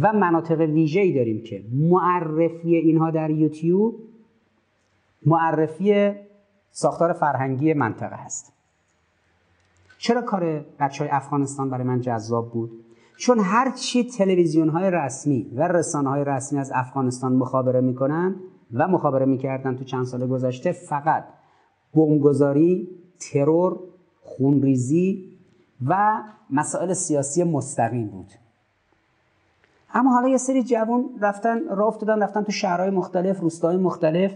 و 0.00 0.12
مناطق 0.12 0.60
ویژه‌ای 0.60 1.12
داریم 1.12 1.42
که 1.42 1.64
معرفی 1.72 2.76
اینها 2.76 3.10
در 3.10 3.30
یوتیوب 3.30 3.94
معرفی 5.26 6.12
ساختار 6.70 7.12
فرهنگی 7.12 7.74
منطقه 7.74 8.16
هست 8.16 8.52
چرا 9.98 10.22
کار 10.22 10.64
بچه 10.80 11.04
های 11.04 11.12
افغانستان 11.12 11.70
برای 11.70 11.84
من 11.84 12.00
جذاب 12.00 12.50
بود؟ 12.50 12.70
چون 13.16 13.38
هرچی 13.38 14.04
تلویزیون 14.04 14.68
های 14.68 14.90
رسمی 14.90 15.50
و 15.56 15.68
رسانه 15.68 16.08
های 16.08 16.24
رسمی 16.24 16.58
از 16.58 16.72
افغانستان 16.74 17.32
مخابره 17.32 17.80
می‌کنن 17.80 18.34
و 18.72 18.88
مخابره 18.88 19.26
می‌کردن 19.26 19.76
تو 19.76 19.84
چند 19.84 20.04
سال 20.04 20.26
گذشته 20.26 20.72
فقط 20.72 21.24
بمبگذاری 21.94 22.88
ترور 23.20 23.78
خونریزی 24.22 25.32
و 25.86 26.22
مسائل 26.50 26.92
سیاسی 26.92 27.44
مستقیم 27.44 28.06
بود. 28.06 28.32
اما 29.94 30.12
حالا 30.12 30.28
یه 30.28 30.36
سری 30.36 30.62
جوان 30.62 31.04
رفتن 31.20 31.68
راه 31.68 31.86
افتادن 31.86 32.22
رفتن 32.22 32.42
تو 32.42 32.52
شهرهای 32.52 32.90
مختلف 32.90 33.40
روستاهای 33.40 33.76
مختلف. 33.76 34.34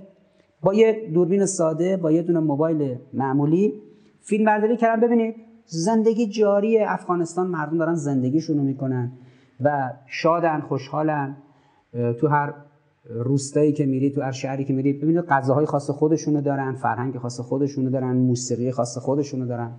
با 0.63 0.75
یه 0.75 1.11
دوربین 1.15 1.47
ساده 1.47 1.97
با 1.97 2.13
یه 2.13 2.23
دونه 2.23 2.41
موبایل 2.41 2.99
معمولی 3.13 3.73
فیلم 4.21 4.45
برداری 4.45 4.77
کردن. 4.77 5.01
ببینید 5.01 5.35
زندگی 5.67 6.27
جاری 6.27 6.79
افغانستان 6.79 7.47
مردم 7.47 7.79
دارن 7.79 7.95
زندگیشونو 7.95 8.63
می‌کنن 8.63 9.13
و 9.61 9.93
شادن 10.07 10.61
خوشحالن. 10.61 11.37
تو 12.21 12.29
هر 12.29 12.55
روستایی 13.09 13.73
که 13.73 13.87
میرید 13.87 14.15
تو 14.15 14.23
هر 14.23 14.33
شهری 14.33 14.65
که 14.65 14.73
میرید 14.73 15.01
ببینید 15.01 15.25
غذاهای 15.25 15.67
خاص 15.67 15.91
خودشونو 15.91 16.41
دارن 16.41 16.75
فرهنگ 16.75 17.19
خاص 17.19 17.41
خودشونو 17.41 17.91
دارن 17.91 18.17
موسیقی 18.17 18.73
خاص 18.73 18.99
خودشونو 18.99 19.47
دارن. 19.47 19.73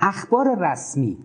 اخبار 0.00 0.70
رسمی 0.72 1.18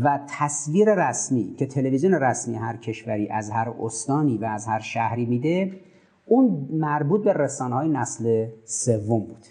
و 0.00 0.20
تصویر 0.28 1.08
رسمی 1.08 1.54
که 1.58 1.66
تلویزیون 1.66 2.14
رسمی 2.14 2.56
هر 2.56 2.76
کشوری 2.76 3.28
از 3.28 3.50
هر 3.50 3.74
استانی 3.80 4.38
و 4.38 4.44
از 4.44 4.66
هر 4.66 4.80
شهری 4.80 5.26
میده 5.26 5.80
اون 6.26 6.68
مربوط 6.72 7.24
به 7.24 7.32
رسانه 7.32 7.74
های 7.74 7.88
نسل 7.88 8.46
سوم 8.64 9.20
بود. 9.20 9.46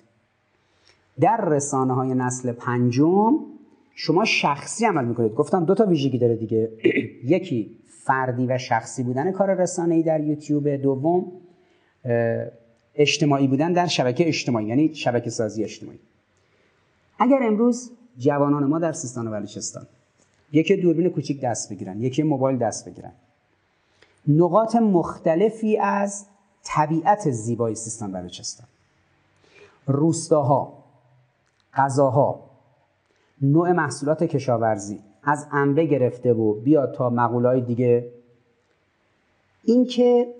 در 1.19 1.45
رسانه 1.45 1.93
های 1.93 2.13
نسل 2.13 2.51
پنجم 2.51 3.39
شما 3.95 4.25
شخصی 4.25 4.85
عمل 4.85 5.05
می‌کنید. 5.05 5.33
گفتم 5.33 5.65
دو 5.65 5.75
تا 5.75 5.85
ویژگی 5.85 6.17
داره 6.17 6.35
دیگه. 6.35 6.71
یکی 7.35 7.77
فردی 8.05 8.45
و 8.45 8.57
شخصی 8.57 9.03
بودن 9.03 9.31
کار 9.31 9.53
رسانه 9.53 9.95
ای 9.95 10.03
در 10.03 10.21
یوتیوب. 10.21 10.69
دوم 10.69 11.31
اجتماعی 12.95 13.47
بودن 13.47 13.73
در 13.73 13.87
شبکه 13.87 14.27
اجتماعی 14.27 14.65
یعنی 14.65 14.95
شبکه 14.95 15.29
سازی 15.29 15.63
اجتماعی. 15.63 15.99
اگر 17.19 17.39
امروز 17.43 17.91
جوانان 18.17 18.63
ما 18.63 18.79
در 18.79 18.91
سیستان 18.91 19.27
و 19.27 19.31
بلوچستان 19.31 19.87
یکی 20.51 20.75
دوربین 20.75 21.09
کوچیک 21.09 21.41
دست 21.41 21.69
بگیرن 21.69 22.01
یکی 22.01 22.23
موبایل 22.23 22.57
دست 22.57 22.89
بگیرن 22.89 23.11
نقاط 24.27 24.75
مختلفی 24.75 25.77
از 25.77 26.25
طبیعت 26.63 27.31
زیبای 27.31 27.75
سیستان 27.75 28.11
بلوچستان. 28.11 28.67
روستاها 29.87 30.83
غذاها 31.73 32.50
نوع 33.41 33.71
محصولات 33.71 34.23
کشاورزی. 34.23 34.99
از 35.23 35.47
انبه 35.51 35.85
گرفته 35.85 36.33
و 36.33 36.53
بیاد 36.53 36.93
تا 36.93 37.09
مقولای 37.09 37.61
دیگه. 37.61 38.11
اینکه 39.63 40.35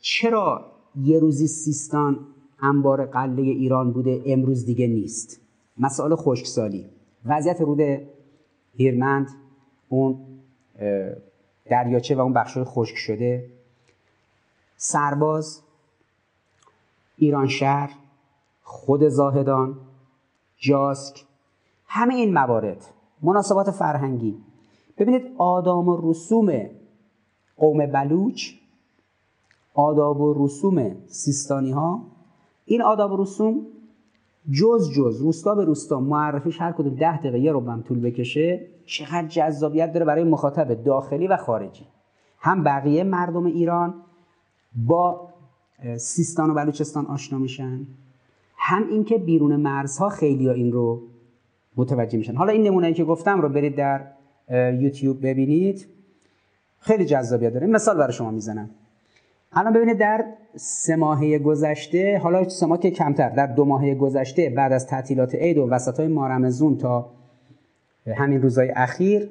چرا 0.00 0.72
یه 1.00 1.18
روزی 1.18 1.46
سیستان 1.46 2.26
انبار 2.62 3.06
قله 3.06 3.42
ایران 3.42 3.92
بوده 3.92 4.22
امروز 4.26 4.66
دیگه 4.66 4.86
نیست. 4.86 5.40
مسائل 5.78 6.14
خشکسالی. 6.14 6.86
وضعیت 7.24 7.60
رود 7.60 8.00
هیرمند 8.76 9.28
اون 9.88 10.18
دریاچه 11.66 12.16
و 12.16 12.20
اون 12.20 12.32
بخشای 12.32 12.64
خشک 12.64 12.96
شده. 12.96 13.50
سرباز 14.76 15.62
ایران 17.16 17.48
شهر 17.48 17.90
خود 18.62 19.08
زاهدان 19.08 19.76
جاسک 20.56 21.24
همه 21.96 22.14
این 22.14 22.34
موارد 22.34 22.84
مناسبات 23.22 23.70
فرهنگی. 23.70 24.38
ببینید 24.98 25.22
آدام 25.38 25.88
و 25.88 26.10
رسوم 26.10 26.52
قوم 27.56 27.86
بلوچ 27.86 28.50
آداب 29.74 30.20
و 30.20 30.44
رسوم 30.44 30.96
سیستانی 31.06 31.70
ها 31.70 32.02
این 32.64 32.82
آداب 32.82 33.12
و 33.12 33.22
رسوم 33.22 33.66
جز 34.50 34.90
جز 34.90 35.20
روستا 35.20 35.54
به 35.54 35.64
روستا 35.64 36.00
معرفیش 36.00 36.60
هر 36.60 36.72
کدوم 36.72 36.94
ده 36.94 37.18
دقیقه 37.18 37.38
یه 37.40 37.52
رو 37.52 37.82
طول 37.82 38.00
بکشه 38.00 38.66
چقدر 38.86 39.26
جذابیت 39.26 39.92
داره 39.92 40.04
برای 40.04 40.24
مخاطب 40.24 40.82
داخلی 40.82 41.26
و 41.26 41.36
خارجی. 41.36 41.86
هم 42.38 42.64
بقیه 42.64 43.04
مردم 43.04 43.44
ایران 43.44 43.94
با 44.86 45.28
سیستان 45.96 46.50
و 46.50 46.54
بلوچستان 46.54 47.06
آشنا 47.06 47.38
میشن 47.38 47.86
هم 48.56 48.88
اینکه 48.88 49.18
بیرون 49.18 49.56
مرزها 49.56 50.08
خیلی 50.08 50.46
ها 50.46 50.52
این 50.52 50.72
رو 50.72 51.13
متوجه 51.76 52.18
میشن. 52.18 52.34
حالا 52.34 52.52
این 52.52 52.62
نمونه‌ای 52.62 52.94
که 52.94 53.04
گفتم 53.04 53.40
رو 53.40 53.48
برید 53.48 53.76
در 53.76 54.00
یوتیوب 54.80 55.26
ببینید. 55.26 55.86
خیلی 56.78 57.04
جذابیت 57.04 57.52
داره. 57.52 57.66
مثال 57.66 57.98
برای 57.98 58.12
شما 58.12 58.30
می‌زنم. 58.30 58.70
الان 59.52 59.72
ببینید 59.72 59.98
در 59.98 60.24
سه 60.56 60.96
ماهه 60.96 61.38
گذشته 61.38 62.18
حالا 62.18 62.48
سه 62.48 62.66
ماه 62.66 62.78
که 62.78 62.90
کمتر 62.90 63.28
در 63.28 63.46
دو 63.46 63.64
ماهه 63.64 63.94
گذشته 63.94 64.50
بعد 64.50 64.72
از 64.72 64.86
تعطیلات 64.86 65.34
عید 65.34 65.58
و 65.58 65.68
وسط 65.68 66.00
های 66.00 66.08
مارمزون 66.08 66.78
تا 66.78 67.10
همین 68.16 68.42
روزهای 68.42 68.70
اخیر 68.76 69.30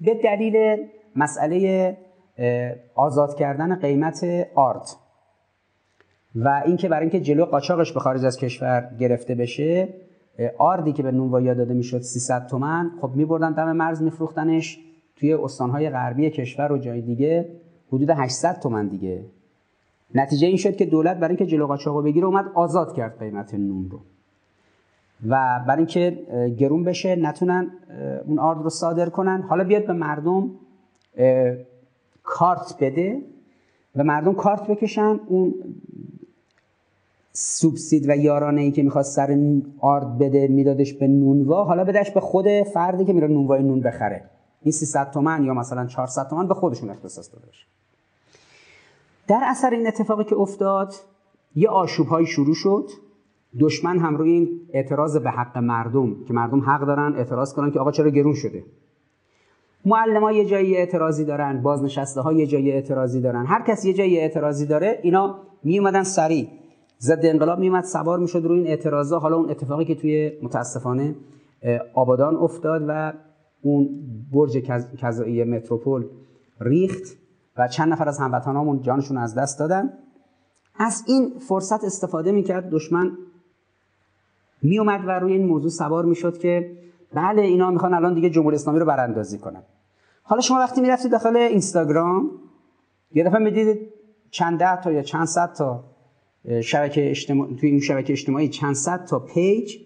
به 0.00 0.14
دلیل 0.14 0.86
مسئله 1.16 1.96
آزاد 2.94 3.34
کردن 3.34 3.74
قیمت 3.74 4.46
آرد 4.54 4.88
و 6.34 6.62
اینکه 6.66 6.88
برای 6.88 7.02
اینکه 7.02 7.20
جلو 7.20 7.44
قاچاقش 7.44 7.92
به 7.92 8.00
خارج 8.00 8.24
از 8.24 8.36
کشور 8.36 8.90
گرفته 9.00 9.34
بشه 9.34 9.88
آردی 10.58 10.92
که 10.92 11.02
به 11.02 11.10
نونوایی 11.10 11.54
داده 11.54 11.74
می‌شد 11.74 12.00
300 12.00 12.46
تومن 12.46 12.90
خب 13.00 13.10
میبردن 13.14 13.52
دم 13.52 13.72
مرز 13.72 14.02
میفروختنش. 14.02 14.80
توی 15.16 15.34
استانهای 15.34 15.90
غربی 15.90 16.30
کشور 16.30 16.72
و 16.72 16.78
جای 16.78 17.00
دیگه 17.00 17.48
حدود 17.88 18.10
800 18.10 18.60
تومن 18.60 18.88
دیگه. 18.88 19.24
نتیجه 20.14 20.46
این 20.46 20.56
شد 20.56 20.76
که 20.76 20.86
دولت 20.86 21.16
برای 21.16 21.36
اینکه 21.36 21.46
جلو 21.46 21.66
قاچاق 21.66 22.04
بگیره 22.04 22.26
اومد 22.26 22.44
آزاد 22.54 22.94
کرد 22.94 23.18
قیمت 23.18 23.54
نون 23.54 23.90
رو. 23.90 24.00
و 25.28 25.64
برای 25.68 25.78
اینکه 25.78 26.26
گرون 26.58 26.84
بشه 26.84 27.16
نتونن 27.16 27.70
اون 28.26 28.38
آرد 28.38 28.62
رو 28.62 28.70
صادر 28.70 29.08
کنن. 29.08 29.42
حالا 29.42 29.64
بیاد 29.64 29.86
به 29.86 29.92
مردم 29.92 30.50
کارت 32.22 32.76
بده 32.80 33.22
و 33.96 34.04
مردم 34.04 34.34
کارت 34.34 34.66
بکشن 34.66 35.20
اون 35.26 35.54
سوبسید 37.32 38.08
و 38.08 38.16
یارانه 38.16 38.62
ای 38.62 38.70
که 38.70 38.82
می‌خواست 38.82 39.16
سر 39.16 39.38
آرد 39.80 40.18
بده 40.18 40.48
میدادش 40.48 40.92
به 40.92 41.06
نونوا. 41.06 41.64
حالا 41.64 41.84
بدهش 41.84 42.10
به 42.10 42.20
خود 42.20 42.46
فردی 42.62 43.04
که 43.04 43.12
میره 43.12 43.28
نونوای 43.28 43.62
نون 43.62 43.80
بخره. 43.80 44.30
این 44.62 44.72
300 44.72 45.10
تومن 45.10 45.44
یا 45.44 45.54
مثلا 45.54 45.86
400 45.86 46.28
تومن 46.28 46.48
به 46.48 46.54
خودشون 46.54 46.90
اختصاص 46.90 47.32
داده 47.32 47.46
در 49.28 49.40
اثر 49.44 49.70
این 49.70 49.86
اتفاقی 49.86 50.24
که 50.24 50.36
افتاد 50.36 50.94
یه 51.54 51.68
آشوب 51.68 52.06
های 52.06 52.26
شروع 52.26 52.54
شد. 52.54 52.88
دشمن 53.60 53.98
هم 53.98 54.16
روی 54.16 54.30
این 54.30 54.60
اعتراض 54.72 55.16
به 55.16 55.30
حق 55.30 55.58
مردم 55.58 56.24
که 56.24 56.32
مردم 56.32 56.60
حق 56.60 56.86
دارن 56.86 57.14
اعتراض 57.16 57.54
کنن 57.54 57.70
که 57.70 57.80
آقا 57.80 57.90
چرا 57.90 58.10
گرون 58.10 58.34
شده. 58.34 58.64
معلم 59.84 60.30
یه 60.30 60.44
جایی 60.44 60.76
اعتراضی 60.76 61.24
دارن 61.24 61.62
بازنشسته 61.62 62.20
ها 62.20 62.32
یه 62.32 62.46
جایی 62.46 62.72
اعتراضی 62.72 63.20
دارن. 63.20 63.46
هر 63.46 63.62
کس 63.62 63.84
یه 63.84 63.92
جایی 63.92 64.18
اعتراضی 64.18 64.66
داره 64.66 65.00
اینا 65.02 65.38
می 65.62 65.78
اومدن 65.78 66.02
سریع. 66.02 66.48
ضد 67.00 67.20
انقلاب 67.22 67.58
میومد 67.58 67.84
سوار 67.84 68.18
می‌شد 68.18 68.44
روی 68.44 68.58
این 68.58 68.66
اعتراضا 68.66 69.18
حالا 69.18 69.36
اون 69.36 69.50
اتفاقی 69.50 69.84
که 69.84 69.94
توی 69.94 70.32
متاسفانه 70.42 71.14
آبادان 71.94 72.36
افتاد 72.36 72.84
و 72.88 73.12
اون 73.62 73.88
برج 74.32 74.58
کذایی 74.98 75.44
متروپول 75.44 76.06
ریخت 76.60 77.02
و 77.56 77.68
چند 77.68 77.92
نفر 77.92 78.08
از 78.08 78.18
هموطنامون 78.18 78.82
جانشون 78.82 79.18
از 79.18 79.34
دست 79.34 79.58
دادن. 79.58 79.92
از 80.78 81.04
این 81.06 81.32
فرصت 81.48 81.84
استفاده 81.84 82.32
می‌کرد 82.32 82.70
دشمن 82.70 83.12
میومد 84.62 85.04
و 85.06 85.10
روی 85.10 85.32
این 85.32 85.46
موضوع 85.46 85.70
سوار 85.70 86.04
می‌شد 86.04 86.38
که 86.38 86.76
بله 87.14 87.42
اینا 87.42 87.70
می‌خوان 87.70 87.94
الان 87.94 88.14
دیگه 88.14 88.30
جمهوری 88.30 88.56
اسلامی 88.56 88.78
رو 88.78 88.86
براندازی 88.86 89.38
کنن. 89.38 89.62
حالا 90.22 90.40
شما 90.40 90.58
وقتی 90.58 90.80
می‌رفتید 90.80 91.12
داخل 91.12 91.36
اینستاگرام 91.36 92.30
یه 93.12 93.24
دفعه 93.24 93.38
می‌دیدید 93.38 93.92
چند 94.30 94.58
ده 94.58 94.80
تا 94.80 94.92
یا 94.92 95.02
چند 95.02 95.26
صد 95.26 95.52
تا 95.52 95.84
شبکه 96.62 97.10
اجتماعی 97.10 97.54
توی 97.54 97.70
این 97.70 97.80
شبکه 97.80 98.12
اجتماعی 98.12 98.48
چند 98.48 98.74
صد 98.74 99.04
تا 99.04 99.18
پیج. 99.18 99.76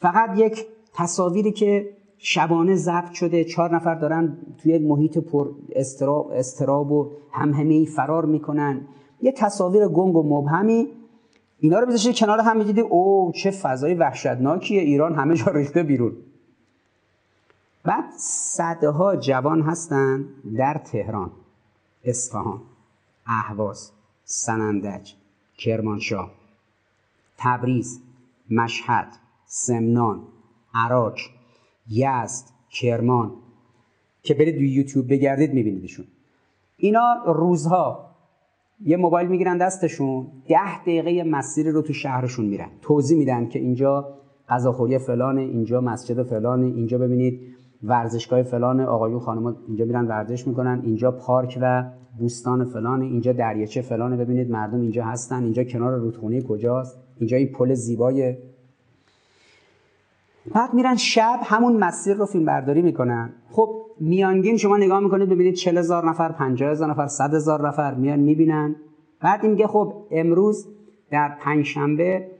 فقط 0.00 0.38
یک 0.38 0.66
تصاویری 0.94 1.52
که 1.52 1.90
شبانه 2.18 2.76
ضبط 2.76 3.12
شده. 3.12 3.44
چهار 3.44 3.74
نفر 3.74 3.94
دارن 3.94 4.38
توی 4.62 4.72
یک 4.72 4.82
محیط 4.82 5.18
پر 5.18 5.50
استراب, 5.72 6.30
استراب 6.30 6.92
و 6.92 7.10
همهمه 7.32 7.84
فرار 7.84 8.24
می‌کنن. 8.24 8.80
یه 9.22 9.32
تصاویر 9.32 9.88
گنگ 9.88 10.16
و 10.16 10.22
مبهمی. 10.22 10.88
اینا 11.60 11.80
رو 11.80 11.86
بذاشید 11.86 12.16
کنار 12.16 12.40
هم 12.40 12.56
می‌دیدی. 12.56 12.80
او 12.80 13.32
چه 13.34 13.50
فضای 13.50 13.94
وحشتناکیه. 13.94 14.80
ایران 14.80 15.14
همه 15.14 15.36
جا 15.36 15.52
ریخته 15.52 15.82
بیرون. 15.82 16.16
بعد 17.84 18.04
صدها 18.18 19.16
جوان 19.16 19.62
هستن 19.62 20.24
در 20.56 20.74
تهران. 20.74 21.30
اصفهان. 22.04 22.60
اهواز. 23.26 23.90
سنندج. 24.24 25.12
کرمانشاه. 25.58 26.30
تبریز 27.38 28.00
مشهد 28.50 29.08
سمنان 29.46 30.20
عراق 30.74 31.14
یزد 31.90 32.44
کرمان. 32.70 33.32
که 34.22 34.34
برید 34.34 34.56
روی 34.56 34.70
یوتیوب 34.70 35.08
بگردید 35.10 35.54
میبینیدشون. 35.54 36.06
اینا 36.76 37.22
روزها 37.26 38.10
یه 38.84 38.96
موبایل 38.96 39.28
می‌گیرن 39.28 39.58
دستشون 39.58 40.26
ده 40.48 40.80
دقیقه 40.80 41.24
مسیری 41.24 41.70
رو 41.70 41.82
تو 41.82 41.92
شهرشون 41.92 42.44
میرن. 42.44 42.68
توضیح 42.82 43.18
میدن 43.18 43.48
که 43.48 43.58
اینجا 43.58 44.14
غذاخوری 44.48 44.98
فلانه 44.98 45.40
اینجا 45.40 45.80
مسجد 45.80 46.22
فلانه 46.22 46.66
اینجا 46.66 46.98
ببینید 46.98 47.40
ورزشگاه 47.82 48.42
فلانه 48.42 48.84
آقایون 48.84 49.20
خانم 49.20 49.56
اینجا 49.66 49.84
میرن 49.84 50.06
ورزش 50.06 50.46
می‌کنن 50.46 50.80
اینجا 50.84 51.10
پارک 51.10 51.58
و 51.60 51.90
بوستان 52.18 52.64
فلانه 52.64 53.04
اینجا 53.04 53.32
دریاچه 53.32 53.82
فلانه 53.82 54.16
ببینید 54.16 54.50
مردم 54.50 54.80
اینجا 54.80 55.04
هستن 55.04 55.42
اینجا 55.42 55.64
کنار 55.64 55.98
رودخونه 55.98 56.42
کجاست 56.42 56.98
اینجا 57.16 57.36
این 57.36 57.52
پل 57.52 57.74
زیبای 57.74 58.36
بعد 60.54 60.74
میرن 60.74 60.96
شب 60.96 61.40
همون 61.44 61.76
مسیر 61.76 62.16
رو 62.16 62.26
فیلم 62.26 62.44
برداری 62.44 62.82
می‌کنن. 62.82 63.32
خب 63.50 63.86
میانگین 64.00 64.56
شما 64.56 64.76
نگاه 64.76 65.00
می‌کنید 65.00 65.28
ببینید 65.28 65.54
40 65.54 65.78
هزار 65.78 66.08
نفر 66.08 66.32
50 66.32 66.70
هزار 66.70 66.90
نفر 66.90 67.06
100 67.06 67.34
هزار 67.34 67.68
نفر 67.68 67.94
میان 67.94 68.18
می‌بینن. 68.18 68.76
بعد 69.20 69.46
میگه 69.46 69.66
خب 69.66 69.94
امروز 70.10 70.68
در 71.10 71.36
پنجشنبه 71.40 72.30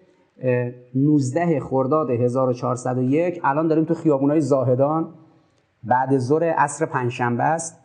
19 0.94 1.60
خرداد 1.60 2.10
1401 2.10 3.40
الان 3.44 3.68
داریم 3.68 3.84
تو 3.84 3.94
خیابونای 3.94 4.40
زاهدان. 4.40 5.14
بعد 5.84 6.18
ظهر 6.18 6.44
عصر 6.44 6.86
پنجشنبه 6.86 7.42
است. 7.42 7.80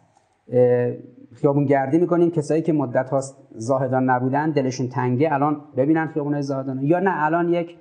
خیابون 1.34 1.66
گردی 1.66 1.98
می‌کنیم. 1.98 2.32
کسایی 2.32 2.62
که 2.62 2.74
مدت 2.74 3.10
هاست 3.10 3.38
زاهدان 3.56 4.10
نبودن 4.10 4.52
دلشون 4.52 4.88
تنگه 4.88 5.34
الان 5.34 5.62
ببینن 5.78 6.08
خیابونای 6.08 6.42
زاهدان. 6.42 6.80
یا 6.82 7.00
نه 7.00 7.26
الان 7.26 7.50
یک 7.50 7.78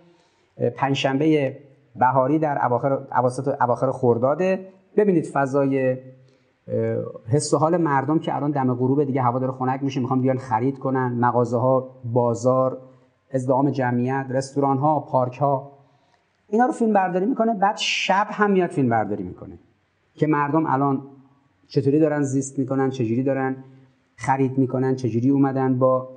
پنجشنبه 0.77 1.57
بهاری 1.97 2.39
در 2.39 2.67
اواخر 2.67 2.93
اواسط 2.93 3.63
اواخر 3.63 3.91
خرداده. 3.91 4.69
ببینید 4.97 5.27
فضای 5.27 5.99
حس 7.29 7.55
و 7.55 7.59
حال 7.59 7.77
مردم 7.77 8.19
که 8.19 8.37
الان 8.37 8.51
دم 8.51 8.75
غروب 8.75 9.05
دیگه 9.05 9.23
هوا 9.23 9.39
داره 9.39 9.53
خنک 9.53 9.83
میشه 9.83 10.01
می‌خوان 10.01 10.21
بیان 10.21 10.39
خرید 10.39 10.79
کنن. 10.79 11.13
مغازه 11.13 11.57
ها 11.57 11.91
بازار 12.05 12.79
ازدهام 13.35 13.71
جمعیت 13.71 14.27
رستوران 14.31 14.79
ها 14.79 15.01
پارک 15.01 15.39
ها 15.39 15.73
اینا 16.49 16.67
رو 16.67 16.73
فیلم 16.73 16.93
برداری 16.93 17.27
می‌کنه 17.27 17.55
بعد 17.55 17.77
شب 17.77 18.27
هم 18.31 18.51
میاد 18.51 18.71
فیلم 18.71 18.89
برداری 18.89 19.23
می‌کنه. 19.23 19.59
که 20.15 20.27
مردم 20.27 20.67
الان 20.67 21.03
چطوری 21.73 21.99
دارن 21.99 22.23
زیست 22.23 22.59
می‌کنن 22.59 22.91
چجوری 22.91 23.23
دارن 23.23 23.57
خرید 24.17 24.59
می‌کنن 24.59 24.97
چجوری 24.97 25.31
اومدن 25.31 25.79
با 25.79 26.09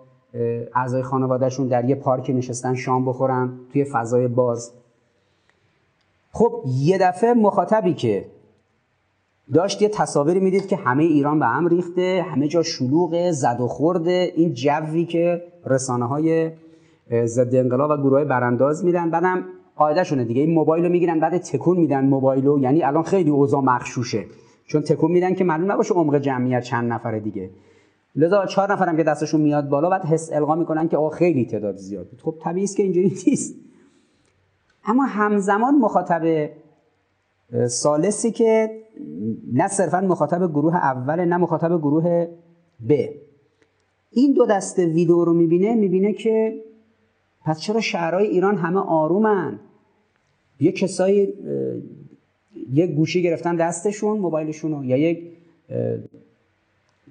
اعضای 0.75 1.01
خانوادهشون 1.01 1.67
در 1.67 1.89
یه 1.89 1.95
پارک 1.95 2.29
نشستن 2.29 2.75
شام 2.75 3.05
بخورن 3.05 3.53
توی 3.73 3.83
فضای 3.83 4.27
باز. 4.27 4.71
خب 6.31 6.63
یه 6.67 6.97
دفعه 6.97 7.33
مخاطبی 7.33 7.93
که 7.93 8.25
داشت 9.53 9.81
یه 9.81 9.89
تصاویری 9.89 10.39
می‌دید 10.39 10.67
که 10.67 10.75
همه 10.75 11.03
ایران 11.03 11.39
به 11.39 11.45
هم 11.45 11.67
ریخته 11.67 12.25
همه 12.29 12.47
جا 12.47 12.63
شلوغ 12.63 13.31
زد 13.31 13.61
و 13.61 13.67
خورده. 13.67 14.31
این 14.35 14.53
جوی 14.53 15.05
که 15.05 15.43
رسانه 15.65 16.05
های 16.05 16.51
ضد 17.25 17.55
انقلاب 17.55 17.91
و 17.91 17.97
گروه 17.97 18.23
برانداز 18.23 18.85
میدن. 18.85 19.09
بعدم 19.09 19.43
قاعدهشونه 19.75 20.23
دیگه. 20.23 20.41
این 20.41 20.53
موبایل 20.53 20.83
رو 20.85 20.91
می‌گیرن 20.91 21.19
بعد 21.19 21.37
تکون 21.37 21.77
میدن 21.77 22.05
موبایل 22.05 22.45
یعنی 22.61 22.83
الان 22.83 23.03
خیلی 23.03 23.29
اوضاع 23.29 23.61
مخشوشه. 23.61 24.25
چون 24.65 24.81
تکون 24.81 25.11
میدن 25.11 25.33
که 25.33 25.43
معلوم 25.43 25.71
نباشه 25.71 25.93
عمق 25.93 26.15
جمعیت 26.19 26.63
چند 26.63 26.93
نفر 26.93 27.19
دیگه. 27.19 27.49
لذا 28.15 28.45
چهار 28.45 28.73
نفرم 28.73 28.97
که 28.97 29.03
دستشون 29.03 29.41
میاد 29.41 29.69
بالا 29.69 29.89
بعد 29.89 30.05
حس 30.05 30.33
القا 30.33 30.55
می‌کنن 30.55 30.87
که 30.87 30.97
آقا 30.97 31.09
خیلی 31.09 31.45
تعداد 31.45 31.75
زیاد 31.75 32.07
بود. 32.07 32.21
خب 32.21 32.35
طبیعی 32.41 32.63
است 32.63 32.77
که 32.77 32.83
اینجوری 32.83 33.07
نیست. 33.27 33.55
اما 34.85 35.05
همزمان 35.05 35.75
مخاطب 35.75 36.49
سالسی 37.67 38.31
که 38.31 38.81
نه 39.53 39.67
صرفا 39.67 40.01
مخاطب 40.01 40.51
گروه 40.51 40.75
اول 40.75 41.25
نه 41.25 41.37
مخاطب 41.37 41.77
گروه 41.77 42.27
ب. 42.89 42.93
این 44.11 44.33
دو 44.33 44.45
دسته 44.45 44.85
ویدیو 44.85 45.25
رو 45.25 45.33
می‌بینه 45.33 45.75
می‌بینه 45.75 46.13
که 46.13 46.63
پس 47.45 47.59
چرا 47.59 47.81
شهرهای 47.81 48.27
ایران 48.27 48.57
همه 48.57 48.79
آرومن؟ 48.79 49.59
یه 50.59 50.71
کسایی 50.71 51.33
یک 52.73 52.91
گوشی 52.91 53.23
گرفتن 53.23 53.55
دستشون 53.55 54.17
موبایلشون 54.17 54.83
یا 54.83 54.97
یک 54.97 55.23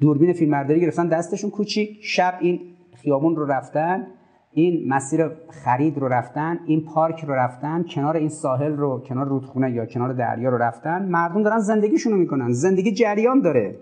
دوربین 0.00 0.32
فیلمبرداری 0.32 0.80
گرفتن 0.80 1.08
دستشون. 1.08 1.50
کوچیک 1.50 1.98
شب 2.02 2.34
این 2.40 2.60
خیابون 2.94 3.36
رو 3.36 3.46
رفتن 3.46 4.06
این 4.52 4.88
مسیر 4.88 5.28
خرید 5.50 5.98
رو 5.98 6.08
رفتن 6.08 6.58
این 6.66 6.80
پارک 6.80 7.24
رو 7.24 7.34
رفتن 7.34 7.82
کنار 7.82 8.16
این 8.16 8.28
ساحل 8.28 8.72
رو 8.72 9.00
کنار 9.00 9.26
رودخونه 9.26 9.70
یا 9.70 9.86
کنار 9.86 10.12
دریا 10.12 10.50
رو 10.50 10.58
رفتن. 10.58 11.02
مردم 11.02 11.42
دارن 11.42 11.58
زندگیشون 11.58 12.12
رو 12.12 12.18
می‌کنن. 12.18 12.52
زندگی 12.52 12.92
جریان 12.92 13.40
داره. 13.40 13.76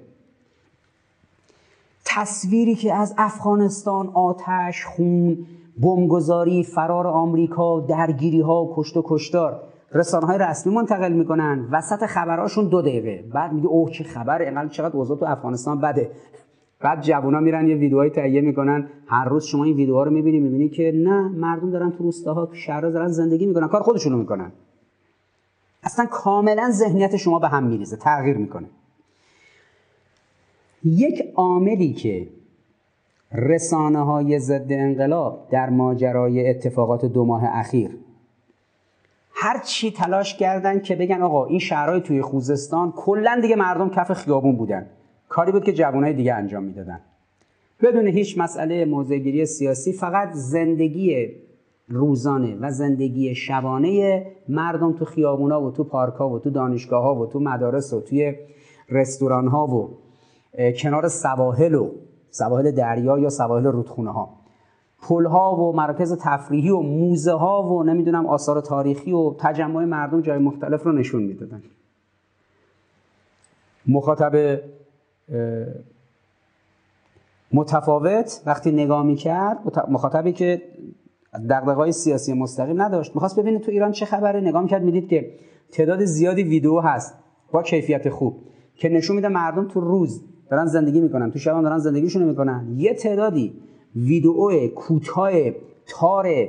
تصویری 2.05 2.75
که 2.75 2.95
از 2.95 3.15
افغانستان 3.19 4.09
آتش 4.09 4.85
خون 4.85 5.47
بمبگذاری 5.83 6.65
فرار 6.65 7.07
آمریکا 7.07 7.81
درگیری 7.81 8.41
ها 8.41 8.73
کشت 8.75 8.97
و 8.97 9.03
کشتار. 9.07 9.61
رسانه 9.95 10.27
های 10.27 10.39
رسمی 10.39 10.75
منتقل 10.75 11.13
می‌کنن. 11.13 11.69
وسط 11.71 12.07
خبرهاشون 12.07 12.69
دو 12.69 12.83
دقیقه. 12.83 13.25
بعد 13.33 13.53
میگه 13.53 13.67
اوه 13.67 13.91
چه 13.91 14.05
خبره 14.05 14.45
اینقدر 14.45 14.69
چقدر 14.69 14.97
اوضاع 14.97 15.19
تو 15.19 15.25
افغانستان 15.25 15.81
بده. 15.81 16.11
بعد 16.81 17.01
جوونا 17.01 17.41
میرن 17.41 17.69
یه 17.69 17.77
ویدیوهای 17.77 18.11
تهیه 18.11 18.41
می‌کنن. 18.41 18.89
هر 19.07 19.29
روز 19.29 19.45
شما 19.45 19.65
این 19.65 19.77
ویدیوها 19.77 20.03
رو 20.03 20.11
می‌بینی 20.11 20.41
می‌بینی 20.41 20.69
که 20.69 20.93
نه 20.95 21.29
مردم 21.29 21.71
دارن 21.71 21.91
تو 21.91 22.05
روستاها 22.05 22.47
تو 22.47 22.55
شهرها 22.55 22.91
دارن 22.91 23.09
زندگی 23.09 23.47
می‌کنن. 23.47 23.69
کار 23.69 23.83
خودشونو 23.83 24.17
می‌کنن. 24.17 24.53
اصلا 25.83 26.07
کاملا 26.07 26.71
ذهنیت 26.71 27.17
شما 27.17 27.39
به 27.39 27.49
هم 27.49 27.65
میریزه. 27.65 27.97
تغییر 27.97 28.37
می‌کنه. 28.37 28.69
یک 30.85 31.23
عاملی 31.37 31.93
که 31.93 32.29
رسانه 33.33 34.05
های 34.05 34.39
ضد 34.39 34.67
انقلاب 34.71 35.49
در 35.51 35.71
ماجرای 35.71 36.51
اتفاقات 36.51 37.05
دو 37.05 37.25
ماه 37.25 37.43
اخیر 37.45 37.91
هر 39.43 39.59
چی 39.59 39.91
تلاش 39.91 40.37
کردن 40.37 40.81
که 40.81 40.97
بگن 40.97 41.23
آقا 41.23 41.47
این 41.47 41.59
شهرهای 41.59 42.01
توی 42.01 42.23
خوزستان 42.23 42.93
کلا 42.93 43.39
دیگه 43.43 43.57
مردم 43.57 43.91
کف 43.91 44.13
خیابون 44.13 44.57
بودن. 44.57 44.87
کاری 45.29 45.53
بود 45.53 45.65
که 45.65 45.73
جوانای 45.73 46.13
دیگه 46.13 46.35
انجام 46.35 46.65
می‌دادن. 46.65 47.01
بدون 47.83 48.07
هیچ 48.07 48.39
مسئله 48.39 48.85
موضعگیری 48.85 49.47
سیاسی 49.47 49.93
فقط 49.93 50.33
زندگی 50.33 51.29
روزانه 51.89 52.57
و 52.61 52.71
زندگی 52.71 53.35
شبانه 53.35 54.27
مردم 54.49 54.93
تو 54.93 55.05
خیابونا 55.05 55.63
و 55.63 55.71
تو 55.71 55.85
پارکا 55.85 56.31
و 56.31 56.39
تو 56.39 56.51
دانشگاه 56.51 57.03
ها 57.03 57.15
و 57.15 57.27
تو 57.27 57.41
مدارس 57.41 57.93
و 57.93 58.01
توی 58.01 58.35
رستوران 58.89 59.49
ها 59.49 59.67
و 59.67 59.99
کنار 60.73 61.09
سواحل 61.09 61.75
و 61.75 61.91
سواحل 62.31 62.71
دریا 62.71 63.19
یا 63.19 63.29
سواحل 63.29 63.65
رودخونه 63.65 64.13
ها 64.13 64.42
پل 65.03 65.27
ها 65.27 65.57
و 65.57 65.77
مراکز 65.77 66.19
تفریحی 66.21 66.71
و 66.71 66.81
موزه 66.81 67.33
ها 67.33 67.63
و 67.63 67.83
نمی‌دونم 67.83 68.27
آثار 68.27 68.61
تاریخی 68.61 69.13
و 69.13 69.35
تجمع 69.39 69.85
مردم 69.85 70.21
جای 70.21 70.39
مختلف 70.39 70.83
رو 70.83 70.93
نشون 70.93 71.23
می‌دادن. 71.23 71.63
مخاطب 73.87 74.61
متفاوت 77.53 78.43
وقتی 78.47 78.71
نگاه 78.71 79.03
می‌کرد 79.03 79.59
مخاطبی 79.91 80.33
که 80.33 80.63
دقدقای 81.51 81.93
سیاسی 81.93 82.33
مستقیم 82.33 82.83
نداشت 82.83 83.15
می‌خواست 83.15 83.41
ببینه 83.41 83.59
تو 83.59 83.71
ایران 83.71 83.93
چه 83.93 84.07
خبره. 84.07 84.41
نگاه 84.41 84.63
می‌کرد 84.63 84.83
می‌دید 84.83 85.09
که 85.09 85.33
تعداد 85.73 86.05
زیادی 86.05 86.43
ویدیو 86.43 86.81
هست 86.81 87.15
با 87.53 87.63
کیفیت 87.63 88.09
خوب 88.09 88.45
که 88.75 88.89
نشون 88.89 89.17
میده 89.17 89.29
مردم 89.29 89.69
تو 89.69 89.81
روز 89.81 90.25
دارن 90.51 90.67
زندگی 90.67 91.01
می‌کنن 91.01 91.31
تو 91.31 91.39
شبان 91.39 91.63
دارن 91.63 91.79
زندگیشون 91.79 92.23
می‌کنن. 92.23 92.75
یه 92.77 92.95
تعدادی 92.95 93.55
ویدیو 93.97 94.69
کوتاه 94.69 95.33
تار 95.87 96.49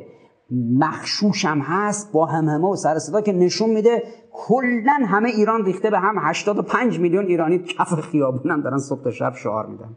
مخشوش 0.52 1.46
هم 1.46 1.60
هست 1.60 2.12
با 2.12 2.26
همه 2.26 2.58
و 2.58 2.76
سر 2.76 3.00
صدا 3.00 3.22
که 3.22 3.32
نشون 3.32 3.70
میده 3.70 4.04
کلا 4.32 5.00
همه 5.06 5.30
ایران 5.30 5.66
ریخته 5.66 5.90
به 5.90 6.00
هم 6.00 6.16
85 6.20 7.00
میلیون 7.00 7.26
ایرانی 7.26 7.60
کف 7.60 7.94
خیابون 7.94 8.62
دارن 8.62 8.78
صبح 8.78 9.04
تا 9.04 9.12
شب 9.12 9.36
شعار 9.36 9.66
میدن. 9.66 9.96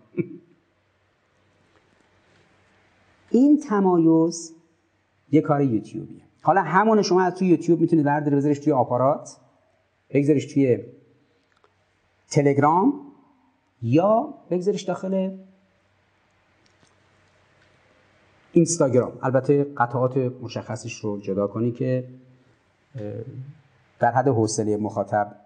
این 3.31 3.61
تمایز 3.61 4.55
یه 5.33 5.41
کار 5.41 5.63
یوتیوبیه. 5.63 6.23
حالا 6.43 6.63
همون 6.63 7.03
شما 7.03 7.23
از 7.23 7.35
توی 7.35 7.49
یوتیوب 7.49 7.81
می‌تونید 7.81 8.05
برداری 8.05 8.37
بذاریش 8.37 8.59
توی 8.59 8.73
آپارات 8.73 9.37
بگذاریش 10.11 10.55
توی 10.55 10.79
تلگرام 12.31 13.01
یا 13.83 14.35
بگذاریش 14.51 14.83
داخل 14.83 15.37
اینستاگرام. 18.57 19.13
البته 19.23 19.65
قطعات 19.65 20.17
مشخصش 20.17 20.95
رو 20.95 21.21
جدا 21.21 21.47
کنی 21.47 21.73
که 21.73 22.05
در 23.99 24.11
حد 24.11 24.29
حوصله 24.29 24.77
مخاطب 24.77 25.37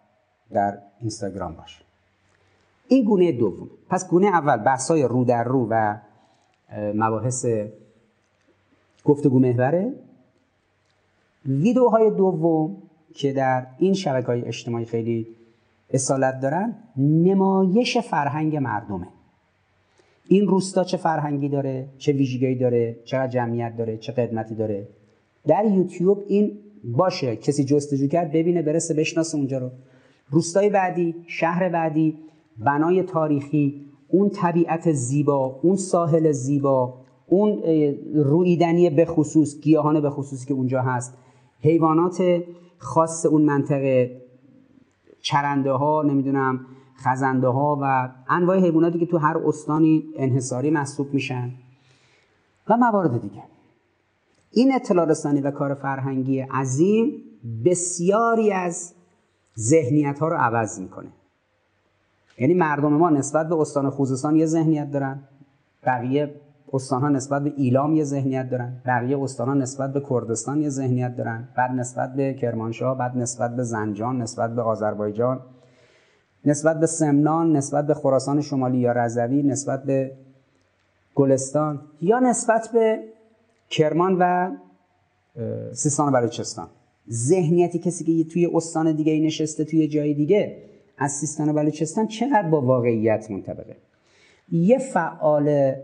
در 0.51 0.79
اینستاگرام 1.01 1.55
باشه 1.55 1.81
این 2.89 3.05
گونه 3.05 3.33
دوم. 3.33 3.71
پس 3.89 4.09
گونه 4.09 4.27
اول 4.27 4.57
بحثای 4.57 5.03
رو 5.03 5.25
در 5.25 5.45
رو 5.45 5.67
و 5.71 5.97
مباحث 6.95 7.47
گفتگو 9.05 9.39
محوره. 9.39 9.95
ویدیوهای 11.47 12.11
دوم 12.11 12.77
که 13.15 13.33
در 13.33 13.67
این 13.79 13.95
شبکه 13.95 14.27
های 14.27 14.45
اجتماعی 14.45 14.85
خیلی 14.85 15.27
اصالت 15.91 16.41
دارن 16.41 16.75
نمایش 16.97 17.99
فرهنگ 17.99 18.57
مردمه. 18.57 19.07
این 20.33 20.47
روستا 20.47 20.85
چه 20.85 20.97
فرهنگی 20.97 21.49
داره 21.49 21.89
چه 21.99 22.12
ویژگی 22.12 22.55
داره 22.55 22.97
چقدر 23.05 23.28
جمعیت 23.28 23.76
داره 23.76 23.97
چه 23.97 24.12
قدمتی 24.12 24.55
داره. 24.55 24.89
در 25.47 25.64
یوتیوب 25.64 26.24
این 26.28 26.59
باشه 26.85 27.37
کسی 27.37 27.64
جستجو 27.64 28.07
کرد 28.07 28.33
ببینه 28.33 28.62
برسه 28.62 28.95
بشناسه 28.95 29.39
اونجا 29.39 29.59
رو. 29.59 29.70
روستای 30.31 30.70
بعدی 30.70 31.14
شهر 31.26 31.68
بعدی 31.68 32.18
بنای 32.59 33.03
تاریخی 33.03 33.85
اون 34.09 34.28
طبیعت 34.28 34.93
زیبا 34.93 35.61
اون 35.62 35.76
ساحل 35.76 36.33
زیبا 36.33 36.95
اون 37.26 37.62
رویدنی 38.14 38.91
به 38.91 39.05
خصوص 39.05 39.61
گیاهان 39.61 40.01
به 40.01 40.11
خصوصی 40.11 40.47
که 40.47 40.55
اونجا 40.55 40.83
هست. 40.83 41.18
حیوانات 41.61 42.43
خاص 42.78 43.26
اون 43.26 43.43
منطقه 43.43 44.20
چرنده 45.20 45.72
ها 45.72 46.03
نمی‌دونم 46.03 46.66
خزنده 47.01 47.47
ها 47.47 47.79
و 47.83 48.09
انواع 48.29 48.59
حیواناتی 48.59 48.99
که 48.99 49.07
تو 49.07 49.19
هر 49.19 49.39
استانی 49.39 50.05
انحصاری 50.17 50.71
محسوب 50.71 51.15
میشن 51.15 51.51
و 52.69 52.77
موارد 52.77 53.21
دیگه. 53.21 53.43
این 54.51 54.75
اطلاع 54.75 55.07
رسانی 55.07 55.41
و 55.41 55.51
کار 55.51 55.75
فرهنگی 55.75 56.41
عظیم 56.41 57.13
بسیاری 57.65 58.53
از 58.53 58.95
ذهنیت 59.59 60.19
ها 60.19 60.29
رو 60.29 60.37
عوض 60.37 60.81
می‌کنه. 60.81 61.09
یعنی 62.39 62.55
مردم 62.55 62.93
ما 62.93 63.11
نسبت 63.11 63.49
به 63.49 63.55
استان 63.55 63.91
خوزستان 63.91 64.37
یه 64.37 64.47
ذهنیت 64.47 64.91
دارن 64.91 65.23
بقیه 65.87 66.35
استان 66.73 67.01
ها 67.01 67.09
نسبت 67.09 67.45
به 67.45 67.53
ایلام 67.57 67.97
یه 67.97 68.05
ذهنیت 68.05 68.51
دارن 68.51 68.83
بقیه 68.87 69.23
استان 69.23 69.49
ها 69.49 69.55
نسبت 69.55 69.93
به 69.93 70.03
کردستان 70.11 70.63
یه 70.63 70.69
ذهنیت 70.69 71.17
دارن 71.17 71.49
بعد 71.57 71.71
نسبت 71.71 72.15
به 72.15 72.35
کرمانشاه 72.35 72.99
بعد 72.99 73.17
نسبت 73.17 73.57
به 73.57 73.63
زنجان 73.63 74.23
نسبت 74.23 74.55
به 74.55 74.63
آذربایجان. 74.63 75.41
نسبت 76.45 76.80
به 76.80 76.86
سمنان 76.86 77.57
نسبت 77.57 77.86
به 77.86 77.95
خراسان 77.95 78.41
شمالی 78.41 78.78
یا 78.78 78.93
رضوی 78.93 79.43
نسبت 79.43 79.84
به 79.84 80.12
گلستان 81.14 81.80
یا 82.03 82.18
نسبت 82.18 82.68
به 82.72 82.99
کرمان 83.70 84.16
و 84.20 84.51
سیستان 85.72 86.09
و 86.09 86.20
بلوچستان. 86.20 86.68
ذهنیتی 87.11 87.78
کسی 87.78 88.05
که 88.05 88.30
توی 88.30 88.51
استان 88.55 88.93
دیگه 88.93 89.20
نشسته 89.20 89.64
توی 89.64 89.88
جای 89.88 90.14
دیگه 90.14 90.57
از 90.99 91.12
سیستان 91.12 91.49
و 91.49 91.53
بلوچستان 91.53 92.07
چقدر 92.07 92.49
با 92.49 92.61
واقعیت 92.61 93.30
منطبقه؟ 93.30 93.76
یه 94.53 94.78
فعال 94.78 95.74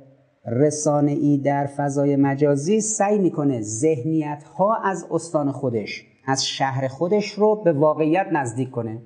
رسانه 0.46 1.12
ای 1.12 1.38
در 1.38 1.66
فضای 1.66 2.16
مجازی 2.16 2.80
سعی 2.80 3.18
می‌کنه 3.18 3.60
ذهنیت 3.60 4.42
ها 4.42 4.76
از 4.84 5.06
استان 5.10 5.52
خودش 5.52 6.04
از 6.26 6.46
شهر 6.46 6.88
خودش 6.88 7.30
رو 7.32 7.62
به 7.64 7.72
واقعیت 7.72 8.26
نزدیک 8.32 8.70
کنه. 8.70 9.02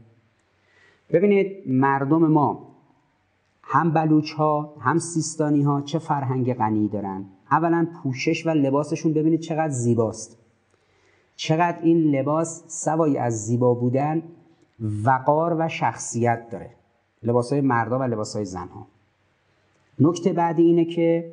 ببینید 1.13 1.63
مردم 1.67 2.27
ما 2.27 2.71
هم 3.63 3.91
بلوچ 3.91 4.33
ها 4.33 4.75
هم 4.81 4.99
سیستانی 4.99 5.63
ها 5.63 5.81
چه 5.81 5.99
فرهنگ 5.99 6.55
غنی 6.55 6.89
دارن. 6.89 7.25
اولا 7.51 7.87
پوشش 8.03 8.47
و 8.47 8.51
لباسشون 8.51 9.13
ببینید 9.13 9.41
چقدر 9.41 9.69
زیباست. 9.69 10.39
چقدر 11.37 11.79
این 11.83 11.97
لباس 11.97 12.65
سوای 12.67 13.19
از 13.19 13.47
زیبا 13.47 13.75
بودن 13.75 14.23
وقار 15.05 15.57
و 15.59 15.69
شخصیت 15.69 16.51
داره. 16.51 16.71
لباس 17.23 17.53
های 17.53 17.61
مردا 17.61 17.99
و 17.99 18.03
لباس 18.03 18.37
های 18.37 18.45
زن 18.45 18.69
ها 18.69 18.87
نکته 19.99 20.33
بعدی 20.33 20.63
اینه 20.63 20.85
که 20.85 21.33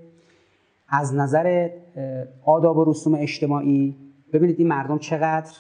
از 0.89 1.15
نظر 1.15 1.69
آداب 2.45 2.77
و 2.77 2.91
رسوم 2.91 3.15
اجتماعی 3.15 3.95
ببینید 4.33 4.59
این 4.59 4.67
مردم 4.67 4.97
چقدر 4.97 5.51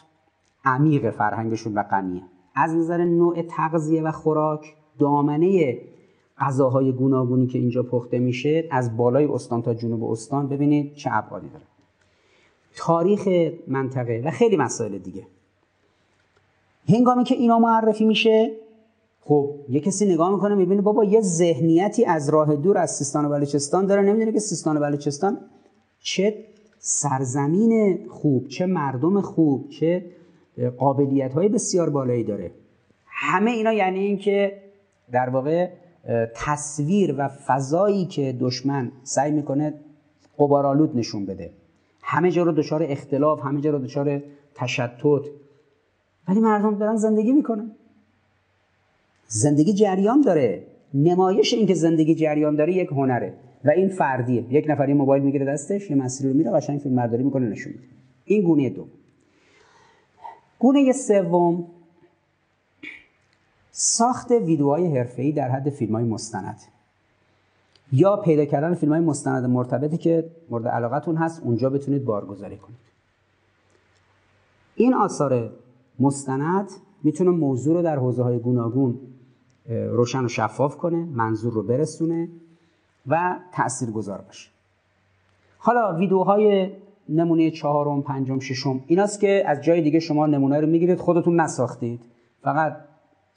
عمیق 0.65 1.09
فرهنگشون 1.09 1.73
و 1.73 1.83
غنیه. 1.83 2.23
از 2.57 2.75
نظر 2.75 3.05
نوع 3.05 3.41
تغذیه 3.41 4.01
و 4.01 4.11
خوراک 4.11 4.75
دامنه 4.99 5.77
غذاهای 6.39 6.91
گوناگونی 6.91 7.47
که 7.47 7.59
اینجا 7.59 7.83
پخته 7.83 8.19
میشه 8.19 8.67
از 8.71 8.97
بالای 8.97 9.25
استان 9.25 9.61
تا 9.61 9.73
جنوب 9.73 10.03
استان 10.03 10.47
ببینید 10.47 10.95
چه 10.95 11.09
ابعادی 11.13 11.47
داره. 11.49 11.65
تاریخ 12.75 13.27
منطقه 13.67 14.21
و 14.25 14.31
خیلی 14.31 14.57
مسائل 14.57 14.97
دیگه. 14.97 15.27
هنگامی 16.89 17.23
که 17.23 17.35
اینا 17.35 17.59
معرفی 17.59 18.05
میشه 18.05 18.51
خب 19.21 19.49
یه 19.69 19.79
کسی 19.79 20.13
نگاه 20.13 20.31
می‌کنه 20.31 20.55
می‌بینه 20.55 20.81
بابا 20.81 21.03
یه 21.03 21.21
ذهنیتی 21.21 22.05
از 22.05 22.29
راه 22.29 22.55
دور 22.55 22.77
از 22.77 22.95
سیستان 22.95 23.25
و 23.25 23.29
بلوچستان 23.29 23.85
داره. 23.85 24.01
نمی‌دونه 24.01 24.31
که 24.31 24.39
سیستان 24.39 24.77
و 24.77 24.79
بلوچستان 24.79 25.37
چه 25.99 26.43
سرزمین 26.79 27.99
خوب 28.09 28.47
چه 28.47 28.65
مردم 28.65 29.21
خوب 29.21 29.69
چه 29.69 30.05
قابلیت 30.77 31.33
های 31.33 31.49
بسیار 31.49 31.89
بالایی 31.89 32.23
داره. 32.23 32.51
همه 33.05 33.51
اینا 33.51 33.73
یعنی 33.73 33.99
اینکه 33.99 34.61
در 35.11 35.29
واقع 35.29 35.69
تصویر 36.35 37.15
و 37.17 37.27
فضایی 37.27 38.05
که 38.05 38.35
دشمن 38.39 38.91
سعی 39.03 39.31
می‌کنه 39.31 39.73
قبارالود 40.39 40.97
نشون 40.97 41.25
بده. 41.25 41.49
همه 42.01 42.31
جا 42.31 42.43
رو 42.43 42.51
دچار 42.51 42.83
اختلاف 42.83 43.41
همه 43.41 43.61
جا 43.61 43.71
رو 43.71 43.79
دچار 43.79 44.21
تشتت. 44.55 45.21
ولی 46.27 46.39
مردم 46.39 46.77
دارن 46.77 46.95
زندگی 46.95 47.31
می‌کنن. 47.31 47.71
زندگی 49.27 49.73
جریان 49.73 50.21
داره. 50.21 50.63
نمایش 50.93 51.53
اینکه 51.53 51.73
زندگی 51.73 52.15
جریان 52.15 52.55
داره 52.55 52.73
یک 52.73 52.89
هنره 52.91 53.33
و 53.65 53.69
این 53.69 53.89
فردیه. 53.89 54.45
یک 54.49 54.65
نفری 54.69 54.93
موبایل 54.93 55.23
می‌گیره 55.23 55.45
دستش 55.45 55.89
یه 55.89 55.97
مسیری 55.97 56.29
رو 56.29 56.37
میره 56.37 56.51
قشنگ 56.51 56.79
فیلم 56.79 56.95
برداری 56.95 57.23
می‌کنه 57.23 57.45
نشون 57.49 57.73
میده. 57.73 57.85
این 58.25 58.41
گونه 58.41 58.69
دو. 58.69 58.87
گونه 60.59 60.91
سوم 60.91 61.67
ساخت 63.71 64.31
ویدیوهای 64.31 64.97
حرفه‌ای 64.97 65.31
در 65.31 65.49
حد 65.49 65.69
فیلم 65.69 65.95
های 65.95 66.03
مستند. 66.03 66.61
یا 67.91 68.17
پیدا 68.17 68.45
کردن 68.45 68.73
فیلم 68.73 68.91
های 68.91 69.01
مستند 69.01 69.45
مرتبطی 69.45 69.97
که 69.97 70.29
مورد 70.49 70.67
علاقتون 70.67 71.15
هست 71.15 71.41
اونجا 71.43 71.69
بتونید 71.69 72.05
بارگذاری 72.05 72.57
کنید. 72.57 72.77
این 74.75 74.93
آثار 74.93 75.49
مستند 75.99 76.71
می‌تونه 77.03 77.29
موضوع 77.29 77.75
رو 77.75 77.81
در 77.81 77.95
حوزه 77.95 78.23
های 78.23 78.39
گوناگون 78.39 78.99
روشن 79.69 80.25
و 80.25 80.27
شفاف 80.27 80.77
کنه 80.77 80.97
منظور 80.97 81.53
رو 81.53 81.63
برسونه 81.63 82.29
و 83.07 83.39
تأثیر 83.51 83.91
گذار 83.91 84.21
باشه. 84.21 84.49
حالا 85.57 85.95
ویدیوهای 85.95 86.71
نمونه 87.09 87.51
چهارم 87.51 88.01
پنجم 88.01 88.39
ششم. 88.39 88.83
ایناست 88.87 89.19
که 89.19 89.43
از 89.45 89.61
جای 89.61 89.81
دیگه 89.81 89.99
شما 89.99 90.25
نمونه 90.25 90.59
رو 90.59 90.67
می‌گیرید 90.67 90.99
خودتون 90.99 91.41
نساختید. 91.41 91.99
فقط 92.41 92.77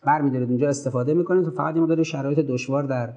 برمیدارید 0.07 0.49
اونجا 0.49 0.69
استفاده 0.69 1.15
می‌کنید 1.15 1.49
و 1.49 1.51
فقط 1.51 1.77
این 1.77 2.03
شرایط 2.03 2.39
دشوار 2.39 2.83
در 2.83 3.13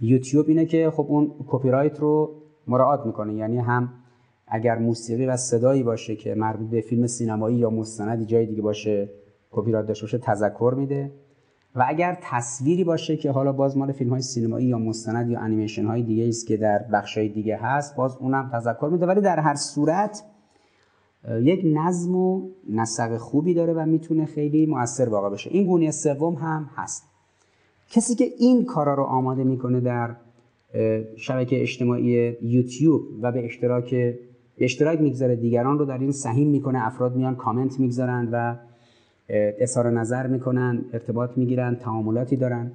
یوتیوب 0.00 0.48
اینه 0.48 0.66
که 0.66 0.90
خب 0.90 1.06
اون 1.08 1.30
کپی 1.48 1.70
رایت 1.70 2.00
رو 2.00 2.30
مراعات 2.66 3.06
می‌کنه. 3.06 3.34
یعنی 3.34 3.58
هم 3.58 3.92
اگر 4.48 4.78
موسیقی 4.78 5.26
و 5.26 5.36
صدایی 5.36 5.82
باشه 5.82 6.16
که 6.16 6.34
مربوط 6.34 6.70
به 6.70 6.80
فیلم 6.80 7.06
سینمایی 7.06 7.56
یا 7.56 7.70
مستندی 7.70 8.24
جای 8.24 8.46
دیگه 8.46 8.62
باشه 8.62 9.08
کپی 9.50 9.72
رایت 9.72 9.86
داشته 9.86 10.04
باشه 10.04 10.18
تذکر 10.18 10.74
میده. 10.76 11.10
و 11.76 11.84
اگر 11.88 12.18
تصویری 12.22 12.84
باشه 12.84 13.16
که 13.16 13.30
حالا 13.30 13.52
باز 13.52 13.76
مال 13.76 13.92
فیلم 13.92 14.10
های 14.10 14.22
سینمایی 14.22 14.66
یا 14.66 14.78
مستند 14.78 15.30
یا 15.30 15.40
انیمیشن 15.40 15.86
های 15.86 16.02
دیگه 16.02 16.28
است 16.28 16.46
که 16.46 16.56
در 16.56 16.78
بخش 16.92 17.18
های 17.18 17.28
دیگه 17.28 17.56
هست 17.56 17.96
باز 17.96 18.16
اونم 18.16 18.50
تذکر 18.52 18.88
میده. 18.92 19.06
ولی 19.06 19.20
در 19.20 19.40
هر 19.40 19.54
صورت 19.54 20.22
یک 21.42 21.60
نظم 21.64 22.16
و 22.16 22.48
نسق 22.70 23.16
خوبی 23.16 23.54
داره 23.54 23.72
و 23.72 23.86
می‌تونه 23.86 24.24
خیلی 24.24 24.66
موثر 24.66 25.08
واقع 25.08 25.30
بشه. 25.30 25.50
این 25.50 25.66
گونه 25.66 25.90
سوم 25.90 26.34
هم 26.34 26.70
هست. 26.76 27.02
کسی 27.90 28.14
که 28.14 28.24
این 28.38 28.64
کارا 28.64 28.94
رو 28.94 29.02
آماده 29.02 29.44
می‌کنه 29.44 29.80
در 29.80 30.16
شبکه 31.16 31.62
اجتماعی 31.62 32.36
یوتیوب 32.42 33.02
و 33.22 33.32
به 33.32 33.44
اشتراک 33.44 33.90
به 34.58 34.64
اشتراک 34.64 35.00
می‌گذاره 35.00 35.36
دیگران 35.36 35.78
رو 35.78 35.84
در 35.84 35.98
این 35.98 36.12
سهیم 36.12 36.48
می‌کنه 36.48 36.86
افراد 36.86 37.16
میان 37.16 37.36
کامنت 37.36 37.80
می‌گذارن 37.80 38.28
و 38.32 38.56
اظهار 39.28 39.90
نظر 39.90 40.26
می‌کنن 40.26 40.84
ارتباط 40.92 41.30
می‌گیرن 41.38 41.76
تعاملاتی 41.76 42.36
دارن. 42.36 42.72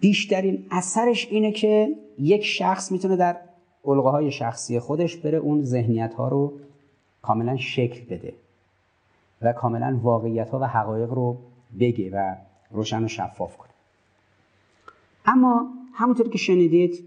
بیشترین 0.00 0.66
اثرش 0.70 1.28
اینه 1.30 1.52
که 1.52 1.88
یک 2.18 2.44
شخص 2.44 2.92
می‌تونه 2.92 3.16
در 3.16 3.36
علقه 3.84 4.08
های 4.08 4.30
شخصی 4.32 4.78
خودش 4.78 5.16
بره 5.16 5.38
اون 5.38 5.62
ذهنیت 5.62 6.14
ها 6.14 6.28
رو 6.28 6.52
کاملا 7.22 7.56
شکل 7.56 8.04
بده 8.04 8.32
و 9.42 9.52
کاملا 9.52 10.00
واقعیت 10.02 10.50
ها 10.50 10.58
و 10.58 10.64
حقایق 10.64 11.10
رو 11.10 11.38
بگه 11.80 12.10
و 12.10 12.34
روشن 12.70 13.04
و 13.04 13.08
شفاف 13.08 13.56
کنه. 13.56 13.70
اما 15.26 15.68
همونطور 15.92 16.28
که 16.28 16.38
شنیدید 16.38 17.04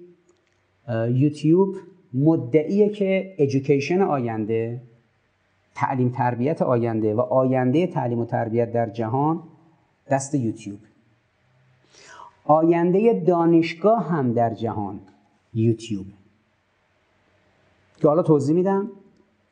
یوتیوب 1.09 1.75
مدعیه 2.13 2.89
که 2.89 3.33
ایژوکیشن 3.37 4.01
آینده 4.01 4.81
تعلیم 5.77 6.09
تربیت 6.09 6.61
آینده 6.61 7.13
و 7.13 7.19
آینده 7.19 7.87
تعلیم 7.87 8.19
و 8.19 8.25
تربیت 8.25 8.73
در 8.73 8.89
جهان 8.89 9.43
دست 10.09 10.35
یوتیوب. 10.35 10.79
آینده 12.45 13.23
دانشگاه 13.27 14.09
هم 14.09 14.33
در 14.33 14.53
جهان 14.53 14.99
یوتیوب. 15.53 16.05
که 17.97 18.07
حالا 18.07 18.23
توضیح 18.23 18.55
میدم. 18.55 18.91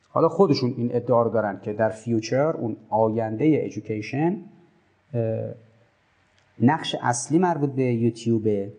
حالا 0.09 0.29
خودشون 0.29 0.73
این 0.77 0.95
ادعا 0.95 1.21
رو 1.21 1.29
دارن 1.29 1.59
که 1.63 1.73
در 1.73 1.89
فیوچر 1.89 2.51
اون 2.51 2.77
آینده 2.89 3.45
ایژوکیشن 3.45 4.37
نقش 6.61 6.95
اصلی 7.01 7.39
مربوط 7.39 7.69
به 7.69 7.83
یوتیوبه 7.83 8.73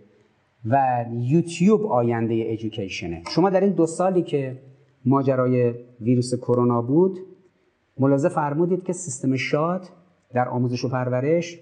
و 0.70 1.04
یوتیوب 1.12 1.86
آینده 1.86 2.34
ایژوکیشنه 2.34 3.22
شما 3.30 3.50
در 3.50 3.60
این 3.60 3.72
دو 3.72 3.86
سالی 3.86 4.22
که 4.22 4.58
ماجرای 5.04 5.74
ویروس 6.00 6.34
کرونا 6.34 6.82
بود 6.82 7.18
ملاحظه 7.98 8.28
فرمودید 8.28 8.84
که 8.84 8.92
سیستم 8.92 9.36
شاد 9.36 9.88
در 10.32 10.48
آموزش 10.48 10.84
و 10.84 10.88
پرورش 10.88 11.58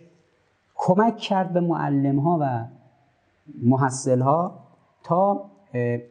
کمک 0.74 1.16
کرد 1.16 1.52
به 1.52 1.60
معلم 1.60 2.18
ها 2.18 2.38
و 2.40 2.64
محصل 3.62 4.20
ها 4.20 4.58
تا 5.02 5.44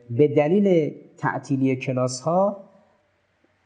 به 0.10 0.28
دلیل 0.38 0.96
تعطیلی 1.18 1.76
کلاس 1.76 2.22
ها 2.22 2.58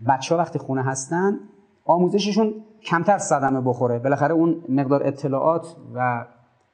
بچه 0.08 0.36
ها 0.36 0.42
وقتی 0.42 0.60
خونه 0.60 0.84
هستن 0.84 1.40
آموزششون 1.86 2.54
کمتر 2.84 3.18
صدمه 3.18 3.62
بخوره. 3.62 4.00
بالاخره 4.00 4.34
اون 4.34 4.64
مقدار 4.70 5.08
اطلاعات 5.08 5.76
و 5.96 6.26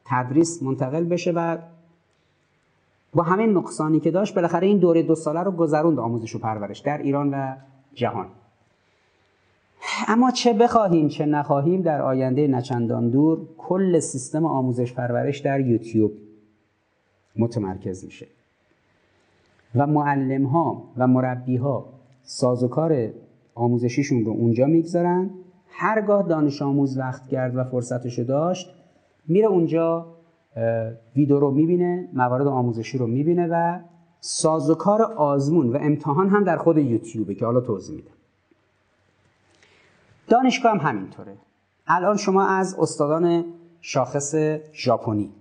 تدریس 0.06 0.64
منتقل 0.64 1.04
بشه 1.04 1.32
و 1.32 1.58
با 3.14 3.24
همین 3.24 3.58
نقصانی 3.58 4.00
که 4.00 4.12
داشت 4.12 4.36
بالاخره 4.36 4.68
این 4.68 4.78
دوره 4.78 5.04
دو 5.04 5.16
ساله 5.16 5.44
رو 5.44 5.52
گذروند 5.52 6.00
آموزش 6.00 6.36
و 6.36 6.40
پرورش 6.40 6.80
در 6.80 6.98
ایران 6.98 7.34
و 7.34 7.56
جهان. 7.94 8.28
اما 10.08 10.32
چه 10.32 10.54
بخواهیم 10.54 11.08
چه 11.08 11.26
نخواهیم 11.26 11.82
در 11.82 12.02
آینده 12.02 12.48
نچندان 12.48 13.10
دور 13.10 13.40
کل 13.58 14.00
سیستم 14.00 14.46
آموزش 14.46 14.94
پرورش 14.94 15.40
در 15.40 15.60
یوتیوب 15.60 16.12
متمرکز 17.36 18.06
میشه. 18.06 18.28
و 19.76 19.88
معلم 19.88 20.46
ها 20.46 20.84
و 20.98 21.08
مربی 21.08 21.56
ها 21.56 21.86
سازوکار 22.24 23.10
آموزشیشون 23.56 24.26
رو 24.26 24.32
اونجا 24.32 24.66
می‌گذارن. 24.66 25.30
هرگاه 25.70 26.24
دانش 26.24 26.62
آموز 26.62 26.98
وقت 26.98 27.28
کرد 27.28 27.56
و 27.56 27.64
فرصتشو 27.64 28.24
داشت 28.24 28.70
میره 29.28 29.48
اونجا 29.48 30.06
ویدیو 31.16 31.40
رو 31.40 31.52
می‌بینه 31.52 32.10
موارد 32.14 32.48
آموزشی 32.48 32.98
رو 32.98 33.08
می‌بینه 33.08 33.48
و 33.52 33.80
سازوکار 34.20 35.02
آزمون 35.02 35.70
و 35.70 35.78
امتحان 35.82 36.30
هم 36.30 36.44
در 36.44 36.58
خود 36.58 36.78
یوتیوبه 36.78 37.36
که 37.36 37.46
حالا 37.46 37.62
توضیح 37.62 37.96
میدم. 37.96 38.12
دانشگاه 40.28 40.72
هم 40.72 40.78
همینطوره. 40.78 41.38
الان 41.88 42.18
شما 42.18 42.48
از 42.48 42.76
استادان 42.80 43.46
شاخص 43.82 44.36
ژاپنی 44.74 45.32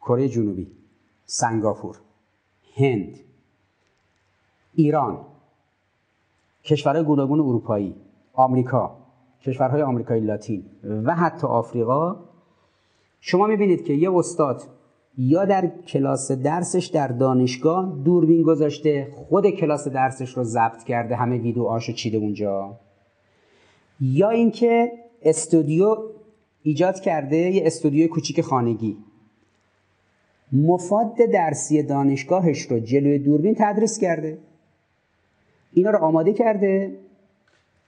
کره 0.00 0.28
جنوبی 0.28 0.66
سنگاپور 1.26 1.96
هند 2.76 3.18
ایران 4.74 5.18
کشورهای 6.64 7.04
گوناگون 7.04 7.40
اروپایی 7.40 7.96
آمریکا 8.32 8.96
کشورهای 9.42 9.82
آمریکایی 9.82 10.20
لاتین 10.20 10.64
و 11.04 11.14
حتی 11.14 11.46
آفریقا 11.46 12.16
شما 13.20 13.46
می‌بینید 13.46 13.84
که 13.84 13.92
یه 13.92 14.14
استاد 14.14 14.62
یا 15.18 15.44
در 15.44 15.66
کلاس 15.86 16.32
درسش 16.32 16.86
در 16.86 17.08
دانشگاه 17.08 17.98
دوربین 18.04 18.42
گذاشته 18.42 19.08
خود 19.14 19.50
کلاس 19.50 19.88
درسش 19.88 20.36
رو 20.36 20.44
ضبط 20.44 20.84
کرده 20.84 21.16
همه 21.16 21.38
ویدیوهاشو 21.38 21.92
چیده 21.92 22.18
اونجا. 22.18 22.80
یا 24.00 24.30
اینکه 24.30 24.92
استودیو 25.22 25.96
ایجاد 26.62 27.00
کرده 27.00 27.36
یه 27.36 27.66
استودیو 27.66 28.08
کوچیک 28.08 28.40
خانگی. 28.40 28.96
مفاد 30.52 31.16
درسی 31.16 31.82
دانشگاهش 31.82 32.62
رو 32.62 32.78
جلوی 32.78 33.18
دوربین 33.18 33.54
تدریس 33.58 33.98
کرده. 33.98 34.38
اینا 35.72 35.90
رو 35.90 35.98
آماده 35.98 36.32
کرده 36.32 36.98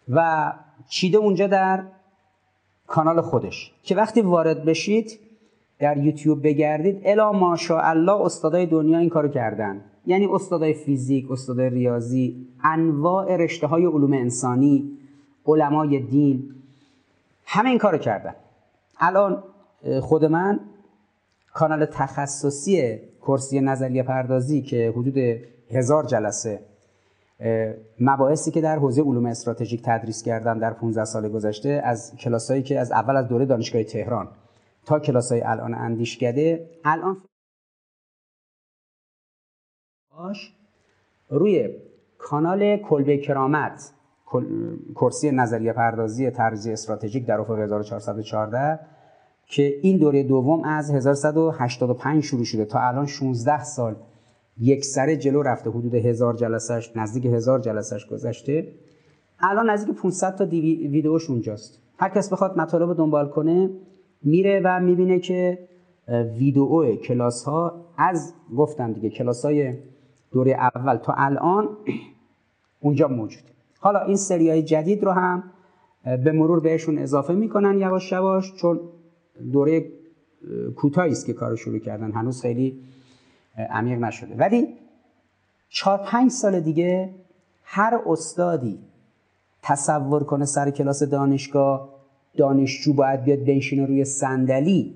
و 0.08 0.52
چیده 0.88 1.18
اونجا 1.18 1.46
در 1.46 1.82
کانال 2.86 3.20
خودش. 3.20 3.72
که 3.82 3.94
وقتی 3.94 4.20
وارد 4.20 4.64
بشید 4.64 5.18
در 5.78 5.96
یوتیوب 5.96 6.42
بگردید 6.42 7.00
الا 7.04 7.32
ماشاءالله 7.32 8.12
استادای 8.12 8.66
دنیا 8.66 8.98
این 8.98 9.08
کارو 9.08 9.28
کردن. 9.28 9.80
یعنی 10.06 10.26
استادای 10.26 10.74
فیزیک 10.74 11.30
استادای 11.30 11.70
ریاضی 11.70 12.46
انواع 12.64 13.36
رشته 13.36 13.66
های 13.66 13.84
علوم 13.84 14.12
انسانی 14.12 14.96
علمای 15.46 16.00
دین. 16.00 16.54
همه 17.44 17.68
این 17.68 17.78
کارو 17.78 17.98
کردن. 17.98 18.34
الان 18.98 19.42
خود 20.00 20.24
من 20.24 20.60
کانال 21.52 21.84
تخصصی 21.84 23.00
کرسی 23.22 23.60
نظریه 23.60 24.02
پردازی 24.02 24.62
که 24.62 24.92
حدود 24.96 25.18
هزار 25.70 26.04
جلسه 26.04 26.60
مباحثی 28.00 28.50
که 28.50 28.60
در 28.60 28.78
حوزه 28.78 29.02
علوم 29.02 29.26
استراتژیک 29.26 29.82
تدریس 29.84 30.22
کردم 30.22 30.58
در 30.58 30.72
15 30.72 31.04
سال 31.04 31.28
گذشته 31.28 31.68
از 31.84 32.16
کلاسایی 32.16 32.62
که 32.62 32.80
از 32.80 32.92
اول 32.92 33.16
از 33.16 33.28
دوره 33.28 33.44
دانشگاه 33.44 33.84
تهران 33.84 34.28
تا 34.86 34.98
کلاسای 34.98 35.42
الان 35.42 35.74
اندیشکده. 35.74 36.70
الان 36.84 37.22
روی 41.28 41.70
کانال 42.18 42.76
کلبه 42.76 43.18
کرامت 43.18 43.92
کرسی 44.94 45.30
نظریه 45.30 45.72
پردازی 45.72 46.30
ترجیح 46.30 46.72
استراتژیک 46.72 47.26
در 47.26 47.40
افق 47.40 47.58
1414 47.58 48.78
که 49.46 49.78
این 49.82 49.98
دوره 49.98 50.22
دوم 50.22 50.64
از 50.64 50.90
1185 50.90 52.24
شروع 52.24 52.44
شده 52.44 52.64
تا 52.64 52.80
الان 52.80 53.06
16 53.06 53.64
سال 53.64 53.96
یک 54.58 54.84
سره 54.84 55.16
جلو 55.16 55.42
رفته 55.42 55.70
حدود 55.70 55.94
هزار 55.94 56.34
جلسش 56.34 56.92
نزدیک 56.96 57.26
هزار 57.26 57.58
جلسش 57.58 58.06
گذشته. 58.06 58.72
الان 59.40 59.70
نزدیک 59.70 59.96
500 59.96 60.34
تا 60.34 60.46
ویدیوش 60.46 61.30
اونجاست. 61.30 61.82
هر 61.98 62.08
کس 62.08 62.32
بخواد 62.32 62.58
مطالب 62.58 62.96
دنبال 62.96 63.28
کنه 63.28 63.70
میره 64.22 64.60
و 64.64 64.80
می‌بینه 64.80 65.18
که 65.18 65.58
ویدیو 66.38 66.96
کلاس 66.96 67.44
ها 67.44 67.86
از 67.98 68.34
گفتم 68.56 68.92
دیگه 68.92 69.10
کلاس 69.10 69.44
های 69.44 69.74
دوره 70.32 70.52
اول 70.52 70.96
تا 70.96 71.14
الان 71.16 71.68
اونجا 72.80 73.08
موجوده. 73.08 73.55
حالا 73.80 74.00
این 74.00 74.16
سری 74.16 74.50
های 74.50 74.62
جدید 74.62 75.04
رو 75.04 75.10
هم 75.10 75.42
به 76.04 76.32
مرور 76.32 76.60
بهشون 76.60 76.98
اضافه 76.98 77.34
می‌کنن 77.34 77.78
یواش 77.78 78.12
یواش 78.12 78.54
چون 78.54 78.80
دوره 79.52 79.84
کوتاهی 80.76 81.10
است 81.10 81.26
که 81.26 81.32
کار 81.32 81.56
شروع 81.56 81.78
کردن 81.78 82.12
هنوز 82.12 82.40
خیلی 82.42 82.80
عمیق 83.70 83.98
نشده. 83.98 84.34
ولی 84.34 84.68
چهار 85.68 85.98
پنج 85.98 86.30
سال 86.30 86.60
دیگه 86.60 87.14
هر 87.64 88.00
استادی 88.06 88.78
تصور 89.62 90.24
کنه 90.24 90.44
سر 90.44 90.70
کلاس 90.70 91.02
دانشگاه 91.02 91.88
دانشجو 92.36 92.92
باید 92.92 93.24
بیاد 93.24 93.44
بنشینه 93.44 93.86
روی 93.86 94.04
صندلی. 94.04 94.94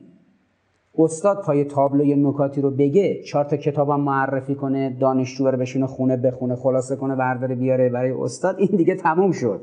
استاد 0.99 1.43
پای 1.43 1.65
تابلوی 1.65 2.17
نکاتی 2.17 2.61
رو 2.61 2.71
بگه 2.71 3.23
چهار 3.23 3.45
تا 3.45 3.57
کتابم 3.57 4.01
معرفی 4.01 4.55
کنه 4.55 4.97
دانشجو 5.01 5.51
رو 5.51 5.59
بشینه 5.59 5.87
خونه 5.87 6.17
بخونه 6.17 6.57
خلاصه 6.57 6.97
کنه 6.97 7.17
برداره 7.17 7.55
بیاره 7.55 7.89
برای 7.89 8.11
استاد 8.11 8.59
این 8.59 8.77
دیگه 8.77 8.95
تموم 8.95 9.33
شد 9.33 9.61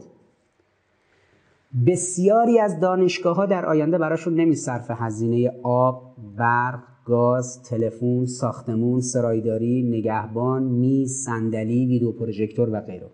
بسیاری 1.88 2.60
از 2.60 2.80
دانشگاه 2.80 3.36
ها 3.36 3.46
در 3.46 3.66
آینده 3.66 3.98
براشون 3.98 4.36
نمیصرفه 4.36 4.94
هزینه 4.94 5.52
آب، 5.64 6.02
برق، 6.38 6.80
گاز، 7.06 7.64
تلفن، 7.64 8.26
ساختمون، 8.26 9.02
سرایداری، 9.02 9.84
نگهبان، 9.84 10.64
میز، 10.64 11.24
صندلی، 11.26 11.86
ویدیو 11.86 12.12
پروژکتور 12.12 12.70
و 12.70 12.82
غیره. 12.82 13.10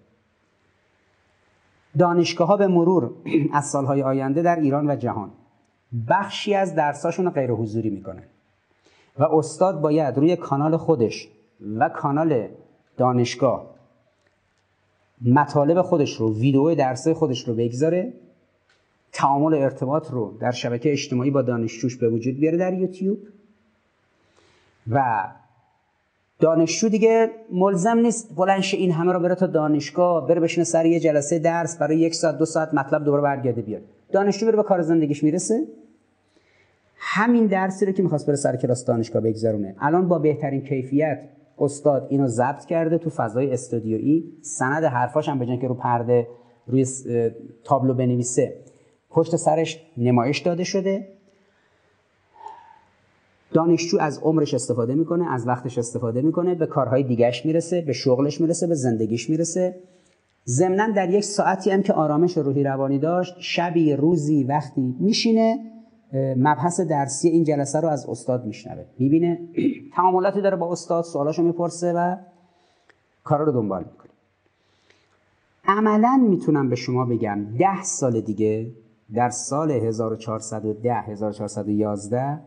دانشگاه 2.00 2.48
ها 2.48 2.58
به 2.58 2.68
مرور 2.68 3.12
از 3.54 3.66
سالهای 3.66 4.04
آینده 4.04 4.42
در 4.42 4.56
ایران 4.56 4.90
و 4.92 4.96
جهان 4.96 5.30
بخشی 6.10 6.56
از 6.56 6.76
درساشون 6.76 7.26
رو 7.26 7.32
غیر 7.32 7.52
حضوری 7.52 7.90
می‌کنن 7.90 8.24
و 9.20 9.24
استاد 9.24 9.82
باید 9.82 10.18
روی 10.18 10.36
کانال 10.36 10.78
خودش 10.78 11.28
و 11.78 11.90
کانال 11.90 12.48
دانشگاه 12.98 13.66
مطالب 15.26 15.82
خودش 15.82 16.16
رو 16.16 16.40
ویدیو 16.40 16.76
درسه 16.76 17.14
خودش 17.14 17.48
رو 17.48 17.56
بگذاره 17.56 18.14
تعامل 19.12 19.54
ارتباط 19.54 20.12
رو 20.12 20.38
در 20.40 20.52
شبکه 20.52 20.92
اجتماعی 20.92 21.32
با 21.32 21.42
دانشجوش 21.42 21.98
به 21.98 22.10
وجود 22.10 22.40
بیاره 22.40 22.58
در 22.58 22.74
یوتیوب. 22.74 23.18
و 24.92 25.24
دانشجو 26.40 26.90
دیگه 26.90 27.32
ملزم 27.52 27.98
نیست 27.98 28.36
بلنش 28.36 28.74
این 28.74 28.92
همه 28.92 29.14
رو 29.14 29.20
بره 29.20 29.36
تا 29.36 29.48
دانشگاه 29.48 30.28
بره 30.28 30.40
بشینه 30.40 30.64
سر 30.64 30.86
یه 30.86 31.00
جلسه 31.00 31.40
درس 31.40 31.78
برای 31.78 31.98
یک 31.98 32.16
ساعت 32.16 32.38
دو 32.38 32.46
ساعت 32.46 32.74
مطلب 32.74 33.04
دوباره 33.04 33.24
برگرده 33.24 33.62
بیاد. 33.62 33.82
دانشجو 34.12 34.46
بره 34.46 34.56
به 34.56 34.64
کار 34.64 34.82
زندگیش 34.82 35.24
می‌رسه. 35.24 35.68
همین 37.06 37.48
درسی 37.48 37.86
رو 37.86 37.92
که 37.92 38.04
می‌خواست 38.04 38.28
بره 38.28 38.36
سر 38.36 38.56
کلاس 38.56 38.86
دانشگاه 38.86 39.22
بگذرونه. 39.22 39.76
الان 39.80 40.08
با 40.08 40.20
بهترین 40.20 40.62
کیفیت 40.62 41.20
استاد 41.60 42.08
اینو 42.10 42.28
ضبط 42.28 42.66
کرده 42.66 42.98
تو 42.98 43.10
فضای 43.10 43.54
استودیویی. 43.54 44.34
سند 44.42 44.84
حرفاش 44.84 45.30
هم 45.30 45.40
به 45.40 45.58
که 45.58 45.68
رو 45.68 45.74
پرده 45.74 46.28
روی 46.68 46.86
تابلو 47.64 47.94
بنویسه 47.94 48.58
پشت 49.10 49.36
سرش 49.36 49.82
نمایش 49.98 50.40
داده 50.40 50.64
شده. 50.64 51.08
دانشجو 53.54 53.98
از 54.00 54.20
عمرش 54.20 54.54
استفاده 54.54 54.96
می‌کنه 54.96 55.32
از 55.32 55.48
وقتش 55.48 55.78
استفاده 55.78 56.22
می‌کنه 56.22 56.56
به 56.56 56.66
کارهای 56.66 57.04
دیگهش 57.04 57.46
می‌رسه 57.46 57.82
به 57.82 57.94
شغلش 57.94 58.42
می‌رسه 58.42 58.68
به 58.68 58.76
زندگیش 58.76 59.30
می‌رسه. 59.30 59.76
ضمنا 60.48 60.88
در 60.96 61.10
یک 61.10 61.24
ساعتی 61.24 61.72
هم 61.72 61.84
که 61.84 61.94
آرامش 61.94 62.38
روحی 62.38 62.64
روانی 62.64 63.00
داشت 63.00 63.36
شبی 63.40 63.94
روزی 63.94 64.44
وقتی 64.44 64.96
میشینه 65.00 65.73
مبحث 66.14 66.80
درسی 66.80 67.28
این 67.28 67.44
جلسه 67.44 67.80
رو 67.80 67.88
از 67.88 68.10
استاد 68.10 68.46
میشنوه. 68.46 68.86
می‌بینه 69.00 69.40
تعاملاتی 69.96 70.42
داره 70.42 70.56
با 70.56 70.72
استاد 70.72 71.04
سوالاشو 71.04 71.44
می‌پرسه 71.44 71.94
و 71.94 72.16
کارا 73.24 73.46
رو 73.46 73.52
دنبال 73.52 73.84
می‌کنه. 73.84 74.10
عملا 75.66 76.26
می‌تونم 76.30 76.70
به 76.70 76.76
شما 76.76 77.06
بگم 77.06 77.58
ده 77.58 77.84
سال 77.84 78.22
دیگه 78.22 78.72
در 79.14 79.30
سال 79.30 79.72
1410 79.72 80.94
1411 80.94 82.40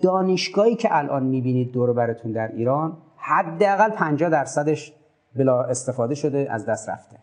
دانشگاهی 0.00 0.74
که 0.74 0.88
الان 0.96 1.22
می‌بینید 1.22 1.72
دور 1.72 1.92
براتون 1.92 2.32
در 2.32 2.52
ایران 2.52 2.96
حداقل 3.16 3.90
50 3.90 4.30
درصدش 4.30 4.92
بلا 5.36 5.62
استفاده 5.62 6.14
شده 6.14 6.46
از 6.50 6.66
دست 6.66 6.88
رفته. 6.88 7.16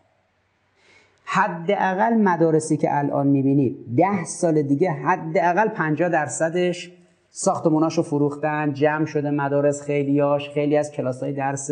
حداقل 1.34 2.14
مدارسی 2.14 2.76
که 2.76 2.98
الان 2.98 3.26
می‌بینید 3.26 3.76
ده 3.96 4.24
سال 4.24 4.62
دیگه 4.62 4.90
حداقل 4.90 5.68
50 5.68 6.08
درصدش 6.08 6.92
ساختموناشو 7.30 8.02
فروختن 8.02 8.72
جمع 8.72 9.04
شده 9.04 9.30
مدارس 9.30 9.82
خیلیاش 9.82 10.50
خیلی 10.50 10.76
از 10.76 10.92
کلاس 10.92 11.22
های 11.22 11.32
درس 11.32 11.70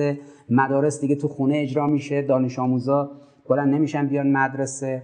مدارس 0.50 1.00
دیگه 1.00 1.16
تو 1.16 1.28
خونه 1.28 1.56
اجرا 1.56 1.86
میشه 1.86 2.22
دانش 2.22 2.58
آموزا 2.58 3.10
بلند 3.48 3.74
نمیشن 3.74 4.06
بیان 4.06 4.32
مدرسه. 4.32 5.02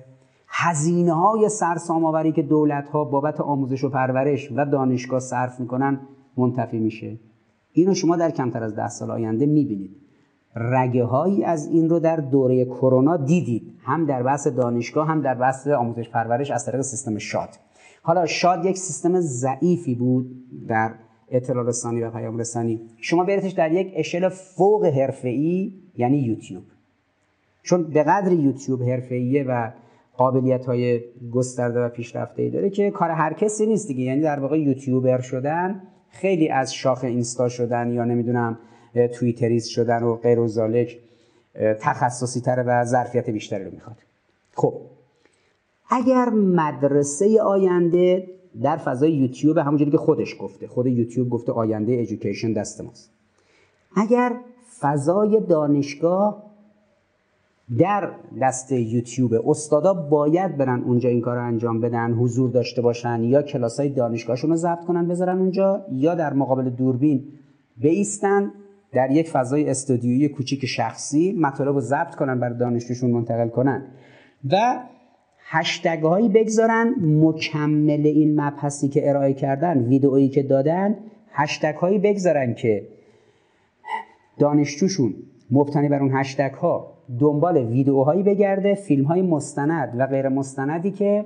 هزینه 0.48 1.12
های 1.12 1.48
سرسام 1.48 2.32
که 2.32 2.42
دولت 2.42 2.88
ها 2.88 3.04
بابت 3.04 3.40
آموزش 3.40 3.84
و 3.84 3.90
پرورش 3.90 4.52
و 4.57 4.64
دانشگاه 4.64 5.20
صرف 5.20 5.61
می‌کنن 5.61 6.00
منتفی 6.36 6.78
میشه. 6.78 7.18
اینو 7.72 7.94
شما 7.94 8.16
در 8.16 8.30
کمتر 8.30 8.62
از 8.62 8.76
ده 8.76 8.88
سال 8.88 9.11
آینده 9.11 9.46
می‌بینید. 9.46 10.05
رگه 10.57 11.04
هایی 11.04 11.44
از 11.44 11.66
این 11.66 11.88
رو 11.88 11.98
در 11.98 12.16
دوره 12.16 12.64
کرونا 12.64 13.16
دیدید. 13.16 13.72
هم 13.82 14.07
در 14.07 14.22
بحث 14.22 14.46
دانشگاه 14.46 15.09
هم 15.09 15.22
در 15.22 15.34
بحث 15.34 15.68
آموزش 15.68 16.09
پرورش 16.09 16.50
از 16.50 16.66
طریق 16.66 16.80
سیستم 16.80 17.18
شاد. 17.18 17.48
حالا 18.02 18.26
شاد 18.26 18.64
یک 18.64 18.78
سیستم 18.78 19.20
ضعیفی 19.20 19.94
بود 19.94 20.30
در 20.68 20.94
اطلاع 21.30 21.66
رسانی 21.66 22.02
و 22.02 22.11
پیام 22.11 22.38
رسانی. 22.38 22.80
شما 22.96 23.24
بریدش 23.24 23.52
در 23.52 23.72
یک 23.72 23.92
اشل 23.96 24.28
فوق 24.28 24.84
حرفه‌ای 24.84 25.72
یعنی 25.96 26.18
یوتیوب. 26.18 26.62
چون 27.62 27.82
به 27.82 28.02
قدر 28.02 28.32
یوتیوب 28.32 28.82
حرفه‌ایه 28.82 29.44
و 29.44 29.70
قابلیت 30.16 30.66
های 30.66 31.00
گسترده 31.32 31.80
و 31.80 31.88
پیشرفته 31.88 32.42
ای 32.42 32.50
داره 32.50 32.70
که 32.70 32.90
کار 32.90 33.11
هر 33.11 33.32
کسی 33.32 33.66
نیست 33.66 33.88
دیگه. 33.88 34.02
یعنی 34.02 34.20
در 34.20 34.40
واقع 34.40 34.61
یوتیوبر 34.61 35.20
شدن 35.20 35.82
خیلی 36.09 36.48
از 36.48 36.74
شاخ 36.74 37.04
اینستا 37.04 37.48
شدن 37.48 37.92
یا 37.92 38.04
نمی‌دونم 38.04 38.59
توییتریز 38.97 39.66
شدن 39.66 40.03
و 40.03 40.16
غیر 40.16 40.38
و 40.38 40.49
زالک 40.49 40.99
تخصصی 41.80 42.40
تره 42.40 42.62
و 42.62 42.84
ظرفیت 42.84 43.30
بیشتری 43.30 43.64
رو 43.64 43.70
می‌خواد. 43.70 43.97
خب. 44.55 44.74
اگر 45.90 46.28
مدرسه 46.28 47.42
آینده 47.42 48.26
در 48.62 48.76
فضای 48.76 49.12
یوتیوب 49.12 49.59
همونجوری 49.59 49.90
که 49.90 49.99
خودش 49.99 50.36
گفته 50.40 50.66
خود 50.66 50.86
یوتیوب 50.86 51.30
گفته 51.30 51.53
آینده 51.53 51.92
ایژوکیشن 51.92 52.53
دست 52.53 52.80
ماست. 52.80 53.11
اگر 53.97 54.36
فضای 54.80 55.40
دانشگاه 55.40 56.42
در 57.78 58.11
دست 58.40 58.72
یوتیوب 58.72 59.49
استادا 59.49 59.94
باید 59.94 60.57
برن 60.57 60.82
اونجا 60.82 61.09
این 61.09 61.20
کار 61.20 61.36
رو 61.36 61.47
انجام 61.47 61.80
بدن 61.80 62.12
حضور 62.12 62.51
داشته 62.51 62.82
باشن 62.82 63.24
یا 63.24 63.42
کلاس 63.42 63.80
های 63.80 63.88
دانشگاهشون 63.88 64.51
رو 64.51 64.57
ضبط 64.57 64.84
کنن 64.84 65.09
بذارن 65.09 65.38
اونجا 65.38 65.84
یا 65.92 66.14
در 66.14 66.32
مقابل 66.32 66.70
دوربین 66.70 67.24
بیستن 67.76 68.53
در 68.93 69.11
یک 69.11 69.30
فضای 69.30 69.70
استودیویی 69.70 70.28
کوچیک 70.28 70.66
شخصی 70.66 71.32
مطالب 71.32 71.74
رو 71.74 71.80
ضبط 71.80 72.14
کنن 72.14 72.41
برای 72.41 72.59
دانشجوشون 72.59 73.11
منتقل 73.11 73.49
کنن. 73.49 73.87
و 74.51 74.80
هشتگ 75.49 76.03
هایی 76.03 76.28
بگذارن 76.28 76.95
مکمل 77.01 78.07
این 78.07 78.41
مبحثی 78.41 78.89
که 78.89 79.11
ارائه 79.11 79.34
کردن 79.34 79.84
ویدئویی 79.84 80.28
که 80.28 80.43
دادن 80.43 80.97
هشتگ 81.32 81.74
هایی 81.74 81.99
بگذارن 81.99 82.55
که 82.55 82.89
دانشجوشون 84.39 85.14
مبتنی 85.51 85.89
بر 85.89 86.01
اون 86.01 86.11
هشتگ 86.14 86.55
ها 86.55 86.93
دنبال 87.18 87.57
ویدئوهایی 87.57 88.22
بگرده 88.22 88.74
فیلم 88.74 89.05
های 89.05 89.22
مستند 89.22 89.95
و 89.99 90.07
غیر 90.07 90.28
مستندی 90.28 90.91
که 90.91 91.24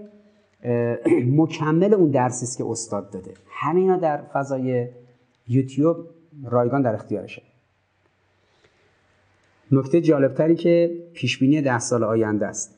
مکمل 1.27 1.95
اون 1.95 2.11
درسی 2.11 2.45
است 2.45 2.59
که 2.59 2.65
استاد 2.65 3.11
داده. 3.11 3.31
همینا 3.49 3.97
در 3.97 4.23
فضای 4.33 4.89
یوتیوب 5.49 5.97
رایگان 6.45 6.83
در 6.83 6.95
اختیارشه. 6.95 7.43
نکته 9.73 10.01
جالبتری 10.01 10.55
که 10.55 10.91
پیشبینی 11.14 11.62
ده 11.62 11.79
سال 11.79 12.05
آینده 12.05 12.47
است. 12.47 12.75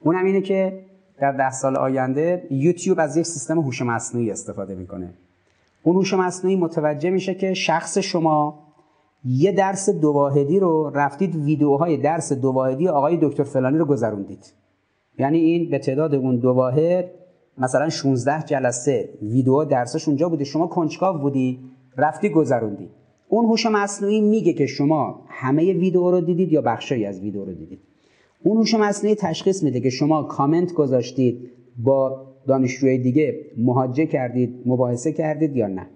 اونم 0.00 0.24
اینه 0.24 0.40
که 0.40 0.80
در 1.18 1.32
ده 1.32 1.50
سال 1.50 1.76
آینده 1.76 2.46
یوتیوب 2.50 3.00
از 3.00 3.16
یک 3.16 3.26
سیستم 3.26 3.58
هوش 3.58 3.82
مصنوعی 3.82 4.30
استفاده 4.30 4.74
می‌کنه. 4.74 5.14
اون 5.82 5.96
هوش 5.96 6.14
مصنوعی 6.14 6.56
متوجه 6.56 7.10
میشه 7.10 7.34
که 7.34 7.54
شخص 7.54 7.98
شما 7.98 8.66
یه 9.24 9.52
درس 9.52 9.90
دواهدی 9.90 10.58
رو 10.58 10.90
رفتید 10.94 11.34
ویدیوهای 11.34 11.96
درس 11.96 12.32
دواهدی 12.32 12.88
آقای 12.88 13.18
دکتر 13.22 13.44
فلانی 13.44 13.78
رو 13.78 13.84
گذروندید. 13.84 14.52
یعنی 15.18 15.38
این 15.38 15.70
به 15.70 15.78
تعداد 15.78 16.14
اون 16.14 16.36
دو 16.36 16.50
واحد 16.50 17.10
مثلا 17.58 17.88
16 17.88 18.42
جلسه 18.42 19.08
ویدیو 19.22 19.64
درسش 19.64 20.08
اونجا 20.08 20.28
بوده 20.28 20.44
شما 20.44 20.66
کنجکاو 20.66 21.18
بودی 21.18 21.60
رفتی 21.96 22.28
گذروندی. 22.28 22.88
اون 23.28 23.44
هوش 23.44 23.66
مصنوعی 23.66 24.20
میگه 24.20 24.52
که 24.52 24.66
شما 24.66 25.20
همه 25.28 25.72
ویدیو 25.72 26.10
رو 26.10 26.20
دیدید 26.20 26.52
یا 26.52 26.60
بخشی 26.60 27.06
از 27.06 27.20
ویدیو 27.20 27.44
رو 27.44 27.52
دیدید. 27.52 27.78
اون 28.42 28.56
هوش 28.56 28.74
مصنوعی 28.74 29.14
تشخیص 29.14 29.62
میده 29.62 29.80
که 29.80 29.90
شما 29.90 30.22
کامنت 30.22 30.72
گذاشتید 30.72 31.50
با 31.78 32.26
دانشجوی 32.46 32.98
دیگه 32.98 33.40
مهاجه 33.56 34.06
کردید 34.06 34.62
مباحثه 34.66 35.12
کردید 35.12 35.56
یا 35.56 35.66
نه. 35.66 35.86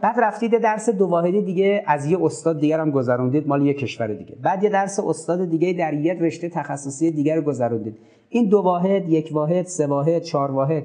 بعد 0.00 0.14
رفتید 0.20 0.58
درس 0.58 0.90
دو 0.90 1.06
واحدی 1.06 1.42
دیگه 1.42 1.82
از 1.86 2.06
یه 2.06 2.24
استاد 2.24 2.60
دیگر 2.60 2.80
هم 2.80 2.90
گذروندید 2.90 3.48
مال 3.48 3.66
یه 3.66 3.74
کشور 3.74 4.06
دیگه. 4.06 4.34
بعد 4.42 4.64
یه 4.64 4.70
درس 4.70 5.00
استاد 5.00 5.50
دیگه 5.50 5.72
در 5.72 5.94
یه 5.94 6.14
رشته 6.14 6.48
تخصصی 6.48 7.10
دیگر 7.10 7.36
رو 7.36 7.42
گذروندید. 7.42 7.96
این 8.28 8.48
دو 8.48 8.58
واحد 8.58 9.08
یک 9.08 9.30
واحد 9.32 9.66
سه 9.66 9.86
واحد 9.86 10.22
چهار 10.22 10.50
واحد. 10.50 10.82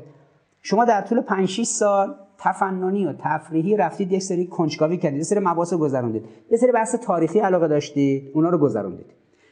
شما 0.61 0.85
در 0.85 1.01
طول 1.01 1.21
5 1.21 1.49
6 1.49 1.63
سال 1.63 2.15
تفننی 2.37 3.05
و 3.05 3.13
تفریحی 3.19 3.77
رفتید 3.77 4.11
یک 4.11 4.21
سری 4.21 4.47
کنجکاوی 4.47 4.97
کردید 4.97 5.17
یه 5.17 5.23
سری 5.23 5.39
مباحث 5.39 5.73
گذروندید. 5.73 6.25
یه 6.51 6.57
سری 6.57 6.71
بحث 6.71 6.95
تاریخی 6.95 7.39
علاقه 7.39 7.67
داشتید 7.67 8.31
اونا 8.33 8.49
رو 8.49 8.57
گذروندید. 8.57 9.05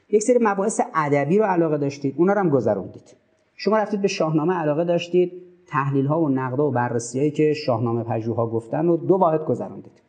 یک 0.09 0.23
سری 0.23 0.39
مباحث 0.41 0.81
ادبی 0.95 1.39
رو 1.39 1.45
علاقه 1.45 1.77
داشتید 1.77 2.15
اونا 2.17 2.34
رو 2.34 2.39
هم 2.39 2.49
گذروندید. 2.49 3.15
شما 3.55 3.77
رفتید 3.77 4.01
به 4.01 4.07
شاهنامه 4.07 4.53
علاقه 4.53 4.84
داشتید 4.84 5.31
تحلیل 5.67 6.05
ها 6.05 6.21
و 6.21 6.29
نقد 6.29 6.59
و 6.59 6.71
بررسی 6.71 7.19
هایی 7.19 7.31
که 7.31 7.53
شاهنامه 7.53 8.03
پژوها 8.03 8.47
گفتن 8.47 8.88
و 8.88 8.97
دو 8.97 9.13
واحد 9.13 9.45
گذروندید. 9.45 10.01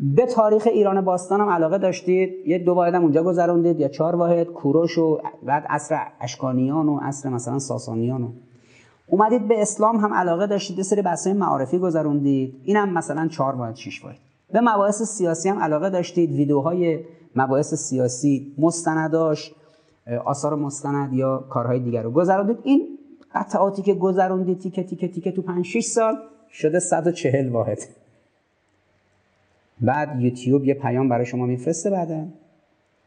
به 0.00 0.26
تاریخ 0.26 0.68
ایران 0.72 1.00
باستان 1.00 1.40
هم 1.40 1.48
علاقه 1.48 1.78
داشتید 1.78 2.46
یه 2.46 2.58
دو 2.58 2.74
واحد 2.74 2.94
هم 2.94 3.02
اونجا 3.02 3.22
گذروندید 3.22 3.80
یا 3.80 3.88
چهار 3.88 4.16
واحد 4.16 4.46
کوروش 4.46 4.98
و 4.98 5.20
بعد 5.42 5.66
عصر 5.68 5.98
اشکانیان 6.20 6.88
و 6.88 6.98
عصر 7.02 7.28
مثلا 7.28 7.58
ساسانیان 7.58 8.22
و 8.22 8.28
اومدید 9.10 9.48
به 9.48 9.62
اسلام 9.62 9.96
هم 9.96 10.14
علاقه 10.14 10.46
داشتید 10.46 10.78
یه 10.78 10.84
سری 10.84 11.02
بحث‌های 11.02 11.36
معارفی 11.36 11.78
گذروندید. 11.78 12.54
اینم 12.64 12.92
مثلا 12.92 13.28
4 13.28 13.54
واحد 13.54 13.76
6 13.76 14.04
واحد 14.04 14.16
به 14.52 14.60
مباحث 14.60 15.02
سیاسی 15.02 15.48
هم 15.48 15.58
علاقه 15.58 15.90
داشتید. 15.90 16.30
ویدیوهای 16.32 17.00
مباحث 17.36 17.74
سیاسی 17.74 18.54
مستنداش 18.58 19.52
آثار 20.24 20.54
مستند 20.54 21.12
یا 21.12 21.44
کارهای 21.50 21.80
دیگر 21.80 22.02
رو 22.02 22.10
گذروندید. 22.10 22.58
این 22.62 22.98
قطعاتی 23.34 23.82
که 23.82 23.94
گذروندید 23.94 24.58
تیکه 24.58 24.82
تیکه 24.82 25.08
تیکه 25.08 25.32
تو 25.32 25.42
5 25.42 25.64
6 25.64 25.84
سال 25.84 26.16
شده 26.50 26.78
140 26.78 27.48
واحد. 27.48 27.78
بعد 29.80 30.20
یوتیوب 30.20 30.64
یه 30.64 30.74
پیام 30.74 31.08
برای 31.08 31.26
شما 31.26 31.46
میفرسته 31.46 31.90
بعدا 31.90 32.24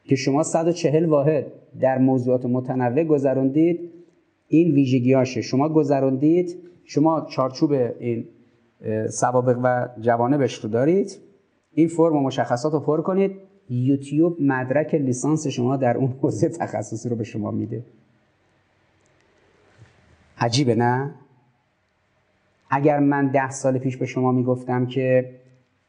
که 0.05 0.15
شما 0.15 0.43
140 0.43 1.05
واحد 1.05 1.45
در 1.79 1.97
موضوعات 1.97 2.45
متنوع 2.45 3.03
گذروندید. 3.03 3.89
این 4.51 4.71
ویژگیاشه 4.71 5.41
شما 5.41 5.69
گذروندید 5.69 6.57
شما 6.83 7.27
چارچوب 7.29 7.71
این 7.71 8.27
سوابق 9.09 9.59
و 9.63 9.87
جوانبش 10.01 10.53
رو 10.53 10.69
دارید. 10.69 11.17
این 11.73 11.87
فرم 11.87 12.15
و 12.15 12.19
مشخصات 12.19 12.73
رو 12.73 12.79
پر 12.79 13.01
کنید. 13.01 13.31
یوتیوب 13.69 14.41
مدرک 14.41 14.95
لیسانس 14.95 15.47
شما 15.47 15.77
در 15.77 15.97
اون 15.97 16.13
حوزه 16.21 16.49
تخصصی 16.49 17.09
رو 17.09 17.15
به 17.15 17.23
شما 17.23 17.51
میده. 17.51 17.83
عجیبه 20.37 20.75
نه؟ 20.75 21.13
اگر 22.69 22.99
من 22.99 23.27
ده 23.27 23.49
سال 23.49 23.77
پیش 23.77 23.97
به 23.97 24.05
شما 24.05 24.31
می‌گفتم 24.31 24.85
که 24.85 25.35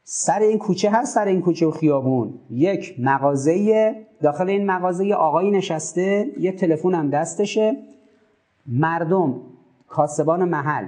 سر 0.03 0.39
این 0.39 0.57
کوچه 0.57 0.91
هست 0.91 1.15
سر 1.15 1.27
این 1.27 1.41
کوچه 1.41 1.65
و 1.65 1.71
خیابون. 1.71 2.33
یک 2.49 2.95
مغازه 2.99 3.95
داخل 4.21 4.49
این 4.49 4.65
مغازه 4.65 5.13
آقایی 5.13 5.51
نشسته 5.51 6.31
یه 6.39 6.51
تلفن 6.51 6.93
هم 6.93 7.09
دستشه. 7.09 7.77
مردم 8.65 9.35
کاسبان 9.87 10.49
محل 10.49 10.87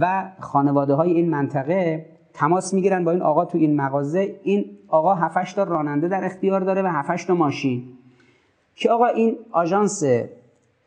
و 0.00 0.30
خانواده 0.40 0.94
های 0.94 1.10
این 1.10 1.30
منطقه 1.30 2.06
تماس 2.34 2.74
می‌گیرن 2.74 3.04
با 3.04 3.10
این 3.10 3.22
آقا 3.22 3.44
تو 3.44 3.58
این 3.58 3.76
مغازه. 3.76 4.36
این 4.42 4.78
آقا 4.88 5.14
7 5.14 5.56
تا 5.56 5.62
راننده 5.62 6.08
در 6.08 6.24
اختیار 6.24 6.60
داره 6.60 6.82
و 6.82 6.86
7 6.86 7.26
تا 7.26 7.34
ماشین. 7.34 7.82
که 8.74 8.90
آقا 8.90 9.06
این 9.06 9.36
آژانس 9.50 10.02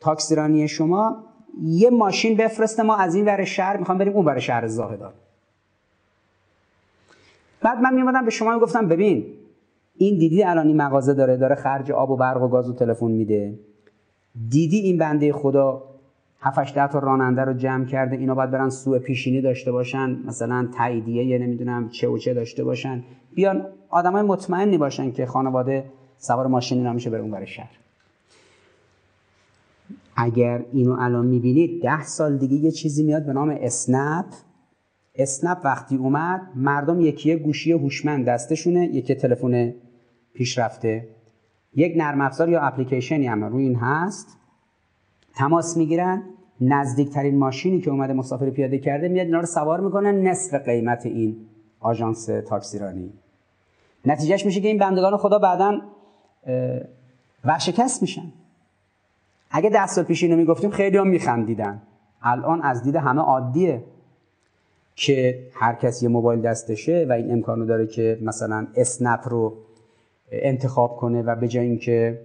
تاکسیرانی 0.00 0.68
شما 0.68 1.16
یه 1.62 1.90
ماشین 1.90 2.36
بفرسته 2.36 2.82
ما 2.82 2.96
از 2.96 3.14
این 3.14 3.24
ور 3.24 3.44
شهر 3.44 3.76
می‌خوام 3.76 3.98
بریم 3.98 4.12
اون 4.12 4.24
ور 4.24 4.38
شهر 4.38 4.66
زاهدان. 4.66 5.12
بعد 7.62 7.80
من 7.80 7.94
میومدم 7.94 8.24
به 8.24 8.30
شما 8.30 8.54
می‌گفتم 8.54 8.88
ببین 8.88 9.26
این 9.96 10.18
دیدی 10.18 10.44
الان 10.44 10.66
این 10.66 10.76
مغازه 10.76 11.14
داره 11.14 11.36
داره 11.36 11.54
خرج 11.54 11.92
آب 11.92 12.10
و 12.10 12.16
برق 12.16 12.42
و 12.42 12.48
گاز 12.48 12.70
و 12.70 12.72
تلفن 12.72 13.10
میده؟ 13.10 13.58
دیدی 14.48 14.78
این 14.78 14.98
بنده 14.98 15.32
خدا 15.32 15.82
7 16.46 16.74
ده 16.74 16.86
تا 16.86 16.98
راننده 16.98 17.42
رو 17.42 17.52
جمع 17.52 17.84
کرده 17.84 18.16
اینا 18.16 18.34
باید 18.34 18.50
برن 18.50 18.70
سوء 18.70 18.98
پیشینی 18.98 19.40
داشته 19.40 19.72
باشن 19.72 20.10
مثلا 20.10 20.68
تاییدیه 20.78 21.24
یه 21.24 21.38
نمی‌دونم 21.38 21.88
چه 21.88 22.08
و 22.08 22.18
چه 22.18 22.34
داشته 22.34 22.64
باشن. 22.64 23.04
بیان 23.34 23.66
آدمای 23.88 24.22
مطمئنی 24.22 24.78
باشن 24.78 25.12
که 25.12 25.26
خانواده 25.26 25.84
سوار 26.18 26.46
ماشینی 26.46 26.82
نمیشه 26.82 27.10
بره 27.10 27.20
اون 27.20 27.44
شهر. 27.44 27.78
اگر 30.16 30.64
اینو 30.72 30.96
الان 31.00 31.26
می‌بینید 31.26 31.82
ده 31.82 32.04
سال 32.04 32.38
دیگه 32.38 32.54
یه 32.54 32.70
چیزی 32.70 33.04
میاد 33.04 33.26
به 33.26 33.32
نام 33.32 33.56
اسنپ. 33.60 34.26
اسنپ 35.14 35.58
وقتی 35.64 35.96
اومد 35.96 36.40
مردم 36.54 37.00
یکی 37.00 37.36
گوشی 37.36 37.72
هوشمند 37.72 38.24
دستشونه 38.24 38.84
یکی 38.84 39.14
تلفن 39.14 39.74
پیشرفته. 40.34 41.08
یک 41.74 41.94
نرم 41.96 42.20
افزار 42.20 42.48
یا 42.48 42.60
اپلیکیشنی 42.60 43.26
هم 43.26 43.44
روی 43.44 43.64
این 43.64 43.76
هست. 43.76 44.38
تماس 45.34 45.76
می‌گیرن. 45.76 46.22
نزدیکترین 46.60 47.38
ماشینی 47.38 47.80
که 47.80 47.90
اومده 47.90 48.12
مسافر 48.12 48.50
پیاده 48.50 48.78
کرده 48.78 49.08
میاد 49.08 49.26
اینا 49.26 49.40
رو 49.40 49.46
سوار 49.46 49.80
می‌کنن 49.80 50.26
نصف 50.26 50.54
قیمت 50.54 51.06
این 51.06 51.36
آژانس 51.80 52.26
تاکسیرانی. 52.26 53.12
نتیجهش 54.06 54.46
میشه 54.46 54.60
که 54.60 54.68
این 54.68 54.78
بندگان 54.78 55.16
خدا 55.16 55.38
بعدا 55.38 55.80
ورشکست 57.44 58.02
میشن. 58.02 58.32
اگه 59.50 59.70
ده 59.70 59.86
سال 59.86 60.04
پیش 60.04 60.22
اینو 60.22 60.36
می‌گفتیم 60.36 60.70
خیلی 60.70 60.96
هم 60.96 61.08
میخندیدن. 61.08 61.82
الان 62.22 62.62
از 62.62 62.82
دید 62.82 62.96
همه 62.96 63.20
عادیه 63.20 63.82
که 64.94 65.38
هر 65.54 65.74
کسی 65.74 66.04
یه 66.04 66.12
موبایل 66.12 66.40
دستشه 66.40 67.06
و 67.08 67.12
این 67.12 67.32
امکانو 67.32 67.66
داره 67.66 67.86
که 67.86 68.18
مثلا 68.22 68.66
اسنپ 68.76 69.28
رو 69.28 69.56
انتخاب 70.30 70.96
کنه 70.96 71.22
و 71.22 71.36
به 71.36 71.48
جای 71.48 71.66
اینکه 71.66 72.20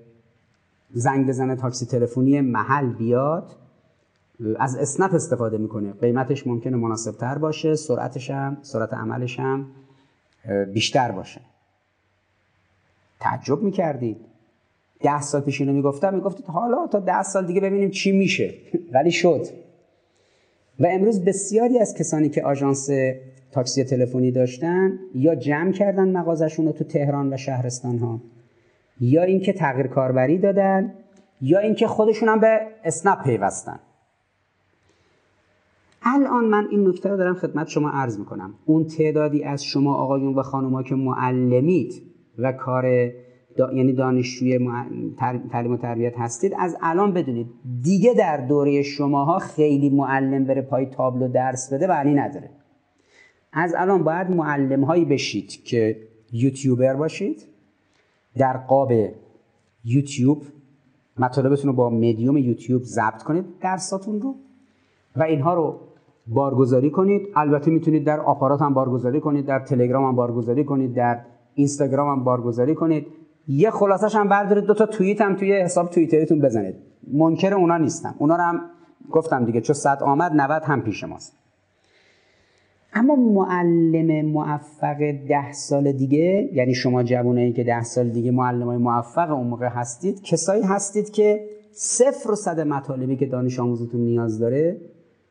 زنگ 0.94 1.28
بزنه 1.28 1.56
تاکسی 1.56 1.86
تلفنی 1.86 2.42
محل 2.42 2.94
بیاد 2.94 3.56
از 4.60 4.76
اسنپ 4.76 5.14
استفاده 5.14 5.58
می‌کنه. 5.58 5.94
قیمتش 5.94 6.48
ممکنه 6.48 6.78
مناسب 6.78 7.12
تر 7.12 7.38
باشه 7.38 7.76
سرعتش 7.76 8.32
هم 8.32 8.58
سرعت 8.62 8.94
عملش 8.94 9.40
هم 9.40 9.66
بیشتر 10.74 11.12
باشه. 11.12 11.42
تعجب 13.20 13.62
می‌کردید. 13.62 14.18
ده 15.00 15.22
سال 15.22 15.42
پیش 15.42 15.62
اینو 15.62 15.74
می‌گفتم 15.74 16.14
می‌گفتید 16.14 16.46
حالا 16.46 16.88
تا 16.88 17.00
ده 17.00 17.24
سال 17.24 17.46
دیگه 17.46 17.62
ببینیم 17.62 17.90
چی 17.90 18.12
میشه. 18.12 18.54
ولی 18.94 19.12
شد. 19.12 19.48
و 20.80 20.86
امروز 20.86 21.26
بسیاری 21.26 21.80
از 21.80 21.94
کسانی 21.94 22.30
که 22.30 22.44
آژانس 22.44 22.90
تاکسی 23.52 23.84
تلفنی 23.84 24.32
داشتن 24.32 25.00
یا 25.16 25.36
جمع 25.36 25.72
کردن 25.72 26.18
مغازشون 26.18 26.66
رو 26.66 26.72
تو 26.72 26.84
تهران 26.84 27.34
و 27.34 27.38
شهرستان 27.38 27.98
ها 27.98 28.22
یا 29.00 29.24
اینکه 29.24 29.54
تغییر 29.54 29.88
کاربری 29.88 30.38
دادن 30.38 30.94
یا 31.42 31.60
اینکه 31.60 31.88
خودشون 31.88 32.30
هم 32.30 32.40
به 32.40 32.60
اسنپ 32.84 33.24
پیوستن. 33.24 33.80
الان 36.02 36.46
من 36.46 36.68
این 36.72 36.88
نکته 36.88 37.10
رو 37.10 37.18
دارم 37.18 37.36
خدمت 37.36 37.68
شما 37.68 37.90
عرض 37.90 38.20
می‌کنم. 38.20 38.54
اون 38.66 38.86
تعدادی 38.86 39.44
از 39.44 39.64
شما 39.64 39.94
آقایون 39.96 40.36
و 40.36 40.42
خانوما 40.42 40.84
که 40.84 40.96
معلمید 40.96 42.02
و 42.38 42.52
کار 42.52 42.86
یعنی 43.58 43.94
دانشجوی 43.94 44.70
تعلیم 45.52 45.72
و 45.72 45.78
تربیت 45.78 46.20
هستید 46.20 46.54
از 46.60 46.78
الان 46.82 47.14
بدونید 47.14 47.48
دیگه 47.82 48.14
در 48.14 48.38
دوره 48.38 48.82
شماها 48.82 49.40
خیلی 49.40 49.90
معلم 49.90 50.46
بره 50.46 50.62
پای 50.62 50.86
تابلو 50.86 51.28
درس 51.28 51.74
بده 51.74 51.88
معنی 51.88 52.14
نداره. 52.14 52.50
از 53.54 53.74
الان 53.78 54.04
باید 54.04 54.30
معلم 54.30 54.84
هایی 54.84 55.06
بشید 55.06 55.64
که 55.64 55.98
یوتیوبر 56.32 56.96
باشید 56.96 57.46
در 58.38 58.58
قاب 58.58 58.92
یوتیوب 59.86 60.44
مطالبتون 61.18 61.70
رو 61.70 61.76
با 61.76 61.90
مدیوم 61.90 62.38
یوتیوب 62.38 62.84
ضبط 62.84 63.24
کنید 63.24 63.46
درساتون 63.62 64.22
رو 64.22 64.36
و 65.16 65.24
اینها 65.24 65.54
رو 65.54 65.80
بارگذاری 66.28 66.90
کنید. 66.90 67.28
البته 67.36 67.72
می‌تونید 67.72 68.06
در 68.06 68.20
آپارات 68.20 68.62
هم 68.62 68.74
بارگذاری 68.74 69.20
کنید 69.20 69.46
در 69.46 69.60
تلگرام 69.60 70.04
هم 70.04 70.16
بارگذاری 70.16 70.64
کنید 70.64 70.94
در 70.94 71.20
اینستاگرام 71.56 72.10
هم 72.10 72.24
بارگذاری 72.24 72.76
کنید. 72.76 73.08
یه 73.48 73.72
خلاصش 73.72 74.16
هم 74.16 74.28
بردارید 74.30 74.64
دو 74.64 74.74
تا 74.74 74.86
توییت 74.86 75.22
هم 75.22 75.36
توی 75.36 75.54
حساب 75.54 75.90
توییتریتون 75.90 76.42
بزنید. 76.42 76.76
منکر 77.14 77.54
اونا 77.54 77.78
نیستم 77.78 78.16
اونا 78.18 78.36
رو 78.36 78.42
هم 78.42 78.62
گفتم 79.12 79.46
دیگه 79.46 79.62
چون 79.62 79.74
صد 79.74 80.04
آمد 80.04 80.32
90 80.32 80.64
هم 80.64 80.82
پیش 80.82 81.04
ماست. 81.04 81.38
اما 82.94 83.16
معلم 83.16 84.26
موفق 84.26 84.98
ده 85.30 85.52
سال 85.52 85.92
دیگه 85.92 86.50
یعنی 86.54 86.74
شما 86.74 87.04
جوانایی 87.04 87.54
که 87.54 87.64
ده 87.64 87.84
سال 87.84 88.10
دیگه 88.10 88.32
معلم 88.32 88.68
های 88.68 88.78
موفق 88.78 89.32
اون 89.32 89.48
موقع 89.48 89.68
هستید 89.68 90.22
کسایی 90.22 90.64
هستید 90.64 91.10
که 91.10 91.46
صفر 91.72 92.32
و 92.32 92.36
صد 92.36 92.60
مطالبی 92.60 93.16
که 93.16 93.26
دانش 93.26 93.60
آموزتون 93.60 94.02
نیاز 94.02 94.40
داره 94.40 94.78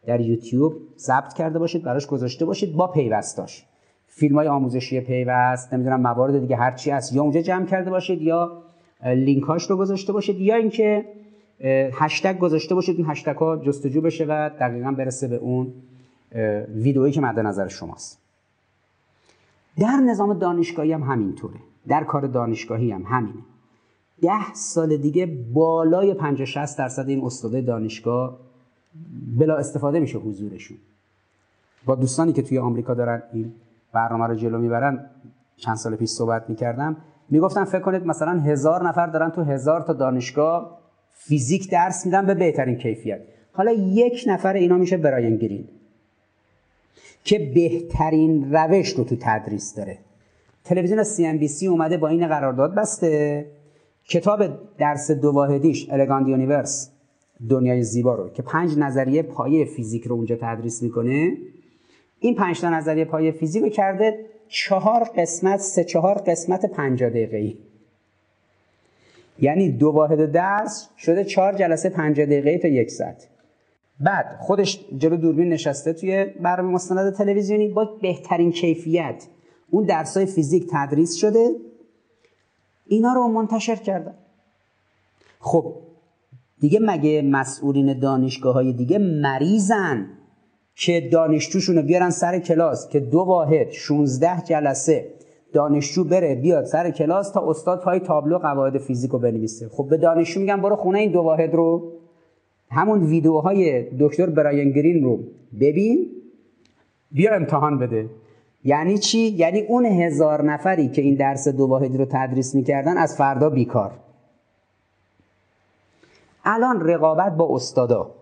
در 0.07 0.21
یوتیوب 0.21 0.73
ضبط 0.99 1.33
کرده 1.33 1.59
باشید 1.59 1.83
براش 1.83 2.07
گذاشته 2.07 2.45
باشید 2.45 2.77
با 2.77 2.87
پیوستاش. 2.87 3.65
فیلم 4.07 4.37
های 4.37 4.49
آموزشی 4.49 5.01
پیوست 5.01 5.75
نمی‌دونم 5.75 6.01
موارد 6.01 6.41
دیگه 6.41 6.57
هر 6.57 6.71
چی 6.71 6.91
هست 6.91 7.13
یا 7.13 7.23
اونجا 7.23 7.41
جمع 7.41 7.67
کرده 7.67 7.91
باشید 7.91 8.23
یا 8.23 8.63
لینکاش 9.05 9.71
رو 9.71 9.77
گذاشته 9.77 10.13
باشید 10.13 10.41
یا 10.41 10.55
اینکه 10.55 11.05
هشتگ 11.93 12.39
گذاشته 12.39 12.75
باشید 12.75 12.97
این 12.97 13.07
هشتگ 13.11 13.37
ها 13.37 13.57
جستجو 13.57 14.01
بشه 14.01 14.25
و 14.25 14.51
دقیقا 14.61 14.91
برسه 14.91 15.29
به 15.29 15.37
اون 15.37 15.73
ویدئویی 16.75 17.13
که 17.13 17.21
مد 17.21 17.39
نظر 17.39 17.69
شماست. 17.69 18.19
در 19.79 19.97
نظام 19.97 20.39
دانشگاهی 20.39 20.93
هم 20.93 21.03
همینطوره. 21.03 21.57
در 21.89 22.05
کار 22.05 22.27
دانشگاهی 22.27 22.91
هم 22.91 23.03
همینه. 23.03 23.43
ده 24.23 24.55
سال 24.55 24.97
دیگه 24.97 25.27
بالای 25.27 26.15
50 26.15 26.47
60 26.47 26.79
درصد 26.79 27.09
این 27.09 27.25
استاده 27.25 27.61
دانشگاه 27.61 28.39
بلا 29.39 29.57
استفاده 29.57 30.01
میشه 30.01 30.19
حضورشون. 30.19 30.77
با 31.85 31.95
دوستانی 31.95 32.33
که 32.33 32.43
توی 32.43 32.59
آمریکا 32.59 32.95
دارن 32.95 33.23
این 33.33 33.53
برنامه 33.93 34.27
رو 34.27 34.35
جلو 34.35 34.59
می‌برن 34.59 35.11
چند 35.57 35.77
سال 35.77 35.97
پیش 35.97 36.11
صحبت 36.11 36.45
می‌کردم 36.49 36.97
می‌گفتن 37.31 37.65
فکر 37.65 37.81
کنید 37.81 38.07
مثلا 38.07 38.41
هزار 38.41 38.89
نفر 38.89 39.07
دارن 39.07 39.31
تو 39.31 39.43
هزار 39.43 39.81
تا 39.81 39.93
دانشگاه 39.93 40.79
فیزیک 41.13 41.71
درس 41.71 42.07
میدن 42.07 42.27
به 42.27 42.35
بهترین 42.35 42.77
کیفیت. 42.77 43.21
حالا 43.53 43.73
یک 43.73 44.25
نفر 44.27 44.53
اینا 44.53 44.77
میشه 44.77 44.97
براین 44.97 45.37
گرین 45.37 45.69
که 47.25 47.53
بهترین 47.55 48.53
روش 48.53 48.89
رو 48.89 49.05
تو 49.05 49.17
تدریس 49.21 49.75
داره. 49.75 49.99
تلویزیون 50.65 51.03
سی 51.03 51.27
ام 51.27 51.39
بی 51.39 51.49
سی 51.49 51.67
اومده 51.67 51.97
با 51.97 52.09
این 52.09 52.29
قرارداد 52.29 52.75
بسته. 52.75 53.47
کتاب 54.09 54.43
درس 54.79 55.11
دو 55.11 55.33
واحدیش 55.33 55.91
Elegant 55.91 56.29
Universe 56.29 56.91
دنیای 57.49 57.83
زیبا 57.83 58.15
رو 58.15 58.29
که 58.29 58.43
پنج 58.43 58.79
نظریه 58.79 59.23
پایه 59.23 59.65
فیزیک 59.65 60.05
رو 60.05 60.17
اونجا 60.17 60.37
تدریس 60.37 60.83
می‌کنه 60.83 61.37
این 62.21 62.35
پنج 62.35 62.61
تا 62.61 62.71
نظریه 62.71 63.05
پایه 63.05 63.33
فیزیک 63.33 63.63
رو 63.63 63.69
کرده 63.69 64.27
چهار 64.49 65.05
قسمت 65.05 65.61
سه 65.61 65.85
چهار 65.85 66.19
قسمت 66.19 66.67
پنجاه 66.67 67.11
دقیقه 67.11 67.55
یعنی 69.41 69.73
دو 69.73 69.91
واحد 69.91 70.33
درس 70.33 70.89
شده 70.99 71.25
چهار 71.25 71.53
جلسه 71.53 71.89
پنجاه 71.89 72.27
دقیقه 72.27 72.59
تا 72.59 72.69
یک 72.69 72.91
ساعت. 72.91 73.29
بعد 74.01 74.37
خودش 74.41 74.85
جلو 74.99 75.17
دوربین 75.17 75.49
نشسته 75.49 75.93
توی 75.93 76.25
برنامه 76.25 76.75
مستند 76.75 77.15
تلویزیونی 77.15 77.69
با 77.69 77.85
بهترین 77.85 78.53
کیفیت 78.53 79.27
اون 79.71 79.85
درسای 79.85 80.27
فیزیک 80.27 80.67
تدریس 80.73 81.15
شده. 81.15 81.51
اینا 82.87 83.13
رو 83.13 83.29
منتشر 83.29 83.77
کردن. 83.77 84.15
خب 85.41 85.75
دیگه 86.61 86.81
مگه 86.83 87.23
مسئولین 87.23 87.99
دانشگاه 87.99 88.55
های 88.55 88.73
دیگه 88.73 88.99
مریضن 88.99 90.07
که 90.75 91.09
دانشجوشون 91.13 91.77
رو 91.77 91.83
بیارن 91.83 92.11
سر 92.11 92.39
کلاس 92.39 92.89
که 92.89 93.01
دو 93.01 93.19
واحد 93.19 93.71
16 93.71 94.43
جلسه 94.45 95.15
دانشجو 95.53 96.05
بره 96.05 96.35
بیاد 96.35 96.65
سر 96.65 96.91
کلاس 96.91 97.31
تا 97.31 97.51
استاد 97.51 97.81
پای 97.81 98.01
تابلو 98.01 98.39
قواعد 98.39 98.79
فیزیک 98.79 99.11
رو 99.11 99.19
بنویسه. 99.19 99.69
خب 99.69 99.87
به 99.91 99.97
دانشجو 99.97 100.41
میگم 100.41 100.61
برو 100.61 100.77
خونه 100.77 100.99
این 100.99 101.13
دو 101.13 101.21
واحد 101.21 101.55
رو. 101.55 101.93
همون 102.71 103.01
ویدیوهای 103.01 103.87
دکتر 104.01 104.27
براین 104.27 104.71
گرین 104.71 105.05
رو 105.05 105.19
ببین 105.61 106.07
بیا 107.13 107.35
امتحان 107.35 107.79
بده. 107.79 108.11
یعنی 108.65 108.99
چی؟ 108.99 109.19
یعنی 109.19 109.61
اون 109.61 109.87
هزار 109.87 110.43
نفری 110.43 110.89
که 110.89 111.03
این 111.03 111.15
درس 111.15 111.49
دو 111.49 111.67
واحدی 111.67 111.99
رو 111.99 112.07
تدریس 112.11 112.55
می‌کردن 112.55 112.97
از 112.97 113.17
فردا 113.17 113.51
بیکار. 113.51 113.93
الان 116.45 116.81
رقابت 116.81 117.37
با 117.37 117.55
استادا. 117.55 118.15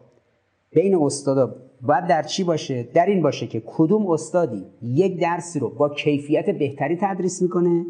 بین 0.71 0.95
استادا. 0.95 1.55
باید 1.83 2.07
در 2.07 2.23
چی 2.23 2.45
باشه؟ 2.45 2.83
در 2.83 3.07
این 3.07 3.23
باشه 3.23 3.47
که 3.47 3.63
کدوم 3.67 4.11
استادی 4.11 4.67
یک 4.83 5.21
درسی 5.21 5.59
رو 5.59 5.69
با 5.71 5.89
کیفیت 5.89 6.51
بهتری 6.51 6.99
تدریس 7.01 7.43
می‌کنه 7.43 7.87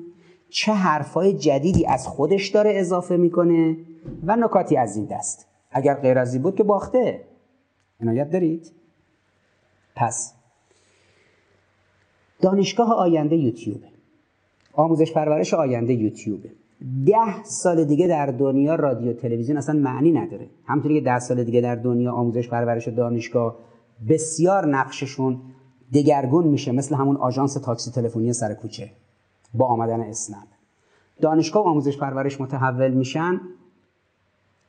چه 0.50 0.72
حرفای 0.72 1.32
جدیدی 1.32 1.86
از 1.86 2.06
خودش 2.06 2.48
داره 2.48 2.72
اضافه 2.74 3.16
می‌کنه 3.16 3.76
و 4.26 4.36
نکاتی 4.36 4.76
از 4.76 4.96
این 4.96 5.06
دست. 5.06 5.46
اگر 5.70 5.94
غیر 5.94 6.18
از 6.18 6.34
این 6.34 6.42
بود 6.42 6.56
که 6.56 6.64
باخته. 6.64 7.24
عنایت 8.00 8.30
دارید. 8.30 8.72
پس 9.96 10.34
دانشگاه 12.40 12.92
آینده 12.92 13.36
یوتیوب 13.36 13.82
آموزش 14.72 15.12
پرورش 15.12 15.54
آینده 15.54 15.94
یوتیوب 15.94 16.40
ده 17.06 17.44
سال 17.44 17.84
دیگه 17.84 18.06
در 18.06 18.26
دنیا 18.26 18.74
رادیو 18.74 19.12
تلویزیون 19.12 19.58
اصلا 19.58 19.78
معنی 19.78 20.12
نداره. 20.12 20.46
همونطوری 20.64 20.94
که 20.94 21.04
ده 21.04 21.18
سال 21.18 21.44
دیگه 21.44 21.60
در 21.60 21.74
دنیا 21.74 22.12
آموزش 22.12 22.48
پرورش 22.48 22.88
دانشگاه 22.88 23.56
بسیار 24.08 24.66
نقششون 24.66 25.40
دگرگون 25.94 26.46
میشه. 26.46 26.72
مثل 26.72 26.94
همون 26.94 27.16
آژانس 27.16 27.54
تاکسی 27.54 27.90
تلفنی 27.90 28.32
سر 28.32 28.54
کوچه 28.54 28.90
با 29.54 29.66
آمدن 29.66 30.00
اسنپ. 30.00 30.46
دانشگاه 31.20 31.64
و 31.64 31.68
آموزش 31.68 31.98
پرورش 31.98 32.40
متحول 32.40 32.90
میشن. 32.90 33.40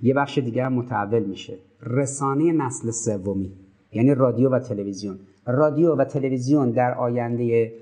یه 0.02 0.14
بخش 0.14 0.38
دیگه 0.38 0.66
هم 0.66 0.74
متحول 0.74 1.24
میشه. 1.24 1.58
رسانه 1.82 2.52
نسل 2.52 2.92
سومی 2.92 3.54
یعنی 3.92 4.14
رادیو 4.16 4.50
و 4.50 4.60
تلویزیون. 4.60 5.20
رادیو 5.46 5.96
و 5.96 6.04
تلویزیون 6.04 6.72
در 6.72 6.94
آینده 6.94 7.74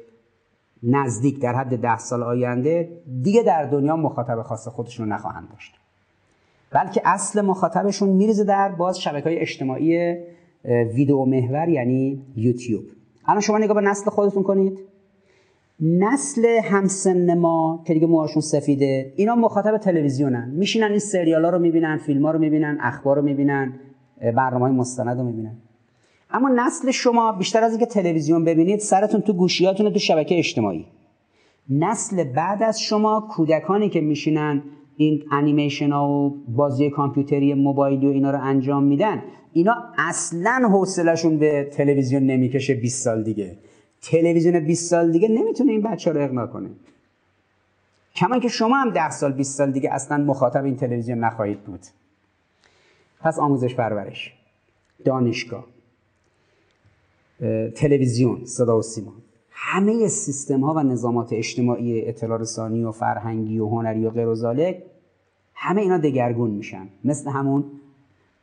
نزدیک 0.84 1.42
در 1.42 1.56
حد 1.56 1.78
ده 1.78 1.98
سال 1.98 2.24
آینده 2.24 2.90
دیگه 3.24 3.44
در 3.44 3.64
دنیا 3.64 3.96
مخاطب 3.96 4.42
خاص 4.42 4.68
خودشون 4.68 5.12
نخواهند 5.12 5.50
داشت. 5.52 5.76
بلکه 6.72 7.02
اصل 7.06 7.42
مخاطبشون 7.42 8.10
میریزه 8.10 8.44
در 8.44 8.70
باز 8.70 9.00
شبکه 9.00 9.30
های 9.30 9.40
اجتماعی 9.40 10.18
ویدیو 10.66 11.26
محور 11.26 11.70
یعنی 11.70 12.22
یوتیوب. 12.36 12.84
الان 13.26 13.42
شما 13.42 13.58
نگاه 13.58 13.76
به 13.76 13.82
نسل 13.82 14.10
خودتون 14.10 14.44
کنید. 14.44 14.80
نسل 15.80 16.46
همسن 16.64 17.38
ما 17.38 17.84
که 17.86 17.94
دیگه 17.94 18.08
موهاشون 18.08 18.42
سفیده 18.42 19.14
اینا 19.16 19.36
مخاطب 19.36 19.78
تلویزیونن. 19.78 20.50
میشینن 20.50 20.90
این 20.90 21.00
سریال 21.00 21.46
ها 21.46 21.50
رو 21.52 21.60
می‌بینن 21.60 21.98
فیلم 21.98 22.26
ها 22.26 22.32
رو 22.32 22.40
می‌بینن 22.40 22.78
اخبار 22.82 23.16
رو 23.16 23.22
می‌بینن 23.22 23.74
برنامه 24.22 24.66
های 24.66 24.72
مستند 24.72 25.20
رو 25.20 25.26
می‌بینن. 25.26 25.56
اما 26.32 26.50
نسل 26.50 26.92
شما 26.92 27.32
بیشتر 27.32 27.64
از 27.64 27.72
اینکه 27.72 27.86
تلویزیون 27.86 28.44
ببینید 28.44 28.80
سرتون 28.80 29.22
تو 29.22 29.34
گوشیاتون 29.34 29.94
تو 29.94 30.00
شبکه 30.00 30.38
اجتماعی. 30.38 30.86
نسل 31.70 32.24
بعد 32.24 32.64
از 32.64 32.82
شما 32.82 33.28
کودکانی 33.32 33.90
که 33.90 34.02
میشینن 34.02 34.64
این 34.98 35.24
انیمیشن 35.32 35.92
ها 35.92 36.10
و 36.10 36.44
بازی 36.48 36.90
کامپیوتری 36.90 37.54
موبایلی 37.54 38.08
و 38.08 38.10
اینا 38.10 38.32
رو 38.32 38.42
انجام 38.42 38.84
میدن 38.84 39.24
اینا 39.54 39.76
اصلا 39.98 40.70
حوصلهشون 40.72 41.38
به 41.38 41.70
تلویزیون 41.72 42.24
نمی‌کشه 42.24 42.74
20 42.74 43.04
سال 43.04 43.24
دیگه. 43.24 43.58
تلویزیون 44.02 44.60
20 44.60 44.90
سال 44.90 45.12
دیگه 45.12 45.28
نمی‌تونه 45.28 45.72
این 45.72 45.82
بچه 45.82 46.12
رو 46.12 46.22
اقناع 46.22 46.48
کنه. 46.48 46.70
کما 48.16 48.40
که 48.40 48.48
شما 48.48 48.78
هم 48.78 48.90
10 48.90 49.10
سال 49.10 49.32
20 49.32 49.58
سال 49.58 49.72
دیگه 49.72 49.94
اصلا 49.94 50.18
مخاطب 50.18 50.64
این 50.64 50.76
تلویزیون 50.76 51.20
نخواهید 51.20 51.64
بود. 51.64 51.80
پس 53.22 53.40
آموزش 53.40 53.76
پرورش. 53.76 54.34
دانشگاه. 55.06 55.77
تلویزیون 57.76 58.46
صدا 58.46 58.78
و 58.78 58.82
سیما. 58.82 59.14
همه 59.52 60.08
سیستم 60.08 60.62
ها 60.62 60.74
و 60.74 60.80
نظامات 60.80 61.34
اجتماعی 61.34 62.08
اطلاع 62.08 62.40
رسانی 62.40 62.84
و 62.84 62.92
فرهنگی 62.92 63.60
و 63.60 63.68
هنری 63.68 64.06
و 64.06 64.10
غیر 64.10 64.28
و 64.28 64.36
همه 65.54 65.82
اینا 65.82 65.98
دگرگون 65.98 66.52
میشن. 66.52 66.90
مثل 67.04 67.30
همون 67.30 67.64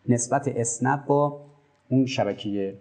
نسبت 0.09 0.49
اسنپ 0.49 1.07
با 1.07 1.41
اون 1.89 2.07
شبکه 2.07 2.79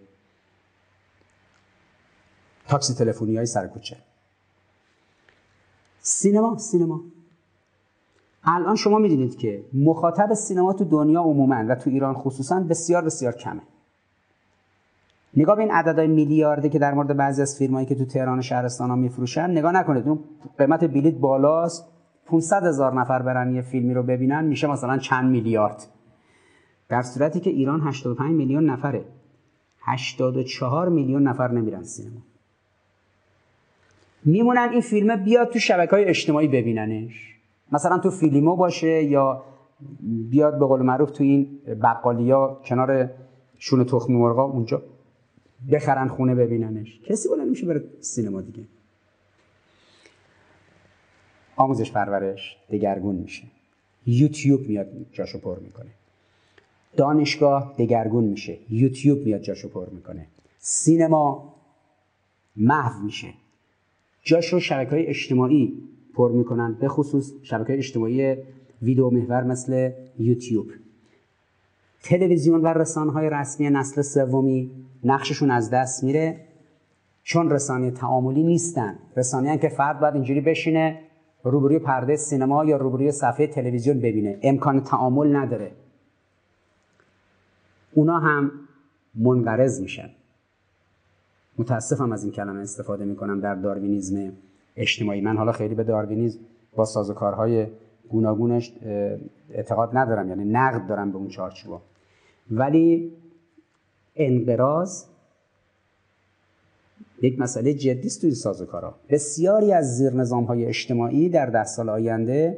تاکسی 2.68 2.94
تلفنی 2.94 3.38
های 3.38 3.46
سرکوچه 3.46 3.98
سینما 6.02 6.58
سینما. 6.58 7.02
الان 8.44 8.76
شما 8.76 8.98
می‌دونید 9.00 9.38
که 9.38 9.66
مخاطب 9.74 10.34
سینما 10.34 10.74
تو 10.74 10.86
دنیا 10.86 11.22
عموما 11.22 11.66
و 11.70 11.76
تو 11.76 11.90
ایران 11.90 12.14
خصوصا 12.14 12.60
بسیار 12.60 13.02
بسیار 13.02 13.34
کمه. 13.34 13.62
نگاه 15.38 15.56
به 15.56 15.62
این 15.62 15.72
عددهای 15.72 16.08
میلیاردی 16.08 16.70
که 16.70 16.80
در 16.80 16.94
مورد 16.94 17.18
بعضی 17.18 17.42
از 17.42 17.58
فیلمایی 17.58 17.86
که 17.86 17.96
تو 17.96 18.06
تهران 18.06 18.40
و 18.40 18.42
شهرستان 18.42 18.90
ها 18.90 18.96
میفروشن 18.96 19.52
نگاه 19.52 19.72
نکنید. 19.72 20.08
اون 20.08 20.20
قیمت 20.58 20.84
بلیت 20.84 21.16
بالاست. 21.16 21.90
500 22.26 22.66
هزار 22.66 22.94
نفر 22.94 23.22
برن 23.22 23.56
یه 23.56 23.62
فیلمی 23.62 23.94
رو 23.94 24.04
ببینن 24.04 24.46
میشه 24.46 24.68
مثلا 24.68 24.98
چند 24.98 25.32
میلیارد. 25.32 25.88
در 26.90 27.02
صورتی 27.02 27.40
که 27.40 27.50
ایران 27.50 27.82
85 27.82 28.36
میلیون 28.36 28.70
نفره. 28.70 29.06
84 29.82 30.90
میلیون 30.90 31.24
نفر 31.24 31.52
نمیرن 31.52 31.84
سینما. 31.84 32.22
میمونن 34.26 34.70
این 34.72 34.82
فیلم 34.82 35.16
بیاد 35.16 35.50
تو 35.50 35.60
شبکه 35.60 35.92
های 35.92 36.06
اجتماعی 36.06 36.48
ببیننش. 36.48 37.40
مثلا 37.72 37.98
تو 37.98 38.12
فیلیمو 38.12 38.56
باشه 38.56 39.04
یا 39.04 39.44
بیاد 40.30 40.60
به 40.60 40.66
قول 40.66 40.82
معروف 40.82 41.12
تو 41.12 41.24
این 41.24 41.60
بقالیا 41.84 42.60
کنار 42.66 43.10
شون 43.58 43.84
تخم 43.84 44.14
مرغا 44.14 44.44
اونجا 44.44 44.82
بخرن 45.72 46.08
خونه 46.08 46.36
ببیننش. 46.36 47.00
کسی 47.06 47.30
بلند 47.30 47.50
میشه 47.50 47.66
بره 47.66 47.84
سینما 48.00 48.42
دیگه. 48.42 48.64
آموزش 51.56 51.92
پرورش 51.92 52.58
دگرگون 52.70 53.16
میشه. 53.16 53.44
یوتیوب 54.06 54.68
میاد 54.68 54.88
جاشو 55.12 55.40
پر 55.40 55.60
می‌کنه. 55.60 55.90
دانشگاه 56.98 57.76
دگرگون 57.78 58.24
میشه. 58.24 58.58
یوتیوب 58.70 59.26
میاد 59.26 59.42
جاشو 59.42 59.70
پر 59.70 59.90
می‌کنه. 59.90 60.28
سینما 60.60 61.56
محو 62.56 63.04
میشه. 63.04 63.34
جاشو 64.24 64.60
شبکه 64.60 64.92
های 64.92 65.06
اجتماعی 65.06 65.74
پر 66.14 66.32
می‌کنن 66.32 66.74
به 66.74 66.88
خصوص 66.88 67.34
شبکه 67.44 67.78
اجتماعی 67.78 68.38
ویدیو 68.82 69.10
محور 69.10 69.44
مثل 69.44 69.92
یوتیوب. 70.20 70.72
تلویزیون 72.04 72.62
و 72.62 72.68
رسانه 72.68 73.12
های 73.12 73.30
رسمی 73.30 73.70
نسل 73.70 74.02
سومی 74.02 74.72
نقششون 75.04 75.52
از 75.52 75.70
دست 75.70 76.04
میره. 76.04 76.40
چون 77.24 77.52
رسانه 77.52 77.92
تعاملی 77.92 78.44
نیستن. 78.44 78.96
رسانه 79.18 79.58
که 79.58 79.70
فرد 79.70 80.00
باید 80.00 80.14
اینجوری 80.14 80.42
بشینه 80.42 81.00
روبروی 81.44 81.80
پرده 81.80 82.16
سینما 82.16 82.66
یا 82.66 82.78
روبروی 82.78 83.12
صفحه 83.12 83.48
تلویزیون 83.48 83.98
ببینه. 84.00 84.40
امکان 84.42 84.84
تعامل 84.84 85.36
نداره. 85.36 85.72
اونا 87.94 88.20
هم 88.20 88.52
منقرض 89.16 89.82
میشن. 89.82 90.10
متاسفم 91.58 92.12
از 92.12 92.24
این 92.24 92.34
کلمه 92.34 92.60
استفاده 92.60 93.06
می‌کنم 93.06 93.40
در 93.40 93.56
داروینیزم 93.56 94.32
اجتماعی. 94.76 95.22
من 95.22 95.38
حالا 95.38 95.52
خیلی 95.52 95.76
به 95.76 95.84
داروینیزم 95.84 96.40
با 96.76 96.86
سازوکارهای 96.86 97.68
گوناگونش 98.10 98.74
اعتقاد 99.50 99.98
ندارم. 99.98 100.30
یعنی 100.30 100.46
نقد 100.46 100.88
دارم 100.88 101.12
به 101.12 101.18
اون 101.18 101.28
چارچوب 101.28 101.82
ولی 102.52 103.12
انقراض 104.16 105.06
یک 107.22 107.40
مسئله 107.40 107.74
جدی 107.74 108.08
است 108.08 108.22
توی 108.22 108.32
سازوکارها 108.32 108.96
بسیاری 109.10 109.72
از 109.72 109.98
زیر 109.98 110.14
نظام 110.14 110.44
های 110.44 110.66
اجتماعی 110.66 111.30
در 111.30 111.46
ده 111.46 111.64
سال 111.64 111.90
آینده 111.90 112.58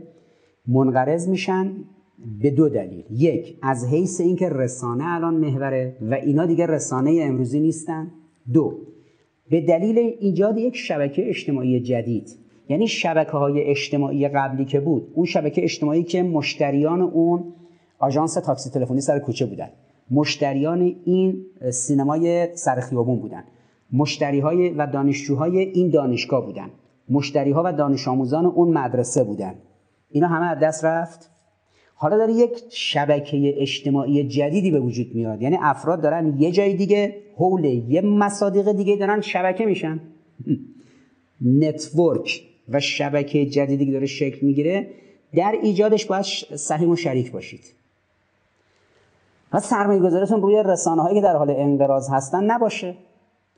منقرض 0.67 1.29
میشن 1.29 1.71
به 2.41 2.51
دو 2.51 2.69
دلیل. 2.69 3.03
یک 3.11 3.57
از 3.61 3.85
حیث 3.85 4.21
اینکه 4.21 4.49
رسانه 4.49 5.03
الان 5.07 5.33
محوره 5.33 5.97
و 6.01 6.13
اینا 6.13 6.45
دیگه 6.45 6.65
رسانه 6.65 7.19
امروزی 7.21 7.59
نیستن. 7.59 8.11
دو 8.53 8.77
به 9.49 9.61
دلیل 9.61 9.97
ایجاد 10.19 10.57
یک 10.57 10.75
شبکه 10.75 11.29
اجتماعی 11.29 11.79
جدید 11.79 12.37
یعنی 12.69 12.87
شبکه 12.87 13.31
های 13.31 13.63
اجتماعی 13.63 14.27
قبلی 14.27 14.65
که 14.65 14.79
بود 14.79 15.11
اون 15.13 15.25
شبکه 15.25 15.63
اجتماعی 15.63 16.03
که 16.03 16.23
مشتریان 16.23 17.01
اون 17.01 17.53
آژانس 17.99 18.33
تاکسی 18.33 18.69
تلفنی 18.69 19.01
سر 19.01 19.19
کوچه 19.19 19.45
بودن. 19.45 19.69
مشتریان 20.11 20.95
این 21.05 21.45
سینمای 21.71 22.55
سر 22.55 22.79
خیابون 22.79 23.19
بودن. 23.19 23.43
مشتری 23.93 24.39
های 24.39 24.69
و 24.69 24.87
دانشجوهای 24.87 25.59
این 25.59 25.89
دانشگاه 25.89 26.45
بودن. 26.45 26.69
مشتری 27.09 27.51
ها 27.51 27.63
و 27.65 27.73
دانش 27.73 28.07
آموزان 28.07 28.45
اون 28.45 28.77
مدرسه 28.77 29.23
بودن. 29.23 29.55
اینا 30.09 30.27
همه 30.27 30.45
از 30.45 30.59
دست 30.59 30.85
رفت. 30.85 31.31
حالا 31.95 32.17
داره 32.17 32.33
یک 32.33 32.51
شبکه 32.69 33.53
اجتماعی 33.57 34.27
جدیدی 34.27 34.71
به 34.71 34.79
وجود 34.79 35.15
میاد. 35.15 35.41
یعنی 35.41 35.57
افراد 35.61 36.01
دارن 36.01 36.35
یه 36.37 36.51
جای 36.51 36.73
دیگه 36.73 37.15
حول 37.35 37.65
یه 37.65 38.01
مصادیق 38.01 38.71
دیگه 38.71 38.95
دارن 38.95 39.21
شبکه 39.21 39.65
میشن. 39.65 39.99
نتورک 41.61 42.41
و 42.69 42.79
شبکه 42.79 43.45
جدیدی 43.45 43.85
که 43.85 43.91
داره 43.91 44.05
شکل 44.05 44.45
می‌گیره 44.45 44.87
در 45.35 45.55
ایجادش 45.63 46.05
باید 46.05 46.23
سهیم 46.55 46.89
و 46.89 46.95
شریک 46.95 47.31
باشید. 47.31 47.75
و 49.53 49.59
سرمایه 49.59 49.99
گذارتون 49.99 50.41
روی 50.41 50.63
رسانه 50.63 51.01
هایی 51.01 51.15
که 51.15 51.21
در 51.21 51.35
حال 51.35 51.49
انقراض 51.49 52.09
هستن 52.09 52.43
نباشه. 52.43 52.95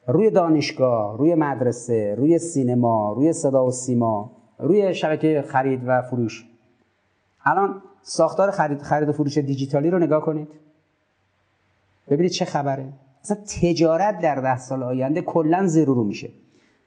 روی 0.07 0.29
دانشگاه 0.29 1.17
روی 1.17 1.35
مدرسه 1.35 2.15
روی 2.17 2.39
سینما 2.39 3.13
روی 3.13 3.33
صدا 3.33 3.65
و 3.65 3.71
سیما 3.71 4.31
روی 4.59 4.93
شبکه 4.93 5.43
خرید 5.47 5.81
و 5.85 6.01
فروش. 6.01 6.45
الان 7.45 7.81
ساختار 8.01 8.51
خرید, 8.51 8.81
خرید 8.81 9.09
و 9.09 9.11
فروش 9.11 9.37
دیجیتالی 9.37 9.89
رو 9.89 9.99
نگاه 9.99 10.21
کنید. 10.21 10.47
ببینید 12.09 12.31
چه 12.31 12.45
خبره. 12.45 12.93
اصلا 13.21 13.37
تجارت 13.61 14.19
در 14.19 14.35
ده 14.35 14.57
سال 14.57 14.83
آینده 14.83 15.21
کلا 15.21 15.67
زیر 15.67 15.87
رو 15.87 16.03
میشه. 16.03 16.29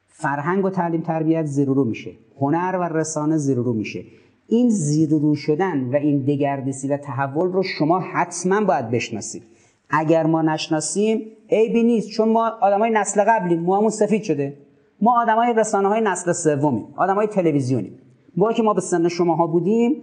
فرهنگ 0.06 0.64
و 0.64 0.70
تعلیم 0.70 1.01
تربیت 1.01 1.44
زیر 1.44 1.68
رو 1.68 1.85
میشه. 1.85 2.10
هنر 2.40 2.78
و 2.81 2.82
رسانه 2.82 3.36
زیر 3.36 3.56
رو 3.56 3.72
میشه. 3.72 4.05
این 4.51 4.68
زیر 4.68 5.10
رو 5.10 5.35
شدن 5.35 5.90
و 5.93 5.97
این 5.97 6.18
دگردیسی 6.18 6.89
و 6.89 6.97
تحول 6.97 7.52
رو 7.52 7.62
شما 7.62 8.01
حتما 8.01 8.64
باید 8.64 8.90
بشناسید. 8.90 9.43
اگر 9.90 10.27
ما 10.27 10.43
نشناسیم 10.43 11.22
عیبی 11.51 11.82
نیست 11.82 12.10
چون 12.10 12.28
ما 12.28 12.52
آدمای 12.60 12.90
نسل 12.90 13.24
قبلیم. 13.24 13.60
موامون 13.60 13.90
سفید 13.90 14.22
شده. 14.22 14.56
ما 15.01 15.22
آدمای 15.22 15.55
رسانه 15.56 15.89
های 15.89 16.01
نسل 16.01 16.32
سومیم. 16.32 16.85
آدمای 16.97 17.27
تلویزیونیم. 17.27 17.98
ما 18.36 18.52
که 18.52 18.62
ما 18.62 18.74
به 18.74 18.81
سن 18.81 19.09
شماها 19.09 19.47
بودیم 19.47 20.02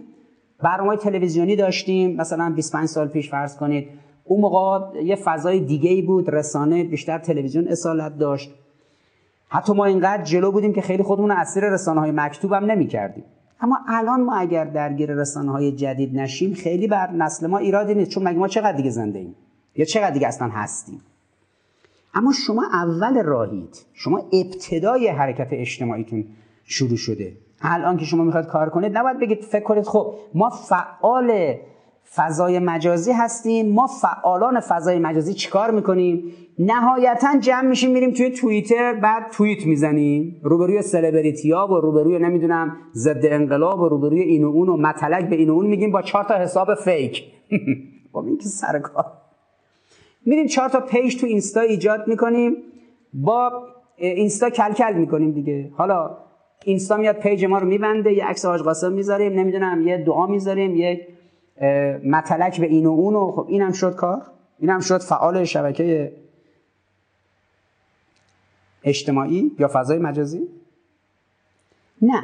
برنامه 0.62 0.96
تلویزیونی 0.96 1.56
داشتیم. 1.56 2.16
مثلا 2.16 2.52
25 2.56 2.88
سال 2.88 3.08
پیش 3.08 3.30
فرض 3.30 3.56
کنید 3.56 3.88
اون 4.24 4.40
موقع 4.40 5.02
یه 5.02 5.16
فضای 5.16 5.60
دیگه 5.60 5.90
ای 5.90 6.02
بود. 6.02 6.30
رسانه 6.30 6.84
بیشتر 6.84 7.18
تلویزیون 7.18 7.68
اصالت 7.68 8.18
داشت. 8.18 8.54
حتی 9.48 9.72
ما 9.72 9.84
اینقدر 9.84 10.22
جلو 10.22 10.52
بودیم 10.52 10.72
که 10.72 10.80
خیلی 10.80 11.02
خودمون 11.02 11.30
اسیر 11.30 11.64
رسانه 11.64 12.00
های 12.00 12.10
مکتوب 12.10 12.52
هم 12.52 12.64
نمی 12.64 12.86
کردیم 12.86 13.24
اما 13.60 13.78
الان 13.88 14.20
ما 14.20 14.34
اگر 14.34 14.64
درگیر 14.64 15.14
رسانه 15.14 15.52
های 15.52 15.72
جدید 15.72 16.16
نشیم 16.16 16.54
خیلی 16.54 16.86
بر 16.86 17.10
نسل 17.10 17.46
ما 17.46 17.58
ایرادی 17.58 17.94
نیست 17.94 18.10
چون 18.10 18.22
مگه 18.22 18.38
ما 18.38 18.48
چقدر 18.48 18.76
دیگه 18.76 18.90
زنده 18.90 19.18
ایم؟ 19.18 19.34
یا 19.76 19.84
چقدر 19.84 20.10
دیگه 20.10 20.28
اصلا 20.28 20.48
هستیم؟ 20.48 21.00
اما 22.14 22.32
شما 22.46 22.64
اول 22.72 23.22
راهید. 23.22 23.86
شما 23.92 24.22
ابتدای 24.32 25.08
حرکت 25.08 25.48
اجتماعیتون 25.50 26.24
شروع 26.64 26.96
شده. 26.96 27.32
الان 27.60 27.96
که 27.96 28.04
شما 28.04 28.24
می‌خواد 28.24 28.46
کار 28.46 28.70
کنید 28.70 28.98
نباید 28.98 29.18
بگید 29.18 29.40
فکر 29.40 29.64
کنید 29.64 29.84
خب 29.84 30.14
ما 30.34 30.50
فعال 30.50 31.54
فضای 32.14 32.58
مجازی 32.58 33.12
هستیم 33.12 33.72
ما 33.72 33.86
فعالان 33.86 34.60
فضای 34.60 34.98
مجازی 34.98 35.34
چیکار 35.34 35.70
می‌کنیم؟ 35.70 36.32
نهایتا 36.58 37.38
جمع 37.40 37.68
میشیم 37.68 37.90
میریم 37.90 38.10
توی 38.10 38.30
توییتر 38.30 38.94
بعد 38.94 39.30
توییت 39.32 39.66
می‌زنیم. 39.66 40.40
روبروی 40.42 40.82
سلبریتی 40.82 41.50
ها 41.50 41.66
و 41.66 41.80
روبروی 41.80 42.18
نمی‌دونم 42.18 42.76
ضد 42.94 43.20
انقلاب 43.24 43.80
و 43.80 43.88
روبروی 43.88 44.20
این 44.20 44.44
و 44.44 44.48
اون 44.48 44.68
و 44.68 44.76
مطلق 44.76 45.28
به 45.28 45.36
این 45.36 45.50
و 45.50 45.52
اون 45.52 45.66
میگیم 45.66 45.90
با 45.90 46.02
چهار 46.02 46.24
تا 46.24 46.34
حساب 46.34 46.74
فیک. 46.74 47.24
با 48.12 48.20
خب 48.22 48.26
این 48.26 48.38
که 48.38 48.44
سر 48.44 48.78
کار. 48.78 49.04
میریم 50.26 50.46
چهار 50.46 50.68
تا 50.68 50.80
page 50.80 51.20
تو 51.20 51.26
اینستا 51.26 51.60
ایجاد 51.60 52.08
می‌کنیم. 52.08 52.56
با 53.14 53.62
اینستا 53.96 54.50
کل 54.50 54.72
کل 54.72 54.92
می‌کنیم 54.92 55.30
دیگه. 55.30 55.70
حالا 55.76 56.16
اینستا 56.64 56.96
میاد 56.96 57.16
page 57.16 57.44
ما 57.44 57.58
رو 57.58 57.66
میبنده 57.66 58.12
یه 58.12 58.24
عکس 58.24 58.44
حاج 58.44 58.62
قاسم 58.62 58.92
می‌ذاریم 58.92 59.32
نمی‌دونم 59.32 59.88
یه 59.88 60.04
دعا 60.06 60.26
می‌ذاریم 60.26 60.76
یک 60.76 61.00
متلک 62.04 62.60
به 62.60 62.66
این 62.66 62.86
و 62.86 62.90
اون 62.90 63.14
و 63.14 63.32
خب 63.32 63.46
اینم 63.48 63.72
شد 63.72 63.94
کار. 63.94 64.22
اینم 64.58 64.80
شد 64.80 64.98
فعال 64.98 65.44
شبکه 65.44 66.12
اجتماعی 68.84 69.52
یا 69.58 69.68
فضای 69.72 69.98
مجازی؟ 69.98 70.48
نه. 72.02 72.22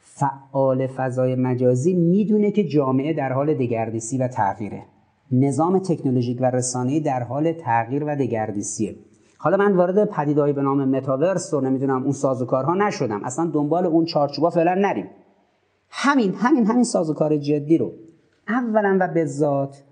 فعال 0.00 0.86
فضای 0.86 1.34
مجازی 1.34 1.94
می‌دونه 1.94 2.50
که 2.50 2.64
جامعه 2.64 3.12
در 3.12 3.32
حال 3.32 3.54
دگردیسی 3.54 4.18
و 4.18 4.28
تغییره. 4.28 4.82
نظام 5.32 5.78
تکنولوژیک 5.78 6.38
و 6.40 6.44
رسانه‌ای 6.44 7.00
در 7.00 7.22
حال 7.22 7.52
تغییر 7.52 8.04
و 8.04 8.16
دگردیسیه. 8.16 8.96
حالا 9.38 9.56
من 9.56 9.72
وارد 9.72 10.04
پدیدهایی 10.04 10.52
به 10.52 10.62
نام 10.62 10.88
متاورس 10.88 11.54
و 11.54 11.60
نمی‌دونم 11.60 12.02
اون 12.02 12.12
سازوکارها 12.12 12.74
نشدم. 12.74 13.24
اصلا 13.24 13.46
دنبال 13.46 13.86
اون 13.86 14.04
چارچوبا 14.04 14.50
فعلا 14.50 14.74
نریم. 14.74 15.10
همین 15.90 16.34
همین 16.34 16.66
همین 16.66 16.84
سازوکار 16.84 17.36
جدی 17.36 17.78
رو. 17.78 17.92
اولا 18.48 18.96
و 19.00 19.08
به 19.08 19.24
ذات 19.24 19.82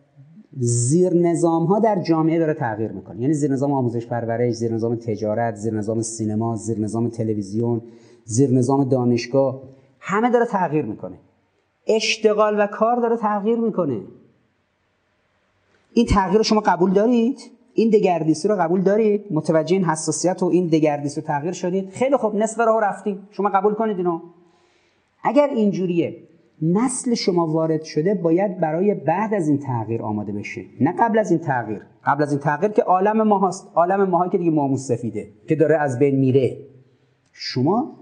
زیر 0.59 1.15
نظام 1.15 1.65
ها 1.65 1.79
در 1.79 2.03
جامعه 2.03 2.39
داره 2.39 2.55
تغییر 2.55 2.93
می‌کنه. 2.93 3.21
یعنی 3.21 3.35
زیر 3.35 3.53
نظام 3.53 3.73
آموزش 3.73 4.07
پرورش 4.07 4.55
زیر 4.55 4.73
نظام 4.73 4.97
تجارت 4.97 5.55
زیر 5.55 5.75
نظام 5.75 6.03
سینما 6.03 6.57
زیر 6.57 6.81
نظام 6.81 7.09
تلویزیون 7.09 7.83
زیر 8.25 8.51
نظام 8.51 8.85
دانشگاه 8.85 9.63
همه 10.01 10.31
داره 10.31 10.47
تغییر 10.47 10.85
می‌کنه. 10.85 11.17
اشتغال 11.87 12.61
و 12.61 12.67
کار 12.67 12.97
داره 12.97 13.17
تغییر 13.17 13.59
می‌کنه. 13.59 14.01
این 15.93 16.07
تغییر 16.07 16.39
رو 16.39 16.43
شما 16.43 16.61
قبول 16.61 16.93
دارید؟ 16.93 17.39
این 17.75 17.91
دگردیسی 17.91 18.49
رو 18.49 18.57
قبول 18.57 18.83
دارید؟ 18.83 19.25
متوجه 19.31 19.77
این 19.77 19.85
حساسیت 19.85 20.43
و 20.43 20.47
این 20.47 20.67
دگردیسی 20.67 21.21
رو 21.21 21.27
تغییر 21.27 21.53
شدید؟ 21.53 21.91
خیلی 21.91 22.17
خوب 22.17 22.35
نصف 22.35 22.61
راه 22.61 22.83
رفتیم. 22.83 23.29
شما 23.31 23.49
قبول 23.49 23.75
کنید 23.75 23.97
اینو؟ 23.97 24.21
اگر 25.25 25.49
اینجوریه 25.49 26.17
نسل 26.63 27.15
شما 27.15 27.47
وارد 27.47 27.83
شده 27.83 28.15
باید 28.15 28.61
برای 28.61 28.95
بعد 28.95 29.35
از 29.35 29.49
این 29.49 29.59
تغییر 29.59 30.03
آماده 30.03 30.33
بشه. 30.33 30.65
نه 30.81 30.95
قبل 30.99 31.19
از 31.19 31.31
این 31.31 31.41
تغییر. 31.41 31.83
قبل 32.05 32.23
از 32.23 32.33
این 32.33 32.41
تغییر 32.41 32.73
که 32.73 32.83
عالم 32.83 33.23
ما 33.23 33.49
هست 33.49 33.71
عالم 33.75 34.05
ما 34.05 34.29
که 34.29 34.39
دیگه 34.39 34.51
مامون 34.51 34.77
سفیده 34.77 35.29
که 35.49 35.55
داره 35.55 35.77
از 35.77 35.99
بین 35.99 36.19
میره. 36.19 36.57
شما 37.33 37.97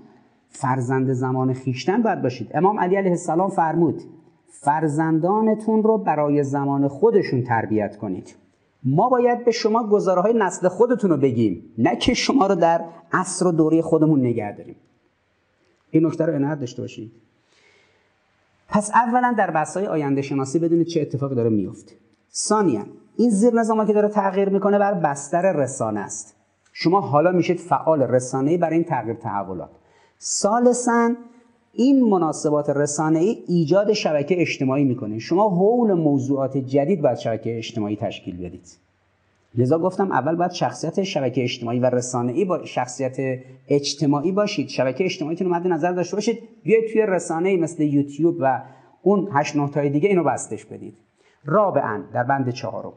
فرزند 0.49 1.13
زمان 1.13 1.53
خیشتن 1.53 2.03
باید 2.03 2.23
باشید. 2.23 2.51
امام 2.55 2.81
علی 2.81 2.97
علیه 2.97 3.11
السلام 3.11 3.51
فرمود 3.51 4.03
فرزندانتون 4.47 5.83
رو 5.83 5.99
برای 5.99 6.45
زمان 6.45 6.89
خودشون 6.89 7.43
تربیت 7.43 7.97
کنید. 7.97 8.37
ما 8.85 9.09
باید 9.09 9.45
به 9.45 9.51
شما 9.51 9.89
گزاره 9.89 10.21
های 10.21 10.35
نسل 10.37 10.69
خودتون 10.69 11.11
رو 11.11 11.17
بگیم 11.17 11.65
نه 11.79 11.97
که 11.97 12.15
شما 12.15 12.47
رو 12.47 12.55
در 12.55 12.85
عصر 13.13 13.47
و 13.47 13.53
دوره 13.53 13.83
خودمون 13.83 14.21
نگه 14.21 14.57
داریم. 14.57 14.77
این 15.91 16.07
نکته 16.07 16.27
رو 16.27 16.35
عنایت 16.35 16.61
داشته 16.61 16.83
باشید. 16.83 17.13
پس 18.71 18.91
اولا 18.95 19.35
در 19.39 19.51
بحث‌های 19.51 19.87
آینده 19.87 20.23
شناسی 20.23 20.59
بدونید 20.59 20.87
چه 20.87 21.01
اتفاقی 21.01 21.35
داره 21.35 21.51
میفته 21.51 21.93
ثانیا 22.33 22.83
این 23.17 23.31
زیر 23.31 23.55
نظامی 23.55 23.87
که 23.87 23.93
داره 23.93 24.09
تغییر 24.09 24.49
می‌کنه 24.49 24.79
بر 24.79 24.95
بستر 24.95 25.53
رسانه 25.53 26.01
است. 26.01 26.37
شما 26.73 27.01
حالا 27.01 27.33
میشید 27.33 27.59
فعال 27.59 28.03
رسانه‌ای 28.03 28.59
برای 28.59 28.75
این 28.75 28.85
تغییر 28.85 29.17
تحولات. 29.17 29.71
ثالثا 30.21 31.11
این 31.73 32.05
مناسبات 32.05 32.71
رسانه 32.71 33.19
ای 33.19 33.45
ایجاد 33.49 33.93
شبکه 33.93 34.41
اجتماعی 34.41 34.85
می‌کنه. 34.85 35.19
شما 35.19 35.49
حول 35.49 35.93
موضوعات 35.93 36.57
جدید 36.57 37.03
باید 37.03 37.19
شبکه 37.19 37.59
اجتماعی 37.59 37.97
تشکیل 37.97 38.37
بدید. 38.37 38.77
لذا 39.55 39.79
گفتم 39.79 40.13
اول 40.13 40.37
باید 40.37 40.51
شخصیت 40.51 41.03
شبکه 41.03 41.43
اجتماعی 41.43 41.79
و 41.79 41.87
رسانه 41.87 42.33
ای 42.33 42.45
با 42.45 42.65
شخصیت 42.65 43.17
اجتماعی 43.69 44.33
باشید. 44.33 44.69
شبکه 44.69 45.05
اجتماعیتون 45.05 45.47
رو 45.47 45.55
مد 45.55 45.67
نظر 45.67 45.93
داشته 45.93 46.17
باشید. 46.17 46.39
بیاید 46.63 46.93
توی 46.93 47.07
رسانه 47.09 47.49
ای 47.49 47.57
مثل 47.57 47.83
یوتیوب 47.83 48.37
و 48.41 48.63
اون 49.03 49.29
هشت 49.33 49.57
نه 49.57 49.69
تای 49.69 49.91
دیگه 49.91 50.09
اینو 50.09 50.25
بستش 50.25 50.65
بدید. 50.65 50.97
رابعا 51.45 52.03
در 52.13 52.23
بند 52.23 52.51
چهارم. 52.51 52.93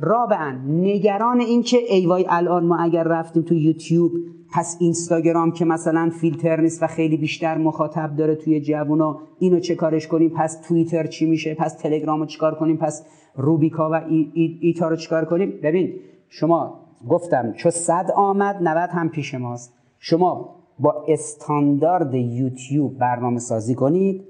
رابعا 0.00 0.58
نگران 0.68 1.40
این 1.40 1.62
که 1.62 1.78
ای 1.88 2.06
وای 2.06 2.26
الان 2.28 2.64
ما 2.64 2.76
اگر 2.76 3.02
رفتیم 3.02 3.42
تو 3.42 3.54
یوتیوب 3.54 4.12
پس 4.54 4.76
اینستاگرام 4.80 5.52
که 5.52 5.64
مثلا 5.64 6.10
فیلتر 6.20 6.60
نیست 6.60 6.82
و 6.82 6.86
خیلی 6.86 7.16
بیشتر 7.16 7.58
مخاطب 7.58 8.16
داره 8.16 8.34
توی 8.34 8.60
جوونا 8.60 9.20
اینو 9.38 9.60
چه 9.60 9.74
کارش 9.74 10.08
کنیم؟ 10.08 10.30
پس 10.36 10.60
توییتر 10.68 11.06
چی 11.06 11.26
میشه؟ 11.26 11.54
پس 11.54 11.74
تلگرام 11.74 12.20
رو 12.20 12.26
چیکار 12.26 12.54
کنیم؟ 12.54 12.76
پس 12.76 13.06
روبیکا 13.36 13.90
و 13.90 13.94
ای 13.94 14.30
ای 14.34 14.58
ایتا 14.60 14.88
رو 14.88 14.96
چیکار 14.96 15.24
کنیم؟ 15.24 15.52
ببین 15.62 15.94
شما 16.28 16.80
گفتم 17.08 17.52
چو 17.52 17.70
صد 17.70 18.10
آمد 18.16 18.56
90 18.62 18.90
هم 18.90 19.08
پیش 19.08 19.34
ماست. 19.34 19.74
شما 19.98 20.54
با 20.78 21.04
استاندارد 21.08 22.14
یوتیوب 22.14 22.98
برنامه 22.98 23.38
سازی 23.38 23.74
کنید. 23.74 24.24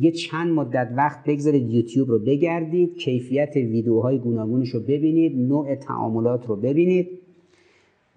یه 0.00 0.10
چند 0.10 0.52
مدت 0.52 0.88
وقت 0.96 1.24
بگذارید 1.24 1.70
یوتیوب 1.70 2.10
رو 2.10 2.18
بگردید 2.18 2.96
کیفیت 2.96 3.56
ویدیوهای 3.56 4.18
گوناگونش 4.18 4.68
رو 4.68 4.80
ببینید 4.80 5.38
نوع 5.48 5.74
تعاملات 5.74 6.46
رو 6.46 6.56
ببینید. 6.56 7.08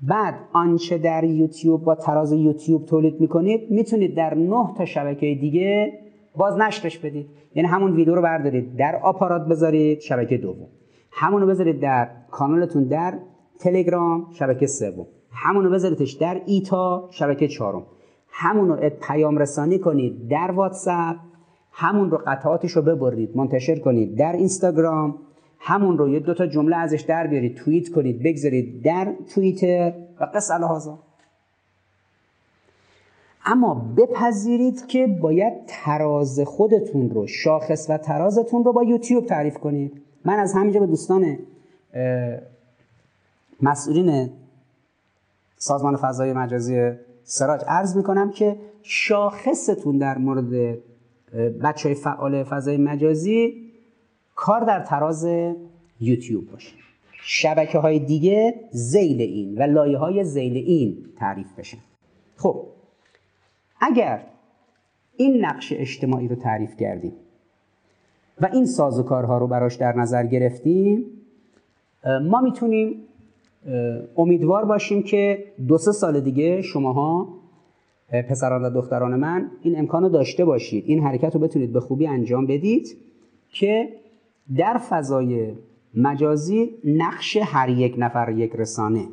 بعد 0.01 0.35
آنچه 0.53 0.97
در 0.97 1.23
یوتیوب 1.23 1.83
با 1.83 1.95
تراز 1.95 2.33
یوتیوب 2.33 2.85
تولید 2.85 3.21
می‌کنید 3.21 3.71
می‌تونید 3.71 4.15
در 4.15 4.33
نه 4.33 4.73
تا 4.77 4.85
شبکه 4.85 5.37
دیگه 5.41 5.93
باز 6.35 6.57
نشرش 6.57 6.97
بدید. 6.97 7.25
یعنی 7.55 7.69
همون 7.69 7.95
ویدیو 7.95 8.15
رو 8.15 8.21
بردارید 8.21 8.75
در 8.75 8.95
آپارات 9.03 9.47
بذارید 9.47 9.99
شبکه 9.99 10.37
دوم. 10.37 10.67
همونو 11.11 11.47
بذارید 11.47 11.79
در 11.79 12.09
کانالتون 12.31 12.83
در 12.83 13.19
تلگرام 13.59 14.27
شبکه 14.31 14.67
سوم. 14.67 15.07
همونو 15.31 15.69
بذاریدش 15.69 16.11
در 16.11 16.41
ایتا 16.45 17.07
شبکه 17.11 17.47
چهارم. 17.47 17.85
همونو 18.29 18.89
پیام 19.07 19.37
رسانی 19.37 19.79
کنید 19.79 20.27
در 20.27 20.51
واتساپ 20.51 21.15
همون 21.73 22.11
رو 22.11 22.21
قطعاتش 22.27 22.71
رو 22.71 22.81
ببرید 22.81 23.37
منتشر 23.37 23.79
کنید 23.79 24.15
در 24.15 24.33
اینستاگرام. 24.33 25.15
همون 25.59 25.97
رو 25.97 26.09
یه 26.09 26.19
دو 26.19 26.33
تا 26.33 26.47
جمله 26.47 26.75
ازش 26.75 27.01
در 27.01 27.27
بیارید 27.27 27.55
توییت 27.55 27.89
کنید 27.89 28.23
بگذارید 28.23 28.83
در 28.83 29.13
توییتر. 29.33 29.93
و 30.19 30.25
قص 30.33 30.51
الهازا 30.51 30.99
اما 33.45 33.93
بپذیرید 33.97 34.87
که 34.87 35.07
باید 35.07 35.53
تراز 35.67 36.39
خودتون 36.39 37.09
رو 37.09 37.27
شاخص 37.27 37.89
و 37.89 37.97
ترازتون 37.97 38.63
رو 38.63 38.73
با 38.73 38.83
یوتیوب 38.83 39.25
تعریف 39.25 39.57
کنید. 39.57 40.01
من 40.25 40.39
از 40.39 40.53
همینجا 40.53 40.79
به 40.79 40.87
دوستان 40.87 41.37
مسئولین 43.61 44.29
سازمان 45.57 45.95
فضای 45.95 46.33
مجازی 46.33 46.91
سراج 47.23 47.61
عرض 47.67 47.97
می‌کنم 47.97 48.31
که 48.31 48.57
شاخصتون 48.81 49.97
در 49.97 50.17
مورد 50.17 50.77
بچه 51.63 51.89
های 51.89 51.95
فعال 51.95 52.43
فضای 52.43 52.77
مجازی 52.77 53.53
کار 54.35 54.61
در 54.61 54.79
تراز 54.79 55.27
یوتیوب 55.99 56.51
باشه. 56.51 56.73
شبکه 57.25 57.79
های 57.79 57.99
دیگه 57.99 58.55
زیل 58.71 59.21
این 59.21 59.57
و 59.57 59.61
لایه 59.61 59.97
های 59.97 60.23
زیل 60.23 60.57
این 60.57 61.05
تعریف 61.17 61.59
بشن 61.59 61.77
خب 62.37 62.65
اگر 63.81 64.21
این 65.17 65.45
نقش 65.45 65.73
اجتماعی 65.75 66.27
رو 66.27 66.35
تعریف 66.35 66.75
کردیم 66.75 67.13
و 68.41 68.49
این 68.53 68.65
سازوکارها 68.65 69.37
رو 69.37 69.47
براش 69.47 69.75
در 69.75 69.95
نظر 69.95 70.25
گرفتیم 70.25 71.05
ما 72.05 72.41
می‌تونیم 72.41 72.95
امیدوار 74.17 74.65
باشیم 74.65 75.03
که 75.03 75.45
دو 75.67 75.77
سه 75.77 75.91
سال 75.91 76.19
دیگه 76.19 76.61
شماها 76.61 77.42
پسران 78.11 78.63
و 78.63 78.69
دختران 78.69 79.15
من 79.15 79.51
این 79.61 79.79
امکان 79.79 80.03
رو 80.03 80.09
داشته 80.09 80.45
باشید. 80.45 80.83
این 80.87 81.03
حرکت 81.03 81.35
رو 81.35 81.41
بتونید 81.41 81.73
به 81.73 81.79
خوبی 81.79 82.07
انجام 82.07 82.45
بدید 82.45 82.97
که 83.49 83.89
در 84.55 84.77
فضای 84.77 85.53
مجازی 85.95 86.69
نقش 86.83 87.37
هر 87.37 87.69
یک 87.69 87.95
نفر 87.97 88.29
یک 88.29 88.51
رسانه 88.55 89.07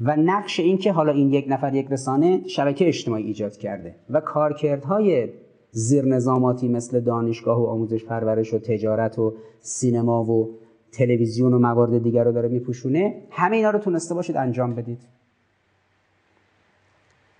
و 0.00 0.16
نقش 0.16 0.60
این 0.60 0.78
که 0.78 0.92
حالا 0.92 1.12
این 1.12 1.32
یک 1.32 1.46
نفر 1.48 1.74
یک 1.74 1.86
رسانه 1.90 2.42
شبکه 2.48 2.88
اجتماعی 2.88 3.24
ایجاد 3.24 3.56
کرده 3.56 3.94
و 4.10 4.20
کارکردهای 4.20 5.28
زیر 5.70 6.04
نظاماتی 6.04 6.68
مثل 6.68 7.00
دانشگاه 7.00 7.62
و 7.62 7.66
آموزش 7.66 8.04
پرورش 8.04 8.54
و 8.54 8.58
تجارت 8.58 9.18
و 9.18 9.34
سینما 9.60 10.24
و 10.24 10.50
تلویزیون 10.92 11.52
و 11.52 11.58
موارد 11.58 12.02
دیگر 12.02 12.24
رو 12.24 12.32
داره 12.32 12.48
میپوشونه. 12.48 13.14
همه 13.30 13.56
اینا 13.56 13.70
رو 13.70 13.78
تونسته 13.78 14.14
باشید 14.14 14.36
انجام 14.36 14.74
بدید. 14.74 15.00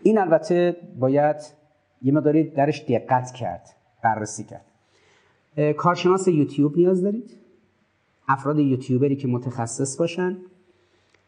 این 0.07 0.19
البته 0.19 0.77
باید 0.99 1.37
یه 2.03 2.13
مقداری 2.13 2.45
درش 2.51 2.85
دقت 2.89 3.33
کرد 3.33 3.69
بررسی 4.03 4.45
کرد. 4.45 4.65
کارشناس 5.77 6.29
یوتیوب 6.29 6.77
نیاز 6.77 7.03
دارید؟ 7.03 7.31
افراد 8.29 8.59
یوتیوبری 8.59 9.17
که 9.17 9.29
متخصص 9.29 9.99
باشن 9.99 10.37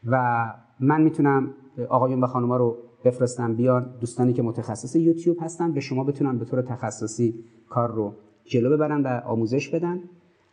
و 0.06 0.44
من 0.80 1.02
می‌تونم 1.02 1.54
آقایون 1.88 2.24
و 2.24 2.26
خانوما 2.26 2.56
رو 2.56 2.76
بفرستم 3.04 3.54
بیان 3.54 3.94
دوستانی 4.00 4.32
که 4.32 4.42
متخصص 4.42 4.96
یوتیوب 4.96 5.36
هستن 5.40 5.72
به 5.72 5.80
شما 5.80 6.04
بتونن 6.04 6.38
به 6.38 6.44
طور 6.44 6.62
تخصصی 6.62 7.44
کار 7.68 7.90
رو 7.90 8.14
جلو 8.44 8.70
ببرن 8.70 9.02
و 9.02 9.20
آموزش 9.24 9.68
بدن. 9.68 10.00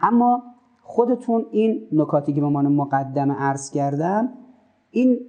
اما 0.01 0.43
خودتون 0.81 1.45
این 1.51 1.87
نکاتی 1.91 2.33
که 2.33 2.41
به 2.41 2.47
عنوان 2.47 2.67
مقدمه 2.67 3.33
عرض 3.33 3.71
کردم 3.71 4.29
این 4.91 5.19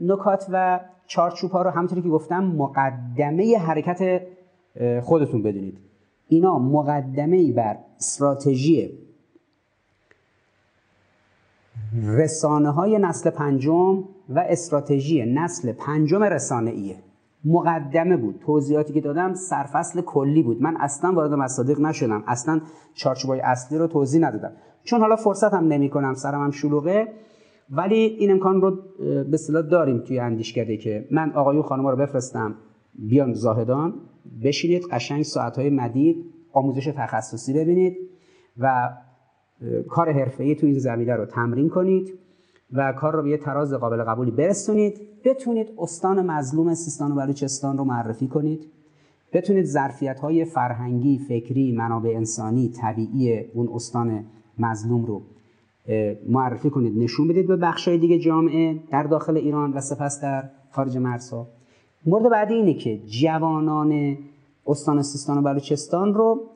نکات 0.00 0.46
و 0.52 0.80
چارچوب 1.06 1.50
ها 1.50 1.62
رو 1.62 1.70
همونطوری 1.70 2.02
که 2.02 2.08
گفتم 2.08 2.44
مقدمه 2.44 3.58
حرکت 3.58 4.22
خودتون 5.02 5.42
بدونید. 5.42 5.78
اینا 6.28 6.58
مقدمه 6.58 7.36
ای 7.36 7.52
بر 7.52 7.76
استراتژی 7.98 8.98
رسانه 12.04 12.70
های 12.70 12.98
نسل 12.98 13.30
پنجم 13.30 14.04
و 14.28 14.38
استراتژی 14.38 15.24
نسل 15.34 15.72
پنجم 15.72 16.22
رسانه 16.22 16.70
ایه 16.70 16.96
مقدمه 17.44 18.16
بود. 18.16 18.40
توضیحاتی 18.46 18.92
که 18.92 19.00
دادم 19.00 19.34
سرفصل 19.34 20.00
کلی 20.00 20.42
بود. 20.42 20.62
من 20.62 20.76
اصلا 20.76 21.12
وارد 21.12 21.32
مصادیق 21.32 21.80
نشدم. 21.80 22.24
اصلا 22.26 22.60
چارچوبای 22.94 23.40
اصلی 23.40 23.78
رو 23.78 23.86
توضیح 23.86 24.20
ندادم. 24.20 24.52
چون 24.84 25.00
حالا 25.00 25.16
فرصت 25.16 25.54
هم 25.54 25.68
نمی 25.68 25.90
کنم 25.90 26.14
سرم 26.14 26.42
هم 26.42 26.50
شلوغه. 26.50 27.08
ولی 27.70 27.96
این 27.96 28.30
امکان 28.30 28.60
رو 28.60 28.78
به 28.98 29.30
اصطلاح 29.32 29.62
داریم 29.62 29.98
توی 29.98 30.18
اندیشکده 30.18 30.76
که 30.76 31.08
من 31.10 31.32
آقایون 31.32 31.62
خانم 31.62 31.86
رو 31.86 31.96
بفرستم. 31.96 32.54
بیان 32.98 33.32
زاهدان 33.32 33.94
بشینید 34.44 34.84
قشنگ 34.90 35.22
ساعتهای 35.22 35.70
مدید 35.70 36.24
آموزش 36.52 36.92
تخصصی 36.96 37.52
ببینید 37.52 37.96
و 38.58 38.90
کار 39.88 40.12
حرفه‌ای 40.12 40.54
تو 40.54 40.66
این 40.66 40.78
زمینه 40.78 41.16
رو 41.16 41.26
تمرین 41.26 41.68
کنید 41.68 42.18
و 42.72 42.92
کار 42.92 43.16
رو 43.16 43.22
به 43.22 43.30
یه 43.30 43.36
تراز 43.36 43.74
قابل 43.74 44.04
قبولی 44.04 44.30
برسونید. 44.30 45.00
بتونید 45.24 45.68
استان 45.78 46.26
مظلوم 46.26 46.74
سیستان 46.74 47.12
و 47.12 47.14
بلوچستان 47.14 47.78
رو 47.78 47.84
معرفی 47.84 48.28
کنید. 48.28 48.66
بتونید 49.32 49.64
ظرفیت 49.64 50.20
های 50.20 50.44
فرهنگی، 50.44 51.18
فکری، 51.18 51.72
منابع 51.72 52.10
انسانی، 52.16 52.68
طبیعی 52.68 53.38
اون 53.54 53.68
استان 53.74 54.24
مظلوم 54.58 55.04
رو 55.04 55.22
معرفی 56.28 56.70
کنید 56.70 56.98
نشون 56.98 57.28
بدید 57.28 57.46
به 57.46 57.56
بخشای 57.56 57.98
دیگه 57.98 58.18
جامعه 58.18 58.78
در 58.90 59.02
داخل 59.02 59.36
ایران 59.36 59.72
و 59.72 59.80
سپس 59.80 60.22
در 60.22 60.44
خارج 60.70 60.98
مرزها 60.98 61.48
مورد 62.06 62.30
بعدی 62.30 62.54
اینه 62.54 62.74
که 62.74 62.98
جوانان 63.06 64.18
استان 64.66 65.02
سیستان 65.02 65.38
و 65.38 65.42
بلوچستان 65.42 66.14
رو 66.14 66.50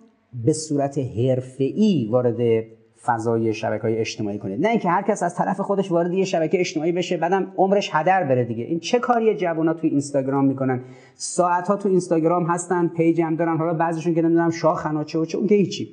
به 0.45 0.53
صورت 0.53 0.99
حرفه‌ای 0.99 2.09
وارد 2.11 2.65
فضای 3.05 3.55
شبکه 3.55 3.83
های 3.83 3.99
اجتماعی 3.99 4.39
کنید. 4.39 4.61
نه 4.61 4.69
اینکه 4.69 4.89
هر 4.89 5.03
کس 5.03 5.23
از 5.23 5.35
طرف 5.35 5.61
خودش 5.61 5.93
وارد 5.93 6.13
یه 6.13 6.25
شبکه 6.25 6.61
اجتماعی 6.61 6.93
بشه 6.93 7.17
بعدم 7.17 7.53
عمرش 7.57 7.91
هدر 7.93 8.25
بره 8.25 8.45
دیگه. 8.45 8.65
این 8.65 8.81
چه 8.81 8.99
کاری 8.99 9.37
جوونا 9.37 9.75
توی 9.75 9.91
اینستاگرام 9.91 10.45
می‌کنن؟ 10.45 10.85
ساعت 11.15 11.69
ها 11.69 11.77
تو 11.77 11.89
اینستاگرام 11.89 12.45
هستن 12.45 12.89
پیج 12.89 13.21
هم 13.21 13.37
دارن. 13.37 13.57
حالا 13.57 13.75
بعضیشون 13.75 14.15
که 14.15 14.23
نمی‌دونم 14.23 14.51
شاخ 14.51 14.87
چه 15.07 15.19
و 15.19 15.25
چه 15.25 15.39
اون 15.39 15.47
که 15.47 15.55
هیچی. 15.55 15.89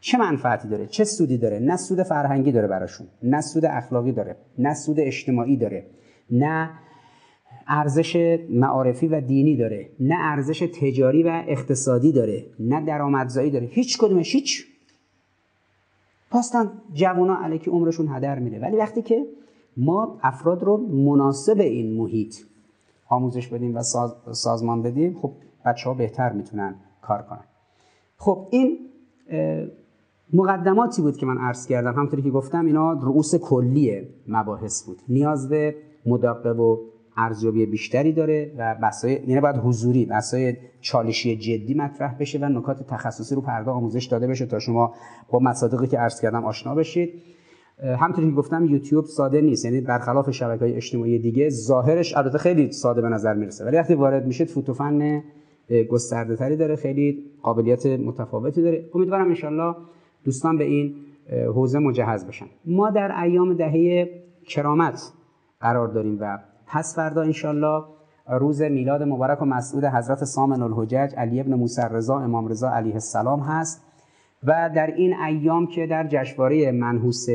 چه 0.00 0.18
منفعتی 0.18 0.68
داره؟ 0.68 0.86
چه 0.86 1.04
سودی 1.04 1.38
داره؟ 1.38 1.58
نه 1.58 1.76
سود 1.76 2.02
فرهنگی 2.02 2.52
داره 2.52 2.68
براشون 2.68 3.06
نه 3.22 3.40
سود 3.40 3.64
اخلاقی 3.64 4.12
داره 4.12 4.36
نه 4.58 4.74
سود 4.74 5.00
اجتماعی 5.00 5.56
داره 5.56 5.86
نه 6.30 6.70
ارزش 7.68 8.38
معارفی 8.50 9.08
و 9.08 9.20
دینی 9.20 9.56
داره 9.56 9.90
نه 10.00 10.16
ارزش 10.18 10.58
تجاری 10.58 11.22
و 11.22 11.44
اقتصادی 11.48 12.12
داره 12.12 12.44
نه 12.60 12.84
درآمدزایی 12.84 13.50
داره. 13.50 13.66
هیچ 13.66 13.98
کدومش 13.98 14.34
هیچ. 14.34 14.66
پاستن 16.30 16.70
جوانا 16.92 17.44
علیکی 17.44 17.70
عمرشون 17.70 18.08
هدر 18.08 18.38
میره 18.38 18.58
ولی 18.58 18.76
وقتی 18.76 19.02
که 19.02 19.26
ما 19.76 20.18
افراد 20.22 20.62
رو 20.62 20.76
مناسب 20.76 21.60
این 21.60 21.96
محیط 21.96 22.34
آموزش 23.08 23.48
بدیم 23.48 23.76
و 23.76 23.82
سازمان 24.32 24.82
بدیم 24.82 25.14
خب 25.14 25.32
بچه 25.66 25.88
ها 25.88 25.94
بهتر 25.94 26.32
می‌تونن 26.32 26.74
کار 27.02 27.22
کنن. 27.22 27.44
خب 28.16 28.48
این 28.50 28.78
مقدماتی 30.32 31.02
بود 31.02 31.16
که 31.16 31.26
من 31.26 31.38
عرض 31.38 31.66
کردم. 31.66 31.92
همطوری 31.92 32.22
که 32.22 32.30
گفتم 32.30 32.66
اینا 32.66 32.92
رؤوس 32.92 33.34
کلی 33.34 34.02
مباحث 34.28 34.82
بود. 34.82 34.98
نیاز 35.08 35.48
به 35.48 35.74
مداقه 36.06 36.50
و 36.50 36.78
ارزیابی 37.16 37.66
بیشتری 37.66 38.12
داره 38.12 38.52
و 38.58 38.76
بحثای 38.82 39.12
یعنی 39.12 39.40
باید 39.40 39.56
حضوری 39.56 40.06
بحثای 40.06 40.56
چالشی 40.80 41.36
جدی 41.36 41.74
مطرح 41.74 42.18
بشه 42.18 42.38
و 42.38 42.44
نکات 42.44 42.82
تخصصی 42.82 43.34
رو 43.34 43.40
پرده 43.40 43.70
آموزش 43.70 44.04
داده 44.04 44.26
بشه 44.26 44.46
تا 44.46 44.58
شما 44.58 44.94
با 45.30 45.38
مصادیقی 45.38 45.86
که 45.86 45.98
عرض 45.98 46.20
کردم 46.20 46.44
آشنا 46.44 46.74
بشید. 46.74 47.22
همطوری 47.98 48.28
که 48.28 48.34
گفتم 48.34 48.64
یوتیوب 48.64 49.04
ساده 49.04 49.40
نیست. 49.40 49.64
یعنی 49.64 49.80
برخلاف 49.80 50.30
شبکه 50.30 50.64
های 50.64 50.74
اجتماعی 50.74 51.18
دیگه 51.18 51.48
ظاهرش 51.48 52.16
البته 52.16 52.38
خیلی 52.38 52.72
ساده 52.72 53.02
به 53.02 53.08
نظر 53.08 53.34
می‌رسه. 53.34 53.64
ولی 53.64 53.76
وقتی 53.76 53.94
وارد 53.94 54.26
میشید 54.26 54.48
فوتوفن 54.48 55.22
گسترده 55.90 56.36
تری 56.36 56.56
داره. 56.56 56.76
خیلی 56.76 57.24
قابلیت 57.42 57.86
متفاوتی 57.86 58.62
داره. 58.62 58.90
امیدوارم 58.94 59.28
انشالله 59.28 59.74
دوستان 60.26 60.58
به 60.58 60.64
این 60.64 60.94
حوزه 61.54 61.78
مجهز 61.78 62.26
بشن. 62.26 62.46
ما 62.64 62.90
در 62.90 63.20
ایام 63.20 63.54
دهه 63.54 64.10
کرامت 64.46 65.12
قرار 65.60 65.88
داریم 65.88 66.18
و 66.20 66.38
پس 66.66 66.96
فردا 66.96 67.22
انشالله 67.22 67.84
روز 68.28 68.62
میلاد 68.62 69.02
مبارک 69.02 69.42
و 69.42 69.44
مسعود 69.44 69.84
حضرت 69.84 70.24
سامن 70.24 70.62
الحجج 70.62 71.14
علی 71.16 71.40
ابن 71.40 71.54
موسی 71.54 71.82
رضا 71.90 72.18
امام 72.20 72.48
رضا 72.48 72.70
علیه 72.70 72.94
السلام 72.94 73.40
هست 73.40 73.82
و 74.44 74.70
در 74.74 74.86
این 74.86 75.20
ایام 75.20 75.66
که 75.66 75.86
در 75.86 76.06
جشنواره 76.06 76.72
منحوس 76.72 77.26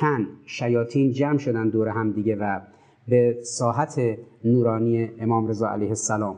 کن 0.00 0.26
شیاطین 0.46 1.12
جمع 1.12 1.38
شدن 1.38 1.68
دور 1.68 1.88
هم 1.88 2.12
دیگه 2.12 2.36
و 2.36 2.60
به 3.08 3.38
ساحت 3.42 4.00
نورانی 4.44 5.10
امام 5.20 5.46
رضا 5.46 5.68
علیه 5.68 5.88
السلام 5.88 6.36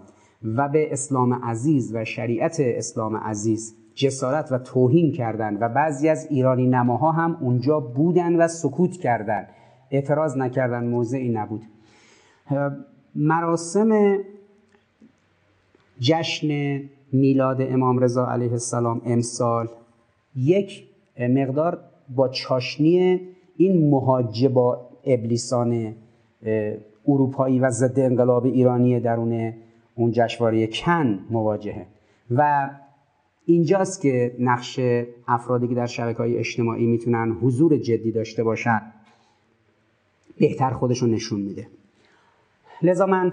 و 0.56 0.68
به 0.68 0.93
اسلام 0.93 1.34
عزیز 1.34 1.94
و 1.94 2.05
شریعت 2.05 2.56
اسلام 2.60 3.16
عزیز 3.16 3.81
جسارت 3.94 4.52
و 4.52 4.59
توهین 4.59 5.12
کردند 5.12 5.62
و 5.62 5.69
بعضی 5.69 6.09
از 6.09 6.27
ایرانی 6.31 6.66
نماها 6.66 7.12
هم 7.12 7.36
اونجا 7.40 7.81
بودن 7.81 8.36
و 8.36 8.48
سکوت 8.48 8.97
کردند. 8.97 9.48
اعتراض 9.90 10.36
نکردن 10.36 10.85
موضعی 10.85 11.28
نبود. 11.28 11.62
مراسم 13.14 14.19
جشن 16.01 16.81
میلاد 17.12 17.56
امام 17.60 17.98
رضا 17.98 18.28
علیه 18.28 18.52
السلام 18.52 19.02
امسال 19.05 19.69
یک 20.36 20.85
مقدار 21.19 21.78
با 22.16 22.28
چاشنی 22.28 23.20
این 23.56 23.90
مهاجبا 23.90 24.81
ابلیسان 25.05 25.94
اروپایی 27.09 27.60
و 27.60 27.70
ضد 27.70 27.98
انقلاب 27.98 28.44
ایرانی 28.44 29.01
درون 29.01 29.52
اون 29.94 30.10
جشنواره 30.10 30.66
کن 30.66 31.19
مواجهه. 31.31 31.86
و 32.31 32.70
اینجاست 33.47 34.01
که 34.01 34.36
نقش 34.39 34.81
افرادی 35.28 35.69
که 35.69 35.74
در 35.74 35.86
شبکه 35.86 36.19
های 36.19 36.39
اجتماعی 36.39 36.86
می‌تونن 36.86 37.36
حضور 37.43 37.77
جدی 37.77 38.12
داشته 38.12 38.44
باشن 38.44 38.82
بهتر 40.39 40.70
خودشون 40.70 41.10
نشون 41.10 41.40
میده. 41.40 41.66
لذا 42.82 43.06
من 43.06 43.32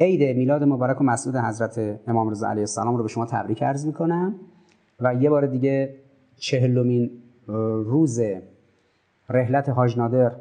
عید 0.00 0.36
میلاد 0.36 0.64
مبارک 0.64 1.00
و 1.00 1.04
مسعود 1.04 1.36
حضرت 1.36 2.00
امام 2.06 2.30
رضا 2.30 2.48
علیه 2.48 2.62
السلام 2.62 2.96
رو 2.96 3.02
به 3.02 3.08
شما 3.08 3.26
تبریک 3.26 3.62
عرض 3.62 3.86
می‌کنم 3.86 4.34
و 5.00 5.14
یه 5.14 5.30
بار 5.30 5.46
دیگه 5.46 5.94
چهلمین 6.36 7.10
روز 7.46 8.20
رحلت 9.28 9.68
حاج 9.68 9.98
نادر 9.98 10.32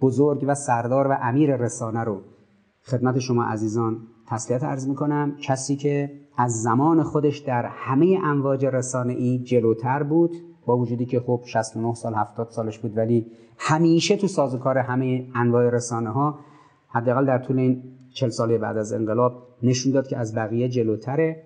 بزرگ 0.00 0.44
و 0.48 0.54
سردار 0.54 1.06
و 1.06 1.18
امیر 1.22 1.56
رسانه 1.56 2.04
رو 2.04 2.20
خدمت 2.84 3.18
شما 3.18 3.44
عزیزان 3.44 3.96
تسلیت 4.26 4.64
عرض 4.64 4.88
می‌کنم. 4.88 5.36
کسی 5.40 5.76
که 5.76 6.10
از 6.36 6.62
زمان 6.62 7.02
خودش 7.02 7.38
در 7.38 7.66
همه 7.66 8.20
امواج 8.24 8.66
رسانه 8.66 9.12
ای 9.12 9.38
جلوتر 9.38 10.02
بود 10.02 10.30
با 10.66 10.76
وجودی 10.76 11.06
که 11.06 11.20
خب 11.20 11.40
69 11.44 11.94
سال 11.94 12.14
70 12.14 12.50
سالش 12.50 12.78
بود 12.78 12.96
ولی 12.96 13.26
همیشه 13.58 14.16
تو 14.16 14.26
سازوکار 14.26 14.78
همه 14.78 15.26
انواع 15.34 15.70
رسانه 15.70 16.10
ها 16.10 16.38
حداقل 16.88 17.26
در 17.26 17.38
طول 17.38 17.58
این 17.58 17.82
40 18.12 18.30
سال 18.30 18.58
بعد 18.58 18.76
از 18.76 18.92
انقلاب 18.92 19.42
نشون 19.62 19.92
داد 19.92 20.08
که 20.08 20.16
از 20.16 20.34
بقیه 20.34 20.68
جلوتره. 20.68 21.42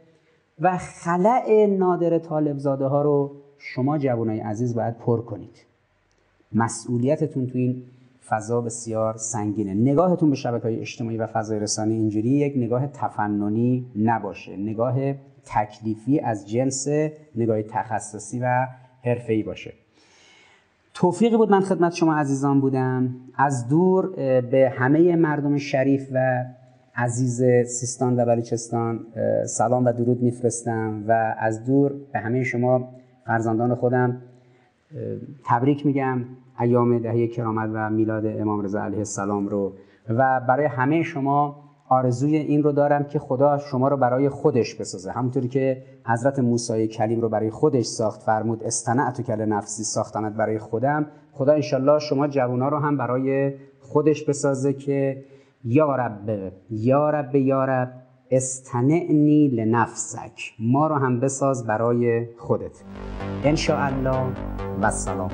و 0.61 0.79
خلع 0.79 1.67
نادر 1.67 2.19
طالب 2.19 2.59
زاده 2.59 2.87
ها 2.87 3.03
رو 3.03 3.31
شما 3.59 3.99
جوانای 3.99 4.41
عزیز 4.41 4.75
باید 4.75 4.99
پر 4.99 5.21
کنید. 5.21 5.65
مسئولیتتون 6.53 7.47
تو 7.47 7.59
این 7.59 7.83
فضا 8.29 8.61
بسیار 8.61 9.17
سنگینه. 9.17 9.75
نگاهتون 9.75 10.31
به 10.31 10.37
شبکه 10.37 10.63
های 10.63 10.81
اجتماعی 10.81 11.17
و 11.17 11.27
فضای 11.27 11.59
رسانه 11.59 11.95
اینجوری 11.95 12.29
یک 12.29 12.53
نگاه 12.57 12.87
تفننی 12.87 13.87
نباشه. 13.97 14.57
نگاه 14.57 14.95
تکلیفی 15.45 16.21
از 16.21 16.49
جنس 16.49 16.89
نگاه 17.37 17.63
تخصصی 17.63 18.41
و 18.41 18.67
حرفه‌ای 19.05 19.43
باشه. 19.43 19.73
توفیقی 20.95 21.37
بود 21.37 21.51
من 21.51 21.61
خدمت 21.61 21.95
شما 21.95 22.15
عزیزان 22.15 22.61
بودم. 22.61 23.15
از 23.37 23.69
دور 23.69 24.07
به 24.41 24.73
همه 24.79 25.17
مردم 25.17 25.57
شریف 25.57 26.09
و 26.13 26.45
عزیز 26.97 27.43
سیستان 27.67 28.21
و 28.21 28.25
بلوچستان 28.25 29.01
سلام 29.47 29.85
و 29.85 29.93
درود 29.93 30.23
میفرستم 30.23 31.05
و 31.09 31.35
از 31.39 31.65
دور 31.65 31.93
به 32.13 32.19
همه 32.19 32.43
شما 32.43 32.89
فرزندان 33.27 33.75
خودم 33.75 34.23
تبریک 35.47 35.87
میگم. 35.87 36.25
ایام 36.61 36.99
دهه 36.99 37.27
کرامت 37.27 37.70
و 37.74 37.91
میلاد 37.91 38.27
امام 38.27 38.61
رضا 38.62 38.82
علیه 38.82 38.99
السلام 38.99 39.49
رو. 39.49 39.73
و 40.09 40.41
برای 40.49 40.66
همه 40.66 41.03
شما 41.03 41.70
آرزوی 41.89 42.37
این 42.37 42.62
رو 42.62 42.73
دارم 42.73 43.05
که 43.05 43.19
خدا 43.19 43.59
شما 43.59 43.89
رو 43.89 43.97
برای 43.97 44.28
خودش 44.28 44.74
بسازه. 44.74 45.11
همونطوری 45.12 45.49
که 45.49 45.82
حضرت 46.07 46.39
موسی 46.39 46.89
کلیم 46.89 47.20
رو 47.20 47.28
برای 47.28 47.51
خودش 47.51 47.85
ساخت 47.85 48.23
فرمود 48.23 48.65
استنعت 48.65 49.20
کل 49.20 49.45
نفسی 49.45 49.85
ساختمت 49.85 50.32
برای 50.32 50.59
خودم. 50.59 51.07
خدا 51.32 51.53
انشالله 51.53 51.99
شما 51.99 52.28
جوونا 52.28 52.69
رو 52.69 52.78
هم 52.78 52.97
برای 52.97 53.55
خودش 53.81 54.24
بسازه 54.24 54.73
که 54.73 55.24
یا 55.65 55.97
رب 55.97 56.53
یا 56.70 57.11
رب 57.11 57.35
یا 57.35 57.65
رب 57.65 57.93
استنعنی 58.31 59.49
لنفسک. 59.49 60.53
ما 60.59 60.87
رو 60.87 60.95
هم 60.95 61.20
بساز 61.20 61.66
برای 61.66 62.27
خودت. 62.39 62.82
انشاءالله 63.45 64.27
و 64.82 64.91
سلام. 64.91 65.31